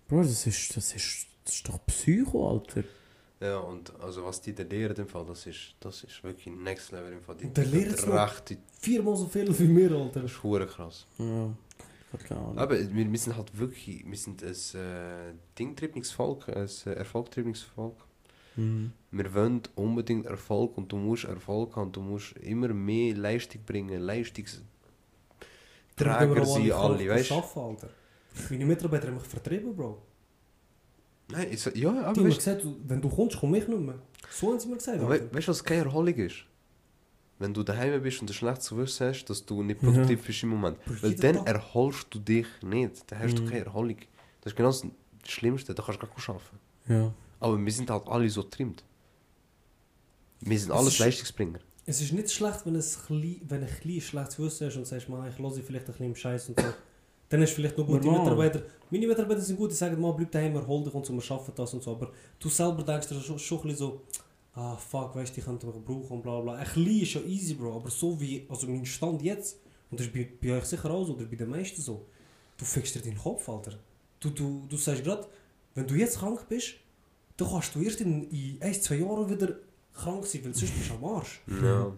Bro, 0.07 0.21
das 0.23 0.45
ist, 0.45 0.75
das 0.77 0.93
ist, 0.93 1.25
das 1.45 1.53
ist 1.55 1.67
doch 1.69 1.79
Psycho, 1.87 2.49
Alter. 2.51 2.83
Ja, 3.39 3.57
und 3.57 3.91
also 3.99 4.23
was 4.23 4.39
die 4.39 4.53
da 4.53 4.61
lehren 4.61 4.95
im 4.97 5.07
Fall, 5.07 5.25
das 5.25 5.47
ist, 5.47 5.73
das 5.79 6.03
ist 6.03 6.23
wirklich 6.23 6.53
next 6.55 6.91
level 6.91 7.13
im 7.13 7.21
Fall. 7.23 7.35
Die, 7.37 7.45
Und 7.45 7.57
der 7.57 7.65
lehrt 7.65 7.93
es 7.97 8.05
noch. 8.05 8.13
recht, 8.13 8.55
Viermal 8.79 9.15
so 9.15 9.25
viel 9.25 9.57
wie 9.57 9.75
wir, 9.77 9.91
Alter. 9.93 10.19
das 10.21 10.31
ist 10.31 10.43
hure 10.43 10.67
krass. 10.67 11.07
Ja, 11.17 11.49
keine 12.27 12.39
Ahnung. 12.39 12.57
Aber 12.59 12.77
wir, 12.77 13.11
wir 13.11 13.17
sind 13.19 13.35
halt 13.35 13.57
wirklich, 13.57 14.05
wir 14.05 14.17
sind 14.17 14.43
ein 14.43 14.51
äh, 14.79 15.33
dingtriebiges 15.57 16.11
Volk, 16.11 16.49
ein 16.49 16.69
äh, 16.85 16.89
erfolgtriebiges 16.91 17.63
Volk. 17.63 17.95
Mhm. 18.55 18.91
Wir 19.11 19.33
wollen 19.33 19.61
unbedingt 19.75 20.25
Erfolg 20.25 20.77
und 20.77 20.91
du 20.91 20.97
musst 20.97 21.23
Erfolg 21.25 21.75
haben, 21.75 21.91
du 21.91 22.01
musst 22.01 22.33
immer 22.37 22.69
mehr 22.69 23.15
Leistung 23.15 23.61
bringen, 23.65 23.99
Leistungsträger 24.01 24.63
sein 26.45 26.71
alle, 26.71 27.09
weißt 27.09 27.31
du? 27.31 27.77
Meine 28.49 28.65
Mitarbeiter 28.65 29.07
haben 29.07 29.15
mich 29.15 29.23
vertrieben, 29.23 29.75
Bro. 29.75 30.01
Nein, 31.29 31.47
ich, 31.51 31.61
sag- 31.61 31.75
ja, 31.75 31.91
Die 31.91 31.97
aber 31.97 32.07
haben 32.07 32.23
mir 32.23 32.35
gesagt, 32.35 32.63
du- 32.63 32.77
wenn 32.87 33.01
du 33.01 33.09
kommst, 33.09 33.37
komm 33.39 33.55
ich 33.55 33.67
nicht 33.67 33.79
mehr. 33.79 33.95
So 34.29 34.51
haben 34.51 34.59
sie 34.59 34.67
mir 34.67 34.75
gesagt, 34.77 34.99
du, 35.01 35.05
Alter. 35.07 35.25
we, 35.31 35.35
weißt, 35.35 35.47
du, 35.47 35.51
was 35.51 35.63
keine 35.63 35.83
Erholung 35.85 36.13
ist? 36.15 36.35
Wenn 37.39 37.53
du 37.53 37.63
daheim 37.63 38.01
bist 38.03 38.21
und 38.21 38.29
ein 38.29 38.33
schlechtes 38.33 38.69
Gewissen 38.69 39.07
hast, 39.07 39.25
dass 39.25 39.45
du 39.45 39.63
nicht 39.63 39.79
produktiv 39.81 40.25
bist 40.25 40.43
im 40.43 40.49
Moment. 40.49 40.83
Bro, 40.85 40.93
Weil 41.01 41.15
dann 41.15 41.35
Tag- 41.37 41.47
erholst 41.47 42.07
du 42.13 42.19
dich 42.19 42.45
nicht. 42.61 43.09
Dann 43.11 43.19
hast 43.19 43.37
du 43.37 43.41
Mhm. 43.43 43.49
keine 43.49 43.65
Erholung. 43.65 43.97
Das 44.41 44.51
ist 44.53 44.57
genau 44.57 44.69
das 44.69 44.85
Schlimmste, 45.27 45.73
da 45.73 45.81
kannst 45.83 46.01
du 46.01 46.05
gar 46.07 46.15
nicht 46.15 46.29
arbeiten. 46.29 46.59
Ja. 46.87 47.13
Aber 47.41 47.57
wir 47.63 47.71
sind 47.71 47.89
halt 47.89 48.07
alle 48.07 48.29
so 48.29 48.43
trimmt. 48.43 48.83
Wir 50.39 50.57
sind 50.59 50.71
alles 50.71 50.93
ist- 50.93 50.99
Leistungsbringer. 50.99 51.59
Es 51.85 51.99
ist 51.99 52.13
nicht 52.13 52.31
schlecht, 52.31 52.65
wenn, 52.65 52.75
es 52.75 53.03
klein, 53.05 53.41
wenn 53.49 53.63
ein 53.63 53.69
kleines 53.81 54.03
schlechtes 54.03 54.39
Wissen 54.39 54.67
hast 54.67 54.77
und 54.77 54.85
sagst, 54.85 55.09
man, 55.09 55.27
ich 55.29 55.37
höre 55.37 55.51
vielleicht 55.51 55.85
ein 55.87 55.91
bisschen 55.91 56.05
im 56.05 56.15
Scheiß 56.15 56.49
und 56.49 56.59
so. 56.59 56.65
Dann 57.29 57.41
hast 57.41 57.51
du 57.51 57.55
vielleicht 57.55 57.77
noch 57.77 57.87
gute 57.87 58.05
Normal. 58.05 58.23
Mitarbeiter. 58.23 58.61
Meine 58.91 59.07
Mitarbeiter 59.07 59.41
sind 59.41 59.57
gut, 59.57 59.71
die 59.71 59.75
sagen, 59.75 59.99
mal, 59.99 60.11
bleib 60.13 60.31
daheim, 60.31 60.55
erhol 60.55 60.83
dich 60.83 60.93
und 60.93 61.05
so, 61.05 61.13
wir 61.13 61.21
schaffen 61.21 61.53
das 61.55 61.73
und 61.73 61.81
so. 61.81 61.91
Aber 61.91 62.11
du 62.39 62.49
selber 62.49 62.83
denkst 62.83 63.07
dir 63.07 63.19
schon, 63.19 63.39
schon 63.39 63.57
ein 63.59 63.61
bisschen 63.63 63.77
so, 63.77 64.01
ah 64.53 64.75
fuck, 64.77 65.15
weißt 65.15 65.31
du, 65.31 65.35
die 65.35 65.41
könnten 65.41 65.67
mich 65.67 65.83
brauchen 65.83 66.11
und 66.17 66.21
bla 66.21 66.39
bla. 66.41 66.55
Ein 66.55 66.67
klein 66.67 66.99
ist 67.01 67.13
ja 67.13 67.21
easy, 67.21 67.53
Bro, 67.55 67.77
aber 67.77 67.89
so 67.89 68.19
wie, 68.21 68.45
also 68.49 68.67
mein 68.67 68.85
Stand 68.85 69.21
jetzt, 69.23 69.57
und 69.89 69.99
das 69.99 70.07
ist 70.07 70.13
bei, 70.13 70.29
bei 70.41 70.57
euch 70.57 70.65
sicher 70.65 70.91
auch 70.91 71.05
so, 71.05 71.15
oder 71.15 71.25
bei 71.25 71.35
den 71.37 71.49
meisten 71.49 71.81
so, 71.81 72.05
du 72.57 72.65
fickst 72.65 72.93
dir 72.95 73.01
deinen 73.01 73.17
Kopf, 73.17 73.47
Alter. 73.49 73.73
Du, 74.19 74.29
du, 74.29 74.65
du 74.69 74.77
sagst 74.77 75.03
gerade, 75.03 75.25
wenn 75.73 75.87
du 75.87 75.95
jetzt 75.95 76.19
krank 76.19 76.45
bist, 76.49 76.75
dann 77.41 77.51
kannst 77.51 77.75
du 77.75 77.81
erst 77.81 78.01
in, 78.01 78.29
in 78.29 78.61
ein, 78.61 78.73
zwei 78.73 78.95
Jahren 78.95 79.29
wieder 79.29 79.55
krank 79.93 80.25
sein, 80.25 80.45
weil 80.45 80.53
sonst 80.53 80.73
bist 80.73 80.89
du 80.89 80.93
am 80.95 81.05
Arsch. 81.05 81.41
Ja. 81.47 81.91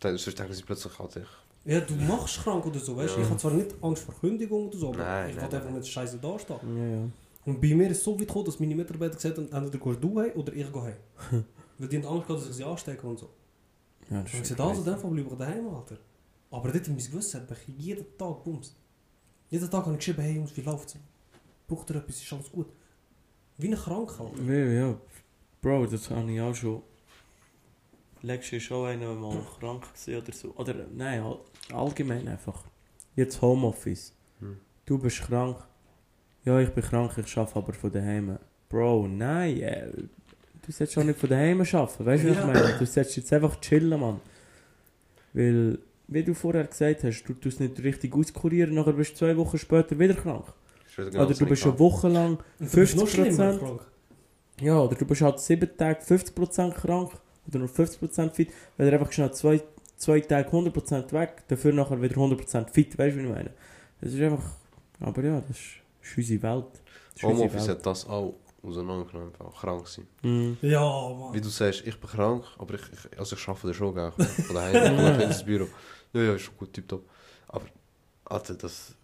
Sonst, 0.00 0.24
sonst 0.24 0.38
denken 0.38 0.54
sie 0.54 0.62
plötzlich 0.62 0.98
halt 0.98 1.16
ich. 1.16 1.28
Ja, 1.64 1.80
du 1.80 1.94
machst 1.94 2.42
krank 2.42 2.64
oder 2.64 2.80
so, 2.80 2.96
weißt 2.96 3.14
du? 3.14 3.18
Ja. 3.18 3.24
Ich 3.24 3.30
habe 3.30 3.40
zwar 3.40 3.52
nicht 3.52 3.74
Angst 3.82 4.02
vor 4.02 4.14
Kündigung 4.14 4.68
oder 4.68 4.78
so, 4.78 4.88
aber 4.88 4.98
Nein, 4.98 5.30
ich 5.30 5.40
wollte 5.40 5.56
einfach 5.56 5.70
nicht 5.70 5.88
scheiße 5.88 6.18
dastehen. 6.18 6.58
Ja, 6.76 6.96
ja. 6.96 7.08
Und 7.44 7.60
bei 7.60 7.74
mir 7.74 7.90
ist 7.90 7.98
es 7.98 8.04
so 8.04 8.12
weit 8.18 8.26
gekommen, 8.26 8.46
dass 8.46 8.60
meine 8.60 8.74
Mitarbeiter 8.74 9.14
gesagt 9.16 9.36
haben, 9.36 9.50
entweder 9.52 9.84
gehst 9.84 10.02
du 10.02 10.20
heim 10.20 10.32
oder 10.34 10.52
ich 10.52 10.72
gehe 10.72 10.82
heim. 10.82 10.96
Weil 11.78 11.88
die 11.88 11.96
haben 11.98 12.06
Angst 12.06 12.26
gehabt, 12.26 12.42
dass 12.42 12.50
ich 12.50 12.56
sie 12.56 12.64
anstecke 12.64 13.06
und 13.06 13.18
so. 13.18 13.30
Ja, 14.10 14.18
Und 14.18 14.24
das 14.24 14.32
ich 14.32 14.40
ist 14.40 14.48
gesagt, 14.48 14.60
also 14.60 14.82
dann 14.82 15.00
bleibe 15.00 15.30
ich 15.30 15.38
daheim, 15.38 15.68
Alter. 15.68 15.98
Aber 16.50 16.72
dort 16.72 16.86
in 16.86 16.96
meinem 16.96 17.10
Gewissen 17.10 17.40
hat 17.40 17.50
mich 17.50 17.58
jeden 17.78 18.06
Tag 18.16 18.42
bums. 18.44 18.74
Jeden 19.50 19.70
Tag 19.70 19.84
habe 19.84 19.92
ich 19.92 19.98
geschrieben, 19.98 20.22
hey 20.22 20.34
Jungs, 20.36 20.56
wie 20.56 20.62
läuft's? 20.62 20.96
Braucht 21.66 21.90
ihr 21.90 21.96
etwas, 21.96 22.22
ist 22.22 22.32
alles 22.32 22.50
gut? 22.50 22.66
Wie 23.60 23.68
ein 23.68 23.74
Kranker, 23.76 24.24
Alter. 24.24 24.42
Ja, 24.52 24.64
ja. 24.88 24.94
Bro, 25.62 25.86
das 25.86 26.08
habe 26.10 26.30
ich 26.32 26.40
auch 26.40 26.54
schon. 26.54 26.82
Letztes 28.22 28.50
Jahr 28.52 28.60
schon 28.60 28.86
einer 28.88 29.14
mal 29.14 29.38
krank 29.60 29.84
oder 30.08 30.32
so. 30.32 30.54
Oder 30.56 30.74
nein, 30.94 31.20
all- 31.22 31.40
allgemein 31.72 32.26
einfach. 32.28 32.64
Jetzt 33.16 33.40
Homeoffice. 33.40 34.12
Hm. 34.40 34.58
Du 34.86 34.98
bist 34.98 35.20
krank. 35.22 35.56
Ja, 36.44 36.58
ich 36.60 36.70
bin 36.70 36.82
krank, 36.84 37.12
ich 37.18 37.36
arbeite 37.36 37.56
aber 37.56 37.72
von 37.72 37.92
daheim. 37.92 38.38
Bro, 38.68 39.08
nein. 39.08 39.60
Äh, 39.60 39.90
du 40.64 40.72
sollst 40.72 40.92
schon 40.94 41.06
nicht 41.06 41.18
von 41.18 41.28
daheim 41.28 41.60
arbeiten. 41.60 42.06
Weißt 42.06 42.24
du, 42.24 42.30
was 42.30 42.36
Ja. 42.36 42.40
ich 42.40 42.46
meine? 42.46 42.78
Du 42.78 42.86
sollst 42.86 43.16
jetzt 43.16 43.32
einfach 43.32 43.60
chillen, 43.60 43.98
Mann. 44.00 44.20
Weil, 45.32 45.78
wie 46.08 46.24
du 46.24 46.34
vorher 46.34 46.64
gesagt 46.66 47.04
hast, 47.04 47.22
du 47.24 47.34
tust 47.34 47.60
nicht 47.60 47.82
richtig 47.82 48.14
auskurieren, 48.14 48.74
nachher 48.74 48.92
bist 48.94 49.12
du 49.12 49.16
zwei 49.16 49.36
Wochen 49.36 49.58
später 49.58 49.98
wieder 49.98 50.14
krank. 50.14 50.44
Genau, 51.04 51.20
Oder 51.22 51.30
was 51.30 51.38
du 51.38 51.46
bist 51.46 51.62
kann. 51.62 51.70
eine 51.72 51.78
Woche 51.80 52.08
lang 52.08 52.38
Und 52.58 52.72
du 52.72 52.76
bist 52.80 52.96
noch 52.96 53.06
50%. 53.06 53.08
schlimmer 53.08 53.58
krank. 53.58 53.80
Ja, 54.60 54.78
oder 54.80 54.94
du 54.94 55.04
bist 55.06 55.22
halt 55.22 55.40
7 55.40 55.76
Tage 55.76 56.00
50% 56.02 56.72
krank 56.72 57.12
oder 57.48 57.58
nur 57.58 57.68
50% 57.68 58.30
fit, 58.32 58.52
weil 58.76 58.88
er 58.88 58.94
einfach 58.94 59.12
schnell 59.12 59.32
2 59.32 59.62
zwei 60.00 60.20
Tage 60.20 60.48
100% 60.48 61.12
weg, 61.12 61.44
dafür 61.48 61.72
nachher 61.72 62.00
wieder 62.00 62.16
100% 62.16 62.70
fit, 62.70 62.98
weißt 62.98 63.16
du, 63.16 63.20
wie 63.20 63.24
ich 63.26 63.30
meine? 63.32 63.50
Das 64.00 64.12
ist 64.12 64.20
einfach, 64.20 64.42
aber 64.98 65.22
ja, 65.22 65.40
das 65.40 65.50
ist, 65.50 65.66
ist 66.02 66.16
unsere 66.16 66.42
Welt. 66.42 66.66
Das 67.14 67.22
Homeoffice 67.22 67.68
hat 67.68 67.84
das 67.84 68.06
auch 68.08 68.34
auseinandergenommen, 68.62 69.32
einfach 69.38 69.60
krank 69.60 69.86
sein. 69.86 70.06
Mhm. 70.22 70.56
Ja, 70.62 70.80
Mann. 70.80 71.34
Wie 71.34 71.40
du 71.40 71.48
sagst, 71.48 71.86
ich 71.86 71.98
bin 72.00 72.08
krank, 72.08 72.44
aber 72.58 72.74
ich, 72.74 72.80
ich, 72.80 73.18
also 73.18 73.36
ich 73.36 73.48
arbeite 73.48 73.74
schon 73.74 73.94
gar 73.94 74.12
Von 74.12 74.54
daheim, 74.54 74.94
ich 74.96 75.18
gehe 75.18 75.26
ins 75.26 75.44
Büro. 75.44 75.66
Ja, 76.14 76.22
ja, 76.22 76.34
ist 76.34 76.42
schon 76.42 76.56
gut, 76.56 76.72
tipptopp. 76.72 77.02
Aber, 77.48 77.66
Alter, 78.24 78.54
das... 78.54 78.94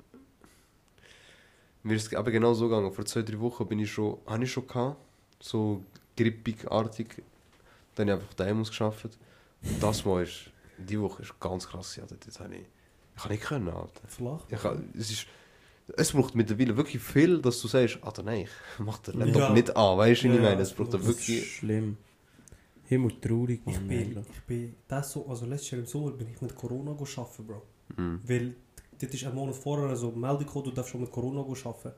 Mir 1.86 1.94
ist 1.94 2.08
es 2.08 2.14
aber 2.14 2.30
genau 2.30 2.52
so 2.54 2.68
gegangen. 2.68 2.92
Vor 2.92 3.04
zwei, 3.04 3.22
drei 3.22 3.38
Wochen 3.40 3.66
bin 3.66 3.78
ich 3.78 3.90
schon, 3.92 4.18
habe 4.26 4.44
ich 4.44 4.50
schon 4.52 4.66
gehabt, 4.66 4.96
so 5.40 5.82
grippigartig. 6.16 7.22
Dann 7.94 8.10
habe 8.10 8.18
ich 8.20 8.24
einfach 8.24 8.34
daheim 8.34 8.60
ausgeschafft. 8.60 9.04
Und 9.04 9.82
das 9.82 10.04
Mal 10.04 10.24
ist, 10.24 10.50
die 10.78 11.00
Woche 11.00 11.22
ist 11.22 11.38
ganz 11.40 11.66
krass. 11.68 11.98
Alter. 12.00 12.16
Das 12.24 12.40
habe 12.40 12.54
ich, 12.56 12.60
ich 12.62 13.22
kann 13.22 13.30
nicht 13.32 13.44
können, 13.44 13.68
Alter. 13.68 14.08
Flach. 14.08 14.44
Ich 14.50 14.58
kann, 14.60 14.88
es 14.98 15.10
ist... 15.10 15.26
Es 15.96 16.10
braucht 16.10 16.34
mittlerweile 16.34 16.76
wirklich 16.76 17.00
viel, 17.00 17.40
dass 17.40 17.60
du 17.62 17.68
sagst, 17.68 17.98
Alter, 18.02 18.24
nein, 18.24 18.40
ich 18.40 18.50
mach 18.84 18.98
den 18.98 19.20
Laptop 19.20 19.40
Ja. 19.42 19.50
nicht 19.52 19.76
an, 19.76 19.96
weißt 19.98 20.24
du, 20.24 20.24
wie 20.24 20.30
ich 20.30 20.36
Ja, 20.36 20.42
meine? 20.42 20.62
Es 20.62 20.72
braucht 20.74 20.92
da 20.92 20.98
das 20.98 21.06
Das 21.06 21.16
ist 21.16 21.28
wirklich... 21.28 21.52
schlimm. 21.56 21.96
Himmeltraurig, 22.88 23.60
Ich 23.66 23.74
Mann. 23.76 23.88
bin, 23.88 23.98
ehrlich. 24.14 24.26
ich 24.32 24.40
bin 24.42 24.74
das 24.88 25.12
so, 25.12 25.26
also 25.28 25.46
letztes 25.46 25.70
Jahr 25.72 25.80
im 25.80 25.86
Sommer 25.86 26.10
bin 26.12 26.28
ich 26.28 26.40
mit 26.40 26.54
Corona 26.56 26.90
arbeiten, 26.92 27.46
Bro. 27.46 27.62
Mhm. 27.96 28.20
Weil 28.24 28.54
das 28.98 29.10
ist 29.14 29.24
ein 29.24 29.34
Monat 29.34 29.54
vorher 29.56 29.94
so 29.96 30.08
eine 30.08 30.16
Meldung 30.16 30.46
gekommen, 30.46 30.64
du 30.66 30.70
darfst 30.70 30.90
schon 30.92 31.00
mit 31.00 31.10
Corona 31.10 31.40
arbeiten. 31.40 31.92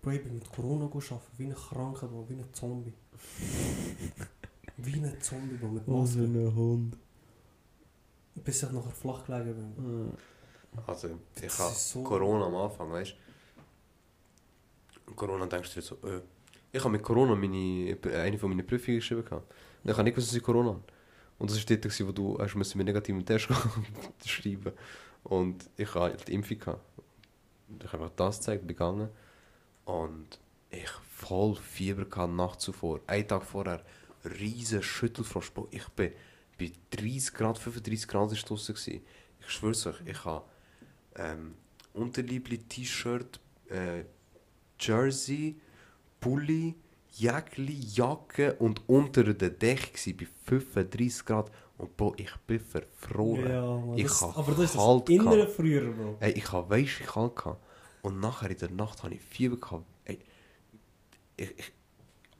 Bro, 0.00 0.10
ich 0.10 0.22
bin 0.24 0.34
mit 0.34 0.50
Corona 0.50 0.84
arbeiten, 0.86 1.20
wie 1.38 1.44
ein 1.46 1.54
Kranker, 1.54 2.08
Bro, 2.08 2.26
wie 2.28 2.34
ein 2.34 2.44
Zombie. 2.52 2.92
wie 4.78 4.94
ein 4.94 5.20
Zombie, 5.20 5.56
Bro, 5.56 5.68
mit 5.68 5.82
Oh, 5.86 6.04
so 6.06 6.18
Maske. 6.20 6.38
ein 6.38 6.54
Hund. 6.56 6.96
Bis 8.34 8.62
ich 8.62 8.70
nachher 8.72 8.90
flach 8.90 9.24
gelegen 9.26 9.54
bin. 9.74 10.12
Also, 10.86 11.08
ich 11.40 11.58
habe 11.58 11.74
so- 11.74 12.02
Corona 12.02 12.46
am 12.46 12.54
Anfang, 12.56 12.90
weißt 12.90 13.14
du? 15.06 15.14
Corona 15.14 15.46
denkst 15.46 15.74
du 15.74 15.80
dir 15.80 15.86
so, 15.86 15.94
äh, 16.08 16.20
ich 16.72 16.80
habe 16.80 16.90
mit 16.90 17.02
Corona 17.02 17.34
meine, 17.34 17.96
eine 18.14 18.38
von 18.38 18.48
meinen 18.50 18.66
Prüfungen 18.66 18.98
geschrieben. 18.98 19.24
gehabt. 19.24 19.52
Und 19.84 19.90
ich 19.90 19.96
habe 19.96 20.04
nicht 20.04 20.14
gewusst, 20.14 20.28
dass 20.30 20.36
ich 20.36 20.42
Corona 20.42 20.70
habe. 20.70 20.80
Und 21.38 21.50
das 21.50 21.58
war 21.58 21.76
dort, 21.76 22.00
wo 22.08 22.12
du 22.12 22.38
hast 22.38 22.54
mit 22.54 22.86
negativen 22.86 23.24
Test 23.24 23.48
schreiben 24.24 24.72
Und 25.24 25.70
ich 25.76 25.88
habe 25.94 26.06
halt 26.06 26.28
die 26.28 26.34
Impfung 26.34 26.58
Ich 26.58 27.92
habe 27.92 28.04
einfach 28.04 28.16
das 28.16 28.38
gezeigt, 28.38 28.66
begangen. 28.66 29.08
Und 29.84 30.38
ich 30.70 30.90
voll 30.90 31.56
Fieber 31.56 32.04
gehabt, 32.04 32.60
zuvor. 32.60 33.00
Einen 33.06 33.28
Tag 33.28 33.44
vorher, 33.44 33.84
riesen 34.24 34.82
Schüttelfrost. 34.82 35.52
Ich 35.70 35.88
bin 35.90 36.12
bei 36.58 36.72
30 36.90 37.34
Grad, 37.34 37.58
35 37.58 38.08
Grad 38.08 38.30
gewesen. 38.30 39.02
Ich 39.40 39.50
schwör's 39.50 39.86
euch, 39.86 40.00
ich 40.06 40.24
habe 40.24 40.44
ähm, 41.16 41.54
Unterliebli, 41.94 42.58
T-Shirt, 42.58 43.40
äh, 43.68 44.04
Jersey, 44.78 45.60
Pulli, 46.20 46.74
Jäckli, 47.12 47.78
Jacke 47.78 48.54
und 48.54 48.88
unter 48.88 49.22
Decke 49.34 49.92
gsi 49.92 50.12
bei 50.14 50.26
35 50.46 51.24
Grad. 51.24 51.50
Und 51.78 51.96
Bro, 51.96 52.14
ich 52.16 52.34
bin 52.46 52.60
verfroren. 52.60 53.48
Ja, 53.50 53.76
Mann, 53.76 53.98
Ich 53.98 54.04
das, 54.04 54.22
aber 54.22 54.52
das 54.52 54.70
ist 54.70 54.76
kalt 54.76 55.08
das 55.08 55.14
innere 55.14 55.36
gehabt. 55.36 55.52
früher, 55.52 55.90
Bro. 55.92 56.16
Ey, 56.20 56.32
ich 56.32 56.52
habe 56.52 56.70
weisst 56.70 57.00
wie 57.00 57.04
kalt 57.04 57.36
gehabt. 57.36 57.62
Und 58.02 58.20
nachher 58.20 58.50
in 58.50 58.58
der 58.58 58.70
Nacht 58.70 59.02
habe 59.02 59.14
ich 59.14 59.20
Fieber 59.20 59.56
gehabt. 59.56 59.84
Ey, 60.04 60.18
ich, 61.36 61.58
ich, 61.58 61.72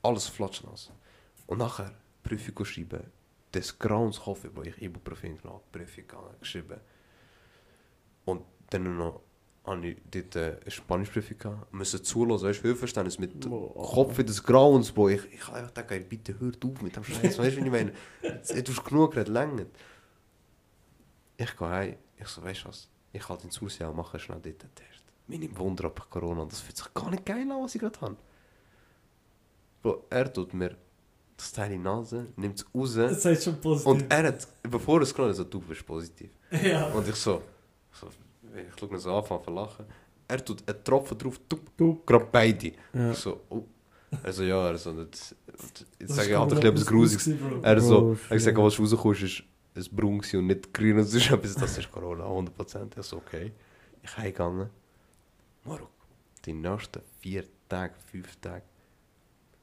alles 0.01 0.27
flatschen 0.27 0.69
aus. 0.69 0.91
Und 1.45 1.57
nachher 1.59 1.93
Prüfung 2.23 2.65
schreiben. 2.65 3.03
Des 3.53 3.77
Grauens 3.77 4.19
Kopf, 4.19 4.47
wo 4.55 4.63
ich 4.63 4.81
Ibuprofen 4.81 5.37
genommen 5.37 5.61
Prüfung 5.71 6.05
geschrieben. 6.39 6.79
Und 8.25 8.41
dann 8.71 8.97
noch 8.97 9.21
habe 9.65 9.87
ich 9.87 9.97
dort 10.11 10.35
äh, 10.35 10.57
eine 10.61 10.71
Spanischprüfung 10.71 11.37
gehabt. 11.37 11.73
Müssen 11.73 12.03
zulassen, 12.03 12.47
weißt 12.47 12.63
du, 12.63 12.67
Hörverständnis 12.67 13.17
mit 13.17 13.39
Boah. 13.49 13.73
Kopf 13.93 14.19
in 14.19 14.25
des 14.25 14.43
Grauens, 14.43 14.91
Bro. 14.91 15.09
Ich, 15.09 15.33
ich 15.33 15.47
habe 15.47 15.57
einfach 15.57 15.73
gedacht, 15.73 16.09
bitte 16.09 16.39
hört 16.39 16.63
auf 16.65 16.81
mit 16.81 16.95
dem 16.95 17.03
Scheiß. 17.03 17.37
Weißt 17.39 17.57
du, 17.57 17.61
wie 17.61 17.65
ich 17.65 17.71
meine? 17.71 17.93
Jetzt, 18.21 18.67
Du 18.67 18.71
hast 18.73 18.83
genug 18.83 19.11
geredet, 19.11 19.33
länger. 19.33 19.65
Ich 21.37 21.55
gehe 21.55 21.69
heim, 21.69 21.95
ich 22.17 22.27
so, 22.27 22.43
weißt 22.43 22.63
du 22.63 22.69
was? 22.69 22.89
Ich 23.13 23.27
halte 23.29 23.45
ins 23.45 23.61
Haus 23.61 23.79
und 23.79 23.95
mache 23.95 24.19
schnell 24.19 24.39
dort 24.41 24.63
einen 24.63 24.75
Test. 24.75 25.03
Meine 25.27 25.57
Wunder 25.57 25.85
ob 25.85 25.99
ich 25.99 26.09
Corona. 26.09 26.45
Das 26.45 26.59
fühlt 26.59 26.77
sich 26.77 26.93
gar 26.93 27.09
nicht 27.09 27.25
geil 27.25 27.49
an, 27.49 27.63
was 27.63 27.75
ich 27.75 27.81
gerade 27.81 27.99
habe. 28.01 28.17
Bro, 29.81 30.05
er 30.09 30.31
tut 30.31 30.53
mir 30.53 30.75
das 31.37 31.51
Teil 31.51 31.71
in 31.71 31.79
die 31.79 31.83
Nase, 31.83 32.27
nimmt 32.35 32.59
es 32.59 32.65
raus. 32.73 32.95
Das 32.95 33.25
heißt 33.25 33.43
schon 33.43 33.61
positiv. 33.61 33.87
Und 33.87 34.11
er 34.11 34.27
hat, 34.27 34.47
bevor 34.63 34.99
er 34.99 35.03
es 35.03 35.13
genommen 35.13 35.31
hat, 35.31 35.37
so, 35.37 35.43
du 35.43 35.59
bist 35.61 35.85
positiv. 35.85 36.31
ja. 36.63 36.87
Und 36.87 37.07
ich 37.07 37.15
so, 37.15 37.41
so 37.91 38.07
ich 38.55 38.79
schaue 38.79 38.89
ihn 38.89 38.99
so 38.99 39.15
an, 39.15 39.23
fange 39.23 39.43
zu 39.43 39.51
lachen. 39.51 39.85
Er 40.27 40.43
tut 40.43 40.67
einen 40.67 40.83
Tropfen 40.83 41.17
drauf, 41.17 41.39
du, 41.49 41.59
Du. 41.77 42.01
gerade 42.05 42.27
beide. 42.31 42.71
Ja. 42.93 43.11
Ich 43.11 43.17
so, 43.17 43.41
oh. 43.49 43.63
Er 44.21 44.31
so, 44.31 44.43
ja, 44.43 44.67
er 44.69 44.77
so, 44.77 44.91
jetzt 45.01 45.35
sage 46.01 46.29
ich 46.31 46.37
halt 46.37 46.51
ein 46.53 46.55
Corona 46.55 46.55
bisschen 46.59 46.69
etwas 46.69 46.85
Grusiges. 46.85 47.27
Er 47.63 47.81
so, 47.81 48.15
hat 48.15 48.29
gesagt, 48.29 48.55
schlimm. 48.55 48.65
was 48.65 48.79
rauskommst, 48.79 49.23
ist 49.23 49.43
ein 49.75 49.83
braun 49.95 50.21
und 50.33 50.47
nicht 50.47 50.73
grün. 50.73 50.97
Und 50.97 51.03
ist 51.03 51.31
etwas, 51.31 51.55
das 51.55 51.77
ist 51.79 51.91
Corona, 51.91 52.25
100%. 52.25 52.99
Ich 52.99 53.05
so, 53.05 53.17
okay. 53.17 53.51
Ich 54.03 54.15
heimgegangen. 54.17 54.69
Marok, 55.63 55.89
die 56.45 56.53
nächsten 56.53 57.01
vier 57.19 57.43
Tage, 57.67 57.95
fünf 58.11 58.35
Tage. 58.37 58.63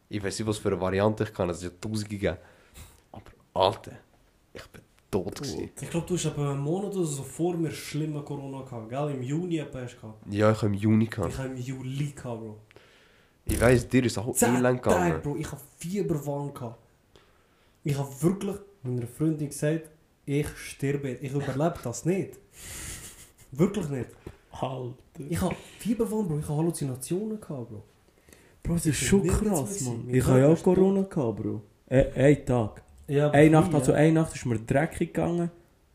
Ich 0.09 0.23
weiß 0.23 0.39
nicht, 0.41 0.49
was 0.49 0.59
für 0.59 0.69
eine 0.71 0.81
Variante 0.81 1.23
ich 1.25 1.33
kann, 1.33 1.49
es 1.51 1.59
ist 1.59 1.63
ja 1.65 1.71
tausend 1.81 2.09
gegeben. 2.09 2.39
Aber, 3.13 3.31
Alter, 3.55 3.93
ich 4.53 4.67
bin 4.67 4.83
tot 5.11 5.35
gewesen. 5.37 5.71
Ich 5.81 5.91
glaube, 5.91 6.07
du 6.07 6.15
hast 6.15 6.27
aber 6.27 6.51
einen 6.51 6.61
Monat 6.61 6.95
oder 6.95 7.05
so 7.05 7.23
vor 7.23 7.57
mir 7.57 7.71
schlimme 7.71 8.23
Corona 8.23 8.63
gehabt, 8.63 8.89
gell? 8.89 9.11
Im 9.11 9.23
Juni 9.23 9.59
etwa 9.59 9.81
hast 9.81 9.97
du 9.97 10.01
gehabt. 10.01 10.33
Ja, 10.33 10.53
ich 10.53 10.57
habe 10.59 10.67
im 10.69 10.75
Juni 10.75 11.07
gehabt. 11.07 11.33
Ich 11.33 11.39
habe 11.39 11.49
im 11.49 11.57
Juli 11.57 12.13
gehabt, 12.13 12.41
Bro. 12.41 12.57
Ich 13.47 13.61
weiss, 13.61 13.89
dir 13.89 14.05
ist 14.05 14.19
auch 14.19 14.37
Tage, 14.37 14.63
gegangen. 14.63 15.23
Bro. 15.23 15.37
Ich 15.37 15.51
habe 15.51 15.61
Fieberwahn 15.79 16.55
gehabt. 16.55 16.79
Ich 17.83 17.97
habe 17.97 18.23
wirklich 18.23 18.57
meiner 18.83 19.07
Freundin 19.07 19.49
gesagt, 19.49 19.91
ich 20.27 20.49
sterbe. 20.57 21.13
Ich 21.13 21.33
überlebe 21.33 21.75
das 21.83 22.05
nicht. 22.05 22.39
Wirklich 23.53 23.89
nicht. 23.89 24.11
Alter. 24.53 24.95
Ich 25.29 25.41
habe 25.41 25.57
Fieberwahn, 25.79 26.29
Bro. 26.29 26.39
Ich 26.39 26.49
habe 26.49 26.59
Halluzinationen 26.59 27.41
gehabt, 27.41 27.69
Bro. 27.71 27.83
Bro, 28.63 28.75
das 28.75 28.87
ist 28.87 28.99
schon 28.99 29.27
krass, 29.27 29.81
Mann. 29.81 30.05
Ich 30.09 30.25
habe 30.25 30.41
ja 30.41 30.49
auch. 30.49 30.63
Corona 30.63 31.03
gehabt, 31.03 31.43
Bro. 31.43 31.63
Ein 31.89 32.47
Tag. 32.47 32.83
Ja, 33.11 33.31
Eine 33.33 33.51
Nacht, 33.51 33.73
ja. 33.73 33.79
also 33.79 33.93
eine 33.93 34.13
Nacht 34.13 34.37
ist 34.37 34.47
mir 34.47 34.61
dreckig 34.61 35.13
gegangen. 35.13 35.51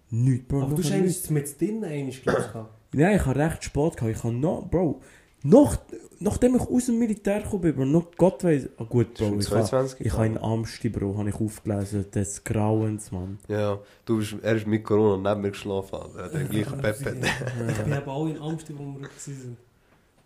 Nichts, 0.09 0.47
Bro. 0.49 0.63
Aber 0.63 0.75
du 0.75 0.83
hast 0.83 0.91
eigentlich 0.91 1.29
mit 1.29 1.61
drinnen 1.61 1.85
eigentlich 1.85 2.21
gleich 2.21 2.51
gehabt. 2.51 2.71
Nein, 2.91 3.15
ich 3.15 3.25
habe 3.25 3.39
recht 3.39 3.63
spät 3.63 3.95
gehabt. 3.95 4.11
Ich 4.11 4.23
habe 4.23 4.33
noch, 4.33 4.67
Bro, 4.69 5.01
noch, 5.43 5.77
nachdem 6.19 6.55
ich 6.55 6.61
aus 6.61 6.87
dem 6.87 6.99
Militär 6.99 7.41
gekommen 7.41 7.61
bin, 7.61 7.75
Bro, 7.75 7.85
noch 7.85 8.11
Gott 8.17 8.43
weiß. 8.43 8.67
Ah, 8.77 8.83
gut, 8.83 9.13
Bro, 9.13 9.27
ich 9.27 9.49
habe, 9.49 9.63
22 9.63 10.05
ich 10.05 10.11
habe 10.11 10.25
in? 10.25 10.37
Amsti, 10.37 10.89
Bro, 10.89 11.17
habe 11.17 11.29
ich 11.29 11.35
aufgelesen, 11.35 12.11
des 12.11 12.43
Grauens, 12.43 13.13
Mann. 13.13 13.39
Ja, 13.47 13.79
du 14.03 14.17
bist, 14.17 14.35
er 14.41 14.55
ist 14.57 14.67
mit 14.67 14.83
Corona 14.83 15.29
neben 15.29 15.41
mir 15.41 15.51
geschlafen. 15.51 15.95
Alter. 15.95 16.19
Er 16.19 16.29
den 16.29 16.49
gleichen 16.49 16.81
Bett. 16.81 16.97
Ich 17.69 17.77
bin 17.77 17.93
eben 17.93 18.09
auch 18.09 18.27
in 18.27 18.41
Amsterdam, 18.41 18.93
wo 18.93 18.99
wir 18.99 19.07
waren. 19.07 19.57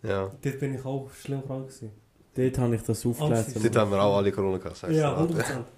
Ja. 0.02 0.30
Dort 0.42 0.58
bin 0.58 0.74
ich 0.74 0.84
auch 0.84 1.08
schlimm 1.12 1.46
krank 1.46 1.68
gewesen. 1.68 1.92
Dort 2.34 2.58
habe 2.58 2.74
ich 2.74 2.82
das 2.82 3.06
aufgelesen. 3.06 3.44
Amsti. 3.44 3.62
Dort 3.62 3.76
haben 3.76 3.90
wir 3.92 4.02
auch 4.02 4.16
alle 4.16 4.32
Corona 4.32 4.58
gehabt. 4.58 4.76
sagst 4.76 4.92
du. 4.92 4.98
Ja, 4.98 5.16
100%. 5.16 5.28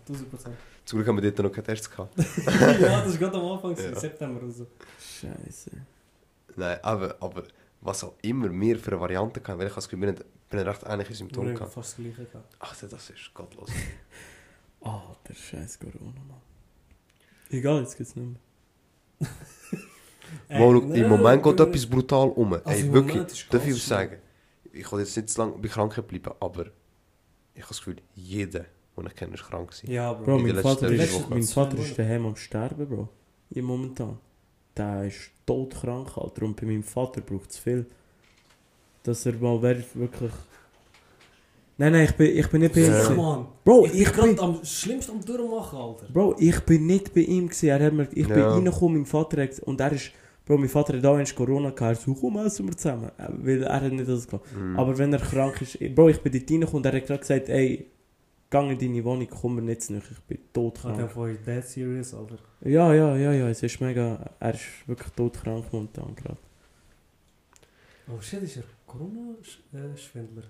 1000%. 0.08 0.50
Zum 0.84 0.98
Glück 0.98 1.08
haben 1.08 1.22
wir 1.22 1.30
dort 1.30 1.38
noch 1.46 1.52
keine 1.52 1.64
Tests 1.66 1.88
gehabt. 1.90 2.16
ja, 2.18 2.24
das 3.02 3.12
war 3.12 3.16
gerade 3.18 3.36
am 3.38 3.46
Anfang, 3.52 3.76
Ja. 3.76 3.98
September 3.98 4.42
oder 4.42 4.50
so. 4.52 4.66
Scheiße. 4.98 5.70
Nein, 6.56 6.78
aber, 6.82 7.16
aber 7.20 7.44
was 7.80 8.04
auch 8.04 8.14
immer 8.22 8.50
wir 8.50 8.78
für 8.78 8.92
eine 8.92 9.00
Variante 9.00 9.40
hatten, 9.40 9.58
weil 9.58 9.68
ich 9.68 9.74
das 9.74 9.88
Gefühl, 9.88 10.00
wir 10.02 10.08
haben- 10.08 10.24
wir 10.50 10.60
haben 10.60 10.68
recht 10.68 10.82
ähnliche 10.86 11.10
Wir 11.10 11.16
Symptome 11.16 11.48
haben 11.48 11.54
gehabt. 11.54 11.72
fast 11.72 11.92
das 11.98 12.04
gleiche 12.04 12.24
gehabt. 12.24 12.56
Ach, 12.58 12.76
das 12.76 13.10
ist 13.10 13.30
gottlos. 13.34 13.70
Alter, 14.82 15.34
scheiß 15.34 15.78
Corona, 15.78 16.20
Mann. 16.28 16.40
Egal, 17.50 17.80
jetzt 17.80 17.96
geht's 17.96 18.14
nicht 18.16 18.36
mehr. 19.20 19.28
Mal, 20.58 20.74
nein, 20.80 20.92
Im 20.94 21.08
Moment 21.08 21.42
geht 21.42 21.58
wir- 21.58 21.66
etwas 21.68 21.86
brutal 21.86 22.28
um. 22.30 22.52
Also 22.54 22.68
Ey, 22.70 22.92
wirklich, 22.92 23.48
darf 23.48 23.66
ich 23.66 23.82
sagen, 23.82 24.18
ich 24.72 24.90
will 24.90 25.00
jetzt 25.00 25.16
nicht 25.16 25.30
zu 25.30 25.40
lange 25.40 25.58
bei 25.58 25.68
Krankheit 25.68 26.06
bleiben, 26.08 26.32
aber 26.40 26.66
ich 27.54 27.60
habe 27.62 27.68
das 27.68 27.78
Gefühl, 27.78 27.96
jeder, 28.14 28.64
den 28.96 29.06
ich 29.06 29.14
kenne, 29.16 29.34
ist 29.34 29.44
krank 29.44 29.70
gewesen. 29.70 29.90
Ja, 29.90 30.12
Bro. 30.12 30.24
Bro, 30.24 30.38
In 30.38 30.46
mein 30.54 30.62
Vater, 30.62 30.90
ist, 30.92 31.14
Woche. 31.14 31.26
mein 31.30 31.42
Vater 31.42 31.78
ist 31.78 31.98
daheim 31.98 32.26
am 32.26 32.36
Sterben, 32.36 32.86
Bro. 32.88 33.08
Ja, 33.50 33.62
momentan. 33.62 34.18
Der 34.76 35.04
ist 35.04 35.30
todkrank, 35.46 36.16
Alter. 36.16 36.42
Und 36.44 36.60
bei 36.60 36.66
meinem 36.66 36.82
Vater 36.82 37.20
braucht 37.20 37.50
es 37.50 37.58
viel. 37.58 37.86
Dass 39.02 39.26
er 39.26 39.34
mal 39.34 39.60
wirklich... 39.62 40.32
Nein, 41.78 41.92
nein, 41.92 42.04
ich 42.04 42.12
bin, 42.12 42.36
ich 42.36 42.48
bin 42.48 42.60
nicht 42.60 42.74
bei 42.74 42.82
ihm. 42.82 43.16
Mann. 43.16 43.46
Bro, 43.64 43.86
Ich 43.86 43.92
bin 43.92 44.02
ich 44.02 44.12
bin... 44.36 44.40
am 44.40 44.64
schlimmsten 44.64 45.12
am 45.12 45.24
Durchmachen, 45.24 45.78
Alter. 45.78 46.06
Bro, 46.12 46.36
ich 46.38 46.60
bin 46.60 46.86
nicht 46.86 47.12
bei 47.14 47.22
ihm 47.22 47.46
gewesen. 47.48 47.68
Er 47.70 47.84
hat 47.84 47.92
mir, 47.92 48.04
ich 48.12 48.28
bin 48.28 48.38
Ja. 48.38 48.52
reingekommen, 48.54 48.98
mein 48.98 49.06
Vater 49.06 49.42
hat, 49.42 49.58
und 49.60 49.80
er 49.80 49.92
ist, 49.92 50.12
Bro, 50.44 50.58
mein 50.58 50.68
Vater 50.68 50.96
hat 50.96 51.04
auch 51.04 51.16
einst 51.16 51.34
Corona 51.34 51.70
gehabt. 51.70 51.98
Er 51.98 52.04
so, 52.04 52.14
komm, 52.14 52.36
essen 52.38 52.66
wir 52.66 52.76
zusammen. 52.76 53.10
Äh, 53.18 53.28
Weil 53.30 53.62
er 53.62 53.80
hat 53.80 53.92
nicht 53.92 54.08
das 54.08 54.26
gehabt. 54.26 54.46
Mhm. 54.54 54.78
Aber 54.78 54.96
wenn 54.98 55.12
er 55.12 55.20
krank 55.20 55.60
ist, 55.62 55.78
Bro, 55.94 56.10
ich 56.10 56.20
bin 56.20 56.32
dort 56.32 56.50
reingekommen 56.50 56.76
und 56.76 56.86
er 56.86 56.92
hat 57.00 57.06
gerade 57.06 57.20
gesagt, 57.20 57.48
ey, 57.48 57.86
geh 58.52 58.70
in 58.70 58.78
deine 58.78 59.04
Wohnung, 59.04 59.28
komm 59.28 59.56
mir 59.56 59.62
nicht 59.62 59.82
zurück, 59.82 60.04
ich 60.10 60.20
bin 60.28 60.38
Hat 60.38 60.54
todkrank. 60.54 60.98
er 61.00 61.08
von 61.08 61.36
dead 61.46 61.64
serious, 61.64 62.14
Alter. 62.14 62.38
Ja, 62.64 62.92
ja, 62.94 63.16
ja, 63.16 63.32
ja, 63.32 63.48
es 63.48 63.62
ist 63.62 63.80
mega, 63.80 64.30
er 64.38 64.54
ist 64.54 64.86
wirklich 64.86 65.10
todkrank 65.12 65.72
momentan 65.72 66.14
gerade. 66.14 66.36
Oh 68.08 68.20
shit, 68.20 68.42
ist 68.42 68.56
er 68.58 68.64
Corona-Schwindler? 68.86 70.44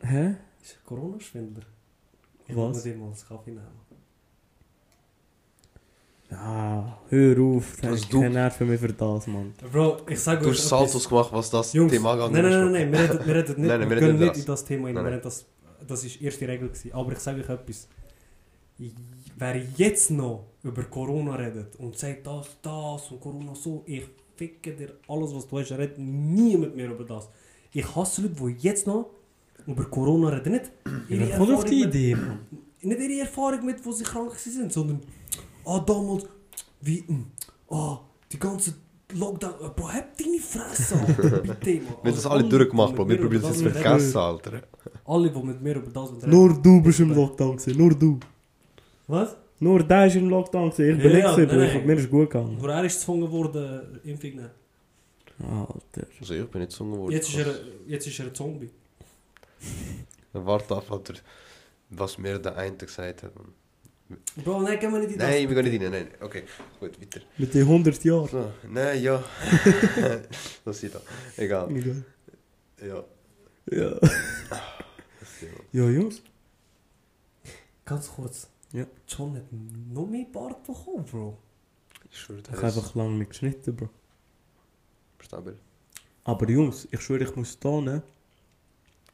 Hä? 0.00 0.34
Ist 0.62 0.74
er 0.76 0.84
Corona-Schwindler? 0.84 1.62
Ich 2.46 2.56
Was? 2.56 2.84
will 2.84 2.92
mir 2.94 2.98
mal 3.00 3.06
einen 3.06 3.16
Kaffee 3.28 3.50
nehmen. 3.50 3.88
Ah, 6.30 6.98
hör 7.08 7.40
auf, 7.40 7.76
da 7.80 7.88
Also 7.88 8.02
hast 8.04 8.12
du- 8.12 8.20
keine 8.20 8.34
Nerven 8.34 8.68
mehr 8.68 8.78
für 8.78 8.92
das, 8.92 9.26
Mann. 9.26 9.54
Bro, 9.72 10.02
ich 10.10 10.20
sag 10.20 10.42
Du 10.42 10.50
hast 10.50 10.68
Saltos 10.68 11.08
gemacht, 11.08 11.30
was 11.32 11.48
das 11.48 11.72
Jungs, 11.72 11.90
Thema 11.90 12.14
nein, 12.16 12.24
angeht. 12.26 12.42
nein, 12.42 12.52
nein, 12.52 12.72
nein, 12.72 12.92
wir 12.92 12.98
reden, 13.00 13.26
wir 13.26 13.34
reden 13.34 13.48
nicht, 13.62 13.68
Nein, 13.68 13.80
nein, 13.80 13.80
wir 13.80 13.88
wir 13.88 13.96
gehen 13.96 14.06
reden 14.10 14.18
nicht 14.18 14.30
das. 14.32 14.38
in 14.40 14.44
das 14.46 14.64
Thema 14.66 14.86
rein. 14.88 14.94
Nein, 14.94 15.04
Wir 15.04 15.10
nein. 15.10 15.12
reden 15.20 15.24
das, 15.24 15.46
das 15.86 16.04
ist 16.04 16.20
erste 16.20 16.46
Regel 16.48 16.68
gewesen. 16.68 16.92
Aber 16.92 17.12
ich 17.12 17.18
sage 17.18 17.40
euch 17.42 17.48
etwas. 17.48 17.88
Wer 19.36 19.56
jetzt 19.76 20.10
noch 20.10 20.46
über 20.62 20.84
Corona 20.84 21.34
redet 21.34 21.74
und 21.76 21.96
sagt 21.96 22.26
das, 22.26 22.56
das 22.62 23.10
und 23.10 23.20
Corona 23.20 23.54
so, 23.54 23.82
ich 23.86 24.04
ficke 24.36 24.72
dir 24.74 24.94
alles, 25.08 25.34
was 25.34 25.48
du 25.48 25.58
hast, 25.58 25.72
redet 25.72 25.98
nie 25.98 26.56
mit 26.56 26.76
mir 26.76 26.90
über 26.90 27.04
das. 27.04 27.28
Ich 27.72 27.94
hasse 27.96 28.22
Leute, 28.22 28.34
die 28.36 28.56
jetzt 28.66 28.86
noch 28.86 29.10
über 29.66 29.84
Corona 29.84 30.28
reden. 30.28 30.52
Nicht 30.52 30.70
ihre 31.08 31.36
komme 31.36 31.54
auf 31.56 31.64
die 31.64 31.82
Erfahrung 31.82 31.86
mit- 31.86 31.94
Idee, 31.94 32.14
Mann. 32.14 32.46
nicht 32.82 33.00
ihre 33.00 33.20
Erfahrung 33.20 33.66
mit, 33.66 33.84
wo 33.84 33.90
sie 33.92 34.04
krank 34.04 34.34
sind, 34.36 34.72
sondern 34.72 35.00
ah, 35.64 35.80
damals, 35.80 36.24
wie, 36.80 37.04
hm, 37.06 37.26
ah, 37.70 37.98
die 38.30 38.38
ganze 38.38 38.74
Lockdown, 39.14 39.54
äh, 39.54 39.68
Bro, 39.74 39.88
hab 39.88 40.16
deine 40.18 40.38
Fresse, 40.38 40.94
Alter, 41.00 41.38
bitte, 41.40 41.46
Mann. 41.46 41.58
Wir 41.64 41.96
haben 41.96 42.04
das 42.04 42.14
Also 42.16 42.28
alle 42.30 42.44
durchgemacht, 42.44 42.90
die 42.92 42.96
Bro. 42.96 43.08
Wir 43.08 43.16
probieren 43.20 43.44
reden, 43.44 43.72
vergessen, 43.72 44.16
Alter. 44.18 44.62
Alle, 45.06 45.30
die 45.30 45.42
mit 45.42 45.62
mir 45.62 45.76
über 45.76 45.90
das 45.90 46.12
reden. 46.12 46.30
Nur 46.30 46.60
du 46.62 46.82
bist 46.82 47.00
im 47.00 47.14
Lockdown 47.14 47.56
gewesen, 47.56 47.78
nur 47.78 47.94
du. 47.94 48.20
Was? 49.06 49.34
Nur 49.60 49.82
der 49.82 50.06
ist 50.06 50.16
im 50.16 50.28
Lockdown 50.28 50.70
gewesen, 50.70 50.96
ich 50.96 51.02
bin 51.02 51.12
Ja, 51.18 51.36
nicht 51.36 51.50
gewesen, 51.50 51.86
mir 51.86 51.94
ist 51.94 52.10
gut 52.10 52.30
gegangen. 52.30 52.56
Wo 52.60 52.66
er 52.66 52.84
ist 52.84 52.98
gezwungen 52.98 53.30
worden, 53.30 54.00
Impfung 54.04 54.30
nehmen. 54.30 54.50
Alter. 55.40 56.06
Also 56.20 56.34
ich 56.34 56.46
bin 56.46 56.60
nicht 56.60 56.72
so 56.72 56.84
geworden. 56.84 57.12
Jetzt 57.12 57.28
ist 57.30 57.38
er, 57.38 57.54
jetzt 57.86 58.06
ist 58.06 58.18
er 58.20 58.26
ein 58.26 58.34
Zombie. 58.34 58.70
Warte 60.34 60.76
ab, 60.76 60.90
Alter. 60.90 61.14
Was 61.90 62.18
mir 62.18 62.38
der 62.38 62.56
eine 62.56 62.76
gesagt 62.76 63.22
hat. 63.22 63.32
Bro, 64.42 64.62
nein, 64.62 64.78
gehen 64.80 64.92
wir 64.92 65.00
nicht 65.00 65.12
in 65.12 65.18
das. 65.18 65.28
Nein, 65.28 65.48
wir 65.50 65.62
gehen 65.62 65.72
nicht 65.72 65.82
rein. 65.84 65.90
Nein, 65.92 66.08
okay. 66.20 66.44
Gut, 66.80 67.00
weiter. 67.00 67.20
Mit 67.36 67.52
den 67.54 67.62
100 67.62 68.04
Jahren. 68.04 68.28
So, 68.28 68.52
nein, 68.68 69.02
ja. 69.02 69.22
Was 70.64 70.82
ist 70.82 70.94
da? 70.94 71.00
Egal. 71.36 71.70
Egal. 71.76 72.04
Ja. 72.80 73.04
Ja. 73.70 73.90
Das 74.00 75.38
Thema. 75.40 75.58
Ja, 75.72 75.88
Jungs. 75.90 76.22
Ganz 77.84 78.08
kurz. 78.10 78.48
Ja. 78.72 78.86
John 79.06 79.36
hat 79.36 79.44
noch 79.92 80.06
mehr 80.06 80.26
Bart 80.32 80.62
bekommen, 80.64 81.04
Bro. 81.04 81.36
Ich 82.10 82.18
schwöre, 82.18 82.38
Ich 82.38 82.44
der 82.44 82.56
habe 82.56 82.66
ist 82.68 82.76
einfach 82.78 82.94
lange 82.94 83.14
nicht 83.18 83.30
geschnitten, 83.30 83.76
Bro. 83.76 83.88
stabil. 85.20 85.56
Aber 86.24 86.48
Jungs, 86.48 86.88
ich 86.90 87.00
schwöre, 87.00 87.24
ich 87.24 87.34
muss 87.36 87.58
da 87.58 87.80
ne, 87.80 88.02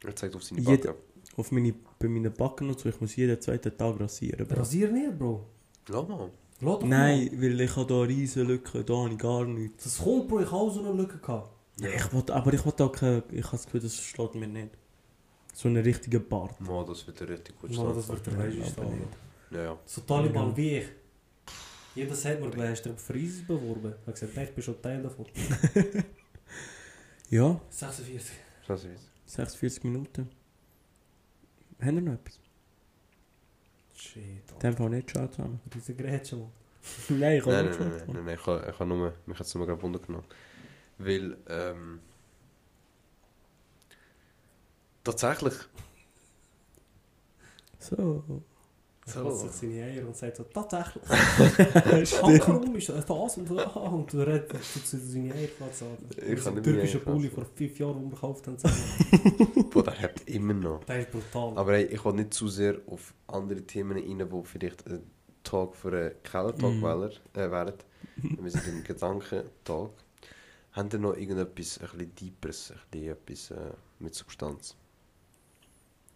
Er 0.05 0.15
zeigt 0.17 0.35
auf 0.37 0.43
seine 0.45 0.61
Jeder- 0.61 0.93
Backe. 0.93 1.04
Auf 1.37 1.51
meine, 1.53 1.75
bei 1.99 2.09
meinen 2.09 2.33
Backen 2.33 2.69
und 2.69 2.79
so, 2.79 2.89
ich 2.89 3.01
muss 3.01 3.17
jeden 3.17 3.41
zweiten 3.41 3.77
Tag 3.77 3.99
rasieren, 4.01 4.47
Bro. 4.47 4.59
Rasier 4.59 4.91
nicht, 4.91 5.19
Bro. 5.19 5.47
Lass 5.89 6.09
mal. 6.09 6.31
Lass 6.61 6.79
doch 6.79 6.83
Nein, 6.87 7.25
mal. 7.33 7.43
weil 7.43 7.61
ich 7.61 7.77
habe 7.77 7.87
da 7.87 7.95
eine 8.01 8.09
riesen 8.09 8.47
Lücke, 8.47 8.85
da 8.85 8.95
habe 8.97 9.11
ich 9.13 9.19
gar 9.19 9.45
nichts. 9.45 9.85
Das 9.85 9.99
kommt, 9.99 10.29
Bro. 10.29 10.41
Ich 10.41 10.47
habe 10.47 10.57
auch 10.57 10.71
so 10.73 10.81
eine 10.81 10.93
Lücke 10.93 11.19
gehabt. 11.19 11.51
Ja. 11.81 11.89
Ich 11.89 12.13
will, 12.13 12.23
aber 12.31 12.53
ich 12.53 12.65
will 12.65 12.73
auch 12.79 12.93
keine, 12.93 13.23
ich 13.33 13.45
habe 13.45 13.53
das 13.57 13.65
Gefühl, 13.65 13.81
das 13.81 13.97
steht 13.97 14.35
mir 14.37 14.47
nicht. 14.47 14.71
So 15.53 15.69
einen 15.69 15.83
richtigen 15.83 16.27
Bart. 16.29 16.61
Mal, 16.61 16.85
das 16.85 17.07
wird 17.07 17.21
richtig 17.23 17.59
gut 17.61 17.71
Mal, 17.77 17.95
das 17.95 18.09
wird 18.09 18.21
stehen. 18.21 18.49
nicht. 18.49 18.77
Ja, 19.51 19.63
ja. 19.63 19.79
So 19.85 20.01
Taliban 20.03 20.51
Ja. 20.51 20.57
wie 20.57 20.77
ich. 20.79 20.87
Jeder 21.97 22.15
sagt 22.15 22.41
mir, 22.41 22.51
gleich 22.51 22.71
hast 22.71 22.83
du 22.87 22.91
dich 22.91 23.01
für 23.01 23.17
ISIS 23.17 23.47
beworben. 23.47 23.93
Ich 23.93 24.01
habe 24.07 24.13
gesagt, 24.13 24.33
nein, 24.37 24.47
ich 24.49 24.55
bin 24.55 24.65
schon 24.65 24.83
Teil 24.83 25.03
davon. 25.03 25.27
Ja, 27.31 27.61
46. 27.71 28.33
Das 28.69 28.85
ist 28.85 29.09
46 29.27 29.85
Minuten. 29.85 30.29
Haben 31.81 31.95
wir 31.97 32.03
noch 32.03 32.13
etwas? 32.15 32.39
Shit, 33.95 34.51
In 34.53 34.59
dem 34.61 34.77
Fall 34.77 34.91
nicht, 34.91 35.11
ciao 35.11 35.29
zusammen. 35.29 35.61
Diese 35.73 35.95
Grätsche, 35.95 36.37
Mann. 36.37 36.53
Nein, 37.09 37.39
ich 37.39 37.43
habe 37.47 37.53
Nein, 37.53 37.67
nicht 37.69 37.81
nein, 37.81 37.89
nein, 37.91 38.03
nein, 38.13 38.25
nein, 38.25 38.35
ich 38.35 38.47
habe, 38.47 38.67
ich 38.71 38.79
habe 38.79 38.87
nur, 38.87 39.15
mich 39.27 39.39
hat 39.39 39.47
es 39.47 39.55
nur 39.55 39.67
gerade 39.67 39.81
Wunder 39.83 39.99
genommen. 40.01 40.27
Weil, 40.99 41.37
ähm, 41.49 42.01
tatsächlich, 45.03 45.55
So. 47.79 48.43
So. 49.07 49.23
kratzt 49.23 49.41
sich 49.41 49.51
seine 49.71 49.85
Eier 49.85 50.07
und 50.07 50.17
sagt 50.17 50.37
so, 50.39 50.45
tatsächlich. 50.45 51.05
Warum 51.09 52.75
ist 52.77 52.89
das 52.89 53.11
und 53.37 53.51
das? 53.51 53.77
Und 53.77 54.13
du 54.13 54.19
redest 54.27 54.87
zu 54.87 54.99
seine 54.99 55.35
Eier 55.35 55.49
kratzen. 55.59 55.87
Ich 56.17 56.43
kann 56.43 56.55
nicht 56.55 56.65
türkische 56.65 56.99
meine 56.99 57.07
Eier 57.09 57.15
Pulli 57.15 57.29
vor 57.29 57.45
fünf 57.55 57.79
Jahren, 57.79 57.95
den 58.01 58.05
wir 58.05 58.11
gekauft 58.15 58.47
haben. 58.47 58.57
boah, 59.71 59.83
der 59.83 60.01
hat 60.01 60.21
immer 60.27 60.55
noch. 60.55 60.85
Das 60.85 60.99
ist 60.99 61.11
brutal. 61.11 61.59
Aber 61.59 61.73
hey, 61.75 61.85
ich 61.85 62.05
will 62.05 62.13
nicht 62.15 62.33
zu 62.33 62.49
sehr 62.49 62.77
auf 62.87 63.13
andere 63.27 63.61
Themen 63.63 63.99
rein, 63.99 64.29
die 64.31 64.45
vielleicht 64.47 64.87
ein 64.87 65.03
Talk 65.43 65.77
für 65.77 65.89
einen 65.89 66.13
Keller-Talk 66.23 66.73
Mhm. 66.75 66.83
wären. 66.83 67.11
Äh, 67.35 67.51
wären. 67.51 67.75
Wir 68.17 68.51
sind 68.51 68.67
im 68.69 68.85
Gedankentalk. 68.85 69.91
Haben 70.73 70.89
ihr 70.93 70.99
noch 70.99 71.15
irgendetwas 71.17 71.79
ein 71.79 71.89
bisschen 71.89 72.15
Deeperes, 72.17 72.73
ein 72.73 72.79
bisschen 72.91 73.11
etwas 73.13 73.51
äh, 73.51 73.71
mit 73.99 74.15
Substanz? 74.15 74.75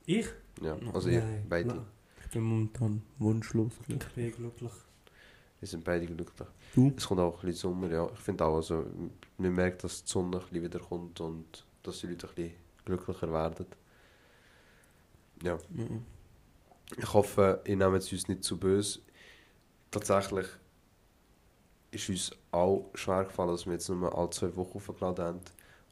ich? 0.07 0.27
Ja, 0.63 0.77
also 0.95 1.11
ihr, 1.11 1.23
beide. 1.49 1.69
nein. 1.69 1.81
Ich 2.29 2.35
bin 2.35 2.43
momentan 2.43 3.03
wunschlos 3.19 3.73
Ich 3.81 3.87
glücklich. 3.87 4.15
bin 4.15 4.33
glücklich. 4.33 4.73
Wir 5.61 5.67
sind 5.67 5.83
beide 5.83 6.05
glücklich. 6.05 6.47
Du? 6.75 6.93
Es 6.95 7.07
kommt 7.09 7.21
auch 7.21 7.43
ein 7.43 7.47
bisschen 7.47 7.71
Sommer, 7.73 7.91
ja. 7.91 8.07
Ich 8.13 8.19
finde 8.19 8.45
auch, 8.45 8.57
also, 8.57 8.85
man 9.39 9.55
merkt, 9.55 9.83
dass 9.83 10.05
die 10.05 10.11
Sonne 10.11 10.37
ein 10.37 10.43
bisschen 10.43 10.63
wieder 10.63 10.79
kommt 10.79 11.19
und 11.23 11.65
dass 11.83 12.01
die 12.01 12.09
Leute 12.09 12.29
ein 12.29 12.35
bisschen 12.35 12.53
glücklicher 12.85 13.33
werden. 13.33 13.65
Ja. 15.43 15.57
Mhm. 15.71 16.05
Ich 16.99 17.15
hoffe, 17.15 17.63
ihr 17.65 17.77
nehmt 17.79 17.97
es 17.97 18.13
uns 18.13 18.29
nicht 18.29 18.45
zu 18.45 18.59
böse. 18.59 19.01
Tatsächlich 19.91 20.49
ist 21.93 22.11
uns 22.11 22.31
auch 22.51 22.91
schwer 22.93 23.25
gefallen, 23.25 23.53
dass 23.53 23.65
wir 23.65 23.73
jetzt 23.73 23.89
nur 23.89 24.15
alle 24.17 24.29
zwei 24.29 24.55
Wochen 24.55 24.77
aufgeladen 24.77 25.25
haben. 25.25 25.41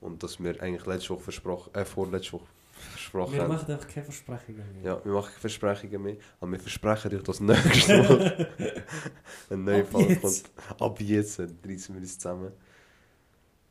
Und 0.02 0.22
dass 0.22 0.38
wir 0.38 0.62
eigentlich 0.62 0.84
letzte 0.84 1.14
Woche 1.14 1.22
versprochen, 1.22 1.74
äh, 1.74 1.86
vorletzte 1.86 2.34
Woche 2.34 2.46
versprochen 2.76 3.32
Wir 3.34 3.42
haben. 3.42 3.48
machen 3.48 3.70
einfach 3.72 3.88
keine 3.88 4.04
Versprechungen 4.04 4.62
mehr. 4.74 4.82
Ja, 4.92 5.04
wir 5.04 5.12
machen 5.12 5.28
keine 5.28 5.40
Versprechungen 5.40 6.02
mehr, 6.02 6.16
aber 6.40 6.52
wir 6.52 6.60
versprechen 6.60 7.14
euch, 7.16 7.22
dass 7.22 7.40
nächste 7.40 7.98
Woche 8.08 8.48
eine 9.50 9.62
neue 9.62 9.82
Ab 9.82 9.88
Folge 9.90 10.12
jetzt. 10.14 10.22
kommt. 10.56 10.80
Ab 10.82 11.00
jetzt 11.00 11.38
reissen 11.40 11.94
wir 11.94 12.00
uns 12.00 12.18
zusammen. 12.18 12.52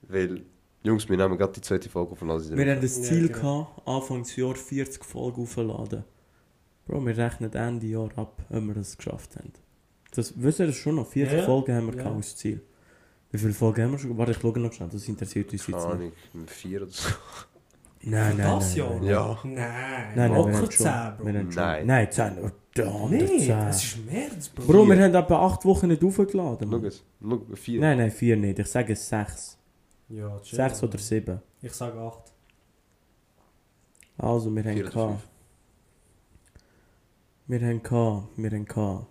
Weil, 0.04 0.46
Jungs, 0.84 1.10
wir 1.10 1.18
nehmen 1.18 1.38
gerade 1.38 1.54
die 1.54 1.62
zweite 1.62 1.90
Folge 1.90 2.12
auf 2.14 2.22
und 2.22 2.28
lassen 2.28 2.56
Wir 2.58 2.72
haben 2.74 2.82
das 2.82 2.98
Ja, 2.98 3.04
Ziel 3.04 3.28
genau. 3.30 3.64
gehabt, 3.76 3.88
Anfangsjahr 3.88 4.56
40 4.56 5.04
Folgen 5.04 5.42
aufzuladen. 5.42 6.04
Bro, 6.88 7.06
wir 7.06 7.18
rechnen 7.18 7.52
Ende 7.54 7.88
Jahr 7.88 8.10
ab, 8.16 8.44
ob 8.50 8.64
wir 8.64 8.74
das 8.76 8.96
geschafft 8.98 9.36
haben. 9.38 9.52
Das, 10.12 10.34
wisst 10.38 10.60
ihr 10.60 10.68
das 10.68 10.76
schon 10.76 10.96
noch? 10.96 11.08
40 11.08 11.34
Ja, 11.34 11.40
ja. 11.40 11.46
Folgen 11.46 11.74
haben 11.76 11.88
wir 11.94 12.04
Ja. 12.04 12.12
als 12.16 12.36
Ziel. 12.36 12.62
Wie 13.32 13.38
viele 13.40 13.54
Folgen 13.54 13.82
haben 13.84 13.92
wir 13.94 14.00
schon? 14.00 14.18
Warte, 14.18 14.32
ich 14.34 14.38
schaue 14.38 14.60
noch 14.60 14.72
schnell, 14.72 14.88
das 14.90 15.08
interessiert 15.08 15.52
uns 15.52 15.66
Keine 15.66 15.78
jetzt 15.78 15.86
nicht. 15.88 15.94
Ahnung, 15.96 16.12
mit 16.34 16.50
vier 16.52 16.82
oder 16.84 16.92
so. 16.92 17.10
Nein, 18.08 18.38
nein, 18.38 18.48
das 18.48 18.76
nein, 18.76 18.78
Jahr? 18.78 18.96
nein. 18.96 19.04
Ja. 19.10 19.40
Nein, 19.44 19.54
Nein, 19.56 20.14
nein, 20.16 20.32
wir 20.32 20.38
locker 20.38 20.54
haben 20.58 20.70
10, 20.70 20.72
schon. 20.72 21.18
Bro. 21.18 21.26
Wir 21.26 21.34
haben 21.40 21.52
schon. 21.52 21.64
Nein. 21.64 21.88
Nein, 21.88 22.12
10. 22.12 22.38
Oh, 22.44 23.08
Nee, 23.10 23.26
10. 23.40 23.48
das 23.48 23.84
ist 23.84 24.06
März, 24.06 24.50
Bro. 24.50 24.66
Bro, 24.66 24.86
wir 24.88 25.04
haben 25.04 25.16
etwa 25.16 25.46
8 25.48 25.66
Wochen 25.66 25.88
nicht 25.88 26.04
aufgeladen. 26.04 26.70
Schau 26.70 26.78
es, 26.86 27.04
schau, 27.22 27.42
vier. 27.56 27.80
Nein, 27.82 27.98
nein, 27.98 28.12
4 28.12 28.38
nicht. 28.38 28.60
Ich 28.60 28.68
sage 28.68 28.96
6. 28.96 29.58
Ja, 30.10 30.40
chill. 30.42 30.56
6 30.58 30.84
oder 30.84 30.98
7. 30.98 31.42
Ich 31.62 31.72
sage 31.74 31.98
8. 32.00 32.22
Also, 34.18 34.54
wir 34.56 34.64
haben 34.64 34.76
gehabt. 34.76 35.24
Wir 37.48 37.60
haben 37.62 37.82
gehabt. 37.82 38.28
Wir 38.38 38.52
haben 38.52 38.66
gehabt. 38.66 39.06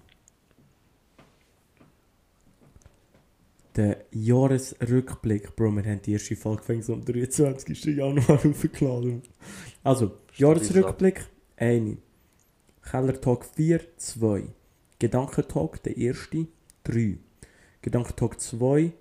Der 3.77 4.05
Jahresrückblick, 4.12 5.57
Bro, 5.57 5.72
wir 5.72 5.85
haben 5.85 6.01
die 6.03 6.12
erste 6.12 6.37
Folge 6.37 6.62
am 6.89 7.05
23. 7.05 7.85
Januar 7.97 8.31
aufgeladen. 8.45 9.22
Also, 9.83 10.12
Jahresrückblick, 10.37 11.27
eine. 11.57 11.99
Keller 12.89 13.20
Talk 13.20 13.45
4, 13.45 13.81
2. 13.97 14.45
Gedankentalk, 15.01 15.83
der 15.83 15.97
erste, 15.97 16.47
3. 16.85 17.18
Gedankentalk 17.83 18.41
2, 18.41 18.93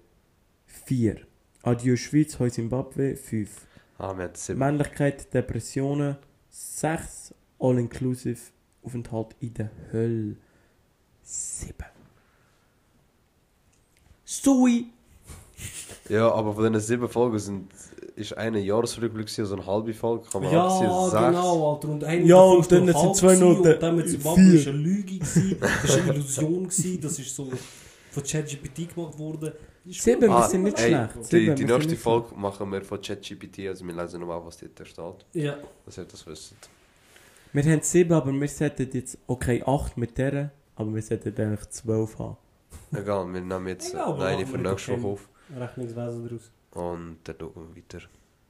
4. 0.65 1.17
Adieu 1.61 1.95
Schweiz, 1.95 2.39
Heu 2.39 2.49
Zimbabwe, 2.49 3.15
5. 3.15 3.67
Ah. 3.99 4.15
Männlichkeit, 4.55 5.31
Depressionen, 5.33 6.17
6. 6.49 7.35
All-inclusive 7.59 8.39
Aufenthalt 8.81 9.35
in 9.39 9.53
der 9.53 9.69
Hölle, 9.91 10.37
7. 11.21 11.92
Sui! 14.41 14.85
Ja, 16.09 16.31
aber 16.31 16.53
von 16.53 16.63
diesen 16.73 16.85
sieben 16.85 17.07
Folgen 17.07 17.39
sind, 17.39 17.71
ist 18.15 18.35
eine 18.37 18.59
Jahresrückblick, 18.59 19.27
gewesen, 19.27 19.41
also 19.41 19.55
eine 19.55 19.65
halbe 19.65 19.93
Folge. 19.93 20.25
Kann 20.31 20.43
man 20.43 20.51
Ja, 20.51 20.65
abziehen, 20.67 21.09
sechs. 21.11 21.25
genau, 21.27 21.73
Alter. 21.73 21.87
Und 21.89 22.03
eine 22.03 22.25
Ja, 22.25 22.41
und 22.41 22.71
dann 22.71 22.85
sind 22.87 22.95
halb 22.95 23.15
zwei 23.15 23.35
Noten. 23.35 23.73
Und 23.73 23.81
dann 23.81 23.95
mit. 23.95 24.09
Zimbabwe 24.09 24.41
ist 24.41 24.67
eine 24.67 24.77
Lüge 24.77 25.17
gewesen. 25.19 25.57
Das 25.59 25.89
war 25.97 26.03
eine 26.03 26.13
Illusion 26.13 26.63
gewesen. 26.63 27.01
Das 27.01 27.19
ist 27.19 27.35
so 27.35 27.47
von 28.11 28.23
ChatGPT 28.23 28.93
gemacht 28.93 29.17
worden. 29.17 29.53
Sieben, 29.87 30.21
wir 30.21 30.31
Ah, 30.31 30.47
sind 30.47 30.63
nicht 30.63 30.79
ey, 30.79 30.89
schlecht. 30.89 31.15
Die, 31.15 31.23
Sieben, 31.23 31.55
die 31.55 31.65
nächste 31.65 31.95
Folge 31.95 32.35
machen 32.35 32.71
wir 32.71 32.81
von 32.83 33.01
ChatGPT, 33.01 33.67
also 33.67 33.85
wir 33.85 33.93
lesen 33.93 34.19
nochmal, 34.21 34.41
was 34.45 34.57
dort 34.57 34.87
steht, 34.87 35.25
Ja. 35.43 35.57
dass 35.85 35.97
ihr 35.97 36.05
das 36.05 36.25
wisst. 36.25 36.55
Wir 37.51 37.63
haben 37.63 37.81
7, 37.81 38.11
aber 38.13 38.31
wir 38.31 38.47
sollten 38.47 38.89
jetzt, 38.93 39.17
okay, 39.27 39.61
8 39.65 39.97
mit 39.97 40.17
der, 40.17 40.51
aber 40.75 40.93
wir 40.95 41.01
sollten 41.01 41.35
eigentlich 41.37 41.69
12 41.69 42.17
haben. 42.19 42.37
Egal, 42.93 43.33
wir 43.33 43.41
nehmen 43.41 43.67
jetzt 43.67 43.93
Egal, 43.93 44.19
äh, 44.19 44.23
eine 44.25 44.43
machen 44.43 44.45
für 44.47 44.63
wir 44.63 44.71
nächste 44.71 44.91
doch 44.95 45.03
Woche 45.03 45.13
auf 45.13 45.29
Rechnungswesen 45.55 46.23
daraus. 46.27 46.51
und 46.71 47.17
dann 47.23 47.35
schauen 47.39 47.75
wir 47.75 47.83
weiter, 47.83 47.99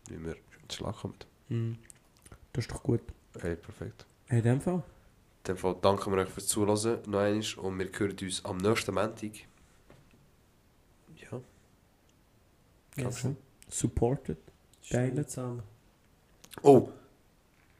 wie 0.09 0.23
wir 0.25 0.35
ins 0.63 0.75
Schlag 0.75 0.95
kommen. 0.97 1.15
Hm. 1.49 1.77
Das 2.53 2.65
ist 2.65 2.71
doch 2.71 2.83
gut. 2.83 3.01
Hey, 3.39 3.55
perfekt. 3.55 4.05
In 4.29 4.41
dem 4.43 4.61
Fall? 4.61 4.75
In 4.75 5.43
dem 5.47 5.57
Fall 5.57 5.75
danken 5.81 6.11
wir 6.13 6.21
euch 6.21 6.29
fürs 6.29 6.47
Zuhören 6.47 7.01
noch 7.07 7.19
einmal 7.19 7.43
und 7.57 7.79
wir 7.79 7.89
hören 7.99 8.17
uns 8.21 8.45
am 8.45 8.57
nächsten 8.57 8.93
Montag. 8.93 9.31
Ja, 11.31 11.41
Yes. 12.95 13.27
Supported. 13.69 14.37
Teilen. 14.89 15.27
zusammen. 15.27 15.63
Oh! 16.61 16.89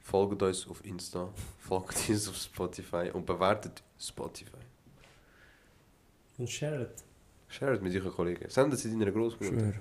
Folgt 0.01 0.41
uns 0.41 0.67
auf 0.67 0.83
Insta, 0.85 1.29
folgt 1.59 2.09
uns 2.09 2.27
auf 2.27 2.35
Spotify 2.35 3.11
und 3.13 3.25
bewertet 3.25 3.83
Spotify. 3.99 4.57
Und 6.37 6.49
share 6.49 6.83
it. 6.83 7.03
Shared 7.47 7.81
mit 7.81 7.95
euren 7.95 8.11
Kollegen. 8.11 8.49
Sendet 8.49 8.79
sie 8.79 8.89
deiner 8.89 9.11
Großmutter. 9.11 9.53
Schwör. 9.53 9.73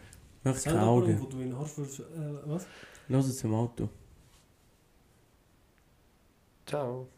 Mach 0.44 0.62
keine 0.62 0.82
Augen. 0.82 1.20
wo 1.20 1.26
du 1.26 1.40
in 1.40 1.50
den 1.50 1.54
Arsch 1.54 1.72
willst, 1.76 2.00
äh, 2.00 2.04
was? 2.44 2.66
Lass 3.08 3.26
es 3.26 3.42
im 3.44 3.54
Auto. 3.54 3.88
Ciao. 6.66 7.08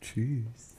Tschüss. 0.00 0.77